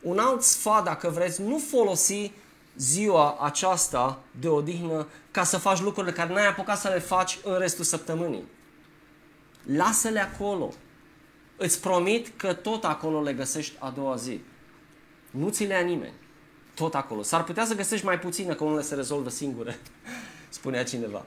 un 0.02 0.20
alt 0.20 0.42
sfat, 0.42 0.84
dacă 0.84 1.10
vreți, 1.10 1.42
nu 1.42 1.58
folosi 1.58 2.32
ziua 2.78 3.38
aceasta 3.42 4.20
de 4.40 4.48
odihnă 4.48 5.08
ca 5.32 5.44
să 5.44 5.58
faci 5.58 5.82
lucrurile 5.82 6.14
care 6.14 6.34
n-ai 6.34 6.48
apucat 6.48 6.80
să 6.80 6.88
le 6.88 7.00
faci 7.00 7.40
în 7.44 7.58
restul 7.58 7.84
săptămânii. 7.84 8.44
Lasă-le 9.64 10.20
acolo. 10.20 10.74
Îți 11.64 11.82
promit 11.82 12.32
că 12.38 12.54
tot 12.54 12.84
acolo 12.84 13.22
le 13.22 13.34
găsești 13.34 13.76
a 13.80 13.90
doua 13.90 14.16
zi. 14.16 14.42
Nu 15.32 15.50
ți 15.50 15.64
le 15.64 15.74
ia 15.74 15.80
nimeni. 15.80 16.14
Tot 16.76 16.96
acolo. 16.96 17.22
S-ar 17.22 17.44
putea 17.44 17.66
să 17.66 17.76
găsești 17.76 18.06
mai 18.06 18.20
puține, 18.20 18.54
că 18.54 18.64
unele 18.64 18.82
se 18.82 18.96
rezolvă 18.96 19.30
singure, 19.30 19.80
spunea 20.50 20.84
cineva. 20.84 21.26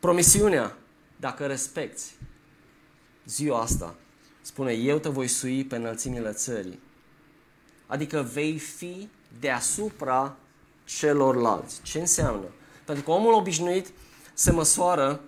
Promisiunea, 0.00 0.76
dacă 1.16 1.46
respecti 1.46 2.02
ziua 3.24 3.60
asta, 3.60 3.94
spune, 4.40 4.72
eu 4.72 4.98
te 4.98 5.08
voi 5.08 5.28
sui 5.28 5.64
pe 5.64 5.76
înălțimile 5.76 6.32
țării. 6.32 6.80
Adică 7.86 8.28
vei 8.32 8.58
fi 8.58 9.08
deasupra 9.40 10.36
celorlalți. 10.84 11.82
Ce 11.82 11.98
înseamnă? 11.98 12.46
Pentru 12.84 13.04
că 13.04 13.10
omul 13.10 13.32
obișnuit 13.32 13.92
se 14.34 14.50
măsoară 14.50 15.20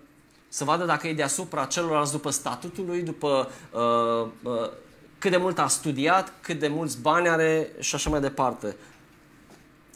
să 0.52 0.64
vadă 0.64 0.84
dacă 0.84 1.08
e 1.08 1.14
deasupra 1.14 1.64
celorlalți 1.64 2.12
după 2.12 2.30
statutul 2.30 2.84
lui, 2.84 3.02
după 3.02 3.50
uh, 3.70 4.50
uh, 4.52 4.70
cât 5.18 5.30
de 5.30 5.36
mult 5.36 5.58
a 5.58 5.66
studiat, 5.66 6.32
cât 6.40 6.58
de 6.58 6.68
mulți 6.68 7.00
bani 7.00 7.28
are 7.28 7.72
și 7.78 7.94
așa 7.94 8.10
mai 8.10 8.20
departe. 8.20 8.76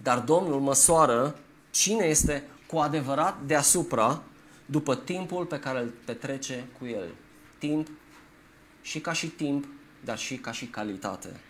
Dar 0.02 0.18
Domnul 0.18 0.60
măsoară 0.60 1.38
cine 1.70 2.04
este 2.04 2.48
cu 2.66 2.76
adevărat 2.76 3.36
deasupra 3.46 4.22
după 4.66 4.94
timpul 4.96 5.44
pe 5.44 5.58
care 5.58 5.78
îl 5.78 5.92
petrece 6.04 6.68
cu 6.78 6.86
el. 6.86 7.08
Timp 7.58 7.88
și 8.82 9.00
ca 9.00 9.12
și 9.12 9.26
timp, 9.26 9.66
dar 10.04 10.18
și 10.18 10.36
ca 10.36 10.52
și 10.52 10.66
calitate. 10.66 11.40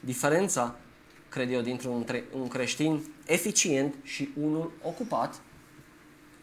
Diferența, 0.00 0.74
cred 1.28 1.52
eu, 1.52 1.60
dintre 1.60 1.88
un, 1.88 2.04
un 2.32 2.48
creștin 2.48 3.02
eficient 3.26 3.94
și 4.02 4.28
unul 4.40 4.72
ocupat 4.82 5.40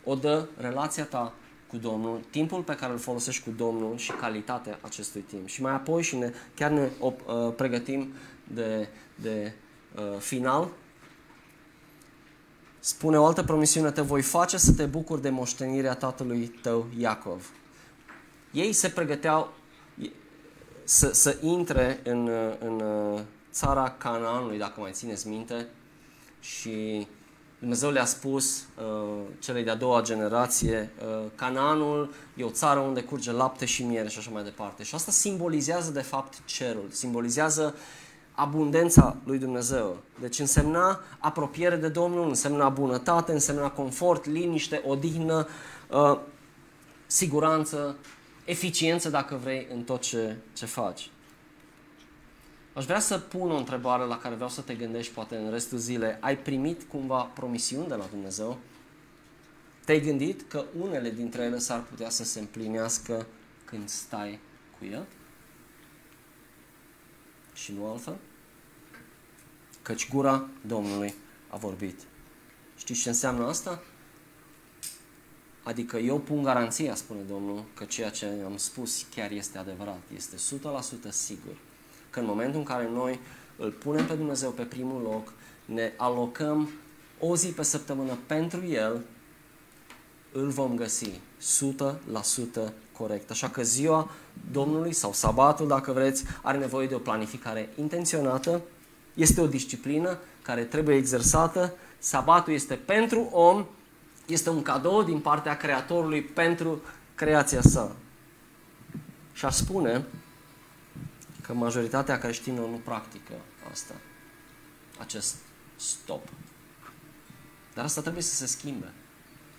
o 0.03 0.16
dă 0.16 0.47
relația 0.57 1.05
ta 1.05 1.34
cu 1.74 1.80
Domnul, 1.80 2.22
timpul 2.30 2.62
pe 2.62 2.76
care 2.76 2.92
îl 2.92 2.98
folosești 2.98 3.44
cu 3.44 3.50
Domnul 3.50 3.98
și 3.98 4.12
calitatea 4.12 4.80
acestui 4.82 5.22
timp. 5.22 5.48
Și 5.48 5.62
mai 5.62 5.72
apoi 5.72 6.04
și 6.04 6.16
ne, 6.16 6.32
chiar 6.56 6.72
ne 6.72 6.90
uh, 7.00 7.14
pregătim 7.56 8.14
de, 8.44 8.88
de 9.16 9.54
uh, 9.96 10.20
final. 10.20 10.70
Spune 12.80 13.18
o 13.18 13.26
altă 13.26 13.44
promisiune, 13.44 13.92
te 13.92 14.02
voi 14.02 14.22
face 14.22 14.58
să 14.58 14.74
te 14.74 14.86
bucuri 14.86 15.22
de 15.22 15.30
moștenirea 15.30 15.96
tatălui 15.96 16.48
tău 16.48 16.86
Iacov. 16.98 17.50
Ei 18.52 18.74
se 18.74 18.90
pregăteau 18.90 19.54
să, 20.84 21.14
să 21.14 21.38
intre 21.42 22.00
în, 22.04 22.30
în 22.60 22.80
uh, 22.80 23.22
țara 23.52 23.90
Canaanului, 23.90 24.58
dacă 24.58 24.80
mai 24.80 24.92
țineți 24.92 25.28
minte, 25.28 25.68
și 26.40 27.08
Dumnezeu 27.64 27.91
le-a 27.91 28.05
spus 28.05 28.57
uh, 28.59 29.20
celei 29.39 29.64
de-a 29.64 29.76
doua 29.76 30.01
generație, 30.01 30.91
uh, 30.99 31.26
Canaanul 31.36 32.14
e 32.36 32.43
o 32.43 32.49
țară 32.49 32.80
unde 32.80 33.01
curge 33.01 33.32
lapte 33.32 33.66
și 33.66 33.84
miere 33.84 34.09
și 34.09 34.18
așa 34.18 34.30
mai 34.32 34.43
departe. 34.43 34.84
Și 34.84 34.95
asta 34.95 35.11
simbolizează 35.11 35.91
de 35.91 36.01
fapt 36.01 36.45
cerul, 36.45 36.88
simbolizează 36.91 37.76
abundența 38.32 39.16
lui 39.24 39.38
Dumnezeu. 39.38 39.97
Deci 40.20 40.39
însemna 40.39 40.99
apropiere 41.20 41.76
de 41.76 41.88
Domnul, 41.88 42.28
însemna 42.28 42.70
bunătate, 42.70 43.32
însemna 43.32 43.70
confort, 43.70 44.26
liniște, 44.26 44.84
odihnă, 44.86 45.47
uh, 45.89 46.20
siguranță, 47.05 47.95
eficiență, 48.45 49.09
dacă 49.09 49.39
vrei, 49.43 49.68
în 49.74 49.84
tot 49.84 50.01
ce, 50.01 50.36
ce 50.53 50.66
faci. 50.66 51.09
Aș 52.74 52.86
vrea 52.86 53.00
să 53.00 53.18
pun 53.18 53.52
o 53.52 53.58
întrebare 53.58 54.04
la 54.04 54.18
care 54.18 54.36
vreau 54.36 54.50
să 54.50 54.62
te 54.62 54.76
gândești 54.76 55.14
poate 55.14 55.36
în 55.36 55.52
restul 55.52 55.78
zilei. 55.78 56.18
Ai 56.20 56.38
primit 56.38 56.84
cumva 56.84 57.22
promisiuni 57.22 57.88
de 57.88 57.96
la 57.96 58.06
Dumnezeu? 58.06 58.58
Te-ai 59.86 60.02
gândit 60.02 60.50
că 60.50 60.66
unele 60.80 61.10
dintre 61.10 61.44
ele 61.44 61.58
s-ar 61.58 61.84
putea 61.84 62.10
să 62.10 62.24
se 62.24 62.40
împlinească 62.40 63.26
când 63.66 63.90
stai 63.90 64.40
cu 64.80 64.86
El? 64.86 65.06
Și 67.54 67.72
nu 67.72 67.86
altfel? 67.86 68.18
Căci 69.82 70.10
gura 70.10 70.48
Domnului 70.68 71.14
a 71.50 71.58
vorbit. 71.58 72.00
Știți 72.78 73.02
ce 73.02 73.10
înseamnă 73.10 73.48
asta? 73.48 73.84
Adică 75.64 75.98
eu 75.98 76.20
pun 76.20 76.44
garanția, 76.44 76.96
spune 76.96 77.22
Domnul, 77.22 77.66
că 77.74 77.84
ceea 77.84 78.10
ce 78.10 78.26
am 78.46 78.58
spus 78.58 79.06
chiar 79.16 79.32
este 79.32 79.58
adevărat. 79.58 80.02
Este 80.16 80.36
100% 80.36 81.10
sigur 81.10 81.56
că 82.14 82.20
în 82.20 82.26
momentul 82.26 82.59
în 82.59 82.66
care 82.66 82.89
noi 82.93 83.20
îl 83.57 83.72
punem 83.72 84.05
pe 84.05 84.14
Dumnezeu 84.14 84.49
pe 84.49 84.64
primul 84.64 85.01
loc, 85.01 85.34
ne 85.66 85.91
alocăm 85.97 86.70
o 87.20 87.36
zi 87.36 87.47
pe 87.47 87.64
săptămână 87.64 88.18
pentru 88.26 88.66
El, 88.66 89.01
îl 90.32 90.47
vom 90.47 90.76
găsi 90.76 91.09
100% 91.09 92.72
corect. 92.97 93.32
Așa 93.32 93.49
că 93.49 93.64
ziua 93.64 94.09
Domnului 94.51 94.93
sau 94.93 95.14
sabatul, 95.14 95.68
dacă 95.68 95.91
vreți, 95.91 96.24
are 96.41 96.57
nevoie 96.57 96.88
de 96.88 96.95
o 96.95 96.99
planificare 96.99 97.70
intenționată, 97.80 98.61
este 99.14 99.41
o 99.41 99.47
disciplină 99.47 100.18
care 100.41 100.64
trebuie 100.64 100.95
exersată, 100.95 101.74
sabatul 101.97 102.53
este 102.53 102.76
pentru 102.76 103.30
om, 103.32 103.66
este 104.28 104.49
un 104.49 104.61
cadou 104.61 105.03
din 105.03 105.20
partea 105.20 105.57
Creatorului 105.57 106.22
pentru 106.22 106.82
creația 107.16 107.61
sa. 107.61 107.95
Și 109.34 109.45
a 109.45 109.49
spune 109.49 110.05
că 111.46 111.54
majoritatea 111.54 112.18
creștinilor 112.18 112.70
nu 112.70 112.82
practică 112.84 113.34
asta, 113.72 113.94
acest 115.00 115.36
stop. 115.76 116.28
Dar 117.74 117.86
asta 117.86 118.02
trebuie 118.02 118.24
să 118.24 118.36
se 118.36 118.46
schimbe. 118.46 118.91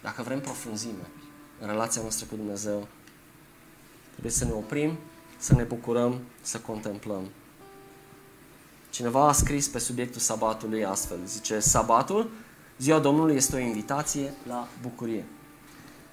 Dacă 0.03 0.23
vrem 0.23 0.41
profunzime 0.41 1.07
în 1.61 1.67
relația 1.67 2.03
noastră 2.03 2.27
cu 2.27 2.37
Dumnezeu, 2.37 2.89
trebuie 4.11 4.33
să 4.33 4.45
ne 4.45 4.53
oprim, 4.53 4.99
să 5.39 5.55
ne 5.55 5.63
bucurăm, 5.63 6.21
să 6.41 6.59
contemplăm. 6.59 7.31
Cineva 8.91 9.29
a 9.29 9.33
scris 9.33 9.69
pe 9.69 9.79
subiectul 9.79 10.21
sabatului 10.21 10.85
astfel. 10.85 11.19
Zice, 11.27 11.59
sabatul, 11.59 12.31
ziua 12.79 12.99
Domnului, 12.99 13.35
este 13.35 13.57
o 13.57 13.59
invitație 13.59 14.33
la 14.47 14.69
bucurie. 14.83 15.25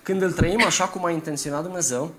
Când 0.03 0.22
îl 0.22 0.32
trăim 0.32 0.63
așa 0.65 0.88
cum 0.88 1.05
a 1.05 1.11
intenționat 1.11 1.63
Dumnezeu, 1.63 2.11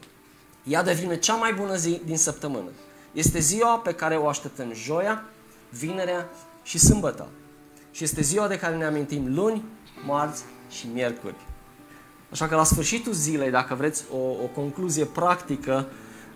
ea 0.65 0.83
devine 0.83 1.19
cea 1.19 1.35
mai 1.35 1.53
bună 1.53 1.77
zi 1.77 2.01
din 2.05 2.17
săptămână. 2.17 2.71
Este 3.13 3.39
ziua 3.39 3.79
pe 3.79 3.95
care 3.95 4.17
o 4.17 4.29
așteptăm 4.29 4.73
joia, 4.73 5.25
vinerea 5.71 6.31
și 6.63 6.79
sâmbătă. 6.79 7.29
Și 7.91 8.05
este 8.05 8.23
ziua 8.23 8.49
de 8.49 8.59
care 8.59 8.77
ne 8.77 8.85
amintim 8.85 9.35
luni, 9.35 9.65
marți 10.07 10.45
și 10.71 10.87
miercuri. 10.93 11.35
Așa 12.31 12.49
că 12.49 12.55
la 12.55 12.65
sfârșitul 12.65 13.13
zilei, 13.13 13.51
dacă 13.51 13.75
vreți 13.75 14.05
o, 14.13 14.17
o 14.17 14.47
concluzie 14.55 15.05
practică, 15.05 15.87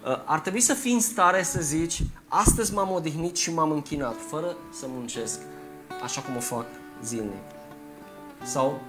uh, 0.05 0.23
ar 0.25 0.41
trebui 0.41 0.61
să 0.61 0.75
fii 0.75 0.93
în 0.93 1.01
stare 1.01 1.43
să 1.43 1.61
zici 1.61 2.03
astăzi 2.29 2.75
m-am 2.75 2.91
odihnit 2.91 3.37
și 3.37 3.53
m-am 3.53 3.71
închinat, 3.71 4.17
fără 4.29 4.57
să 4.73 4.87
muncesc, 4.89 5.41
așa 6.03 6.21
cum 6.21 6.37
o 6.37 6.41
fac 6.41 6.67
zilnic. 7.05 7.45
Sau, 8.45 8.81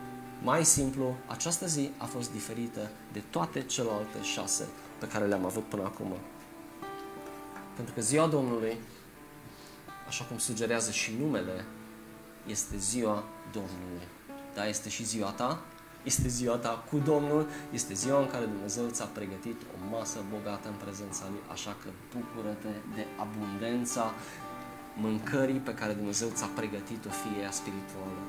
mai 0.43 0.65
simplu, 0.65 1.15
această 1.27 1.65
zi 1.65 1.89
a 1.97 2.05
fost 2.05 2.31
diferită 2.31 2.89
de 3.13 3.23
toate 3.29 3.61
celelalte 3.61 4.21
șase 4.21 4.67
pe 4.99 5.07
care 5.07 5.25
le-am 5.25 5.45
avut 5.45 5.63
până 5.63 5.83
acum. 5.83 6.15
Pentru 7.77 7.95
că 7.95 8.01
ziua 8.01 8.27
Domnului, 8.27 8.77
așa 10.07 10.23
cum 10.23 10.37
sugerează 10.37 10.91
și 10.91 11.11
numele, 11.19 11.65
este 12.45 12.77
ziua 12.77 13.23
Domnului. 13.51 14.07
Da, 14.55 14.67
este 14.67 14.89
și 14.89 15.03
ziua 15.03 15.29
ta, 15.29 15.61
este 16.03 16.27
ziua 16.27 16.55
ta 16.55 16.83
cu 16.89 16.97
Domnul, 16.97 17.47
este 17.71 17.93
ziua 17.93 18.19
în 18.19 18.27
care 18.27 18.45
Dumnezeu 18.45 18.85
ți-a 18.89 19.05
pregătit 19.05 19.61
o 19.61 19.95
masă 19.95 20.19
bogată 20.33 20.67
în 20.67 20.77
prezența 20.83 21.23
Lui, 21.29 21.43
așa 21.51 21.75
că 21.81 21.89
bucură-te 22.13 22.73
de 22.95 23.05
abundența 23.23 24.13
mâncării 24.95 25.59
pe 25.59 25.73
care 25.73 25.93
Dumnezeu 25.93 26.29
ți-a 26.33 26.49
pregătit-o 26.55 27.09
fie 27.09 27.41
ea 27.41 27.51
spirituală 27.51 28.21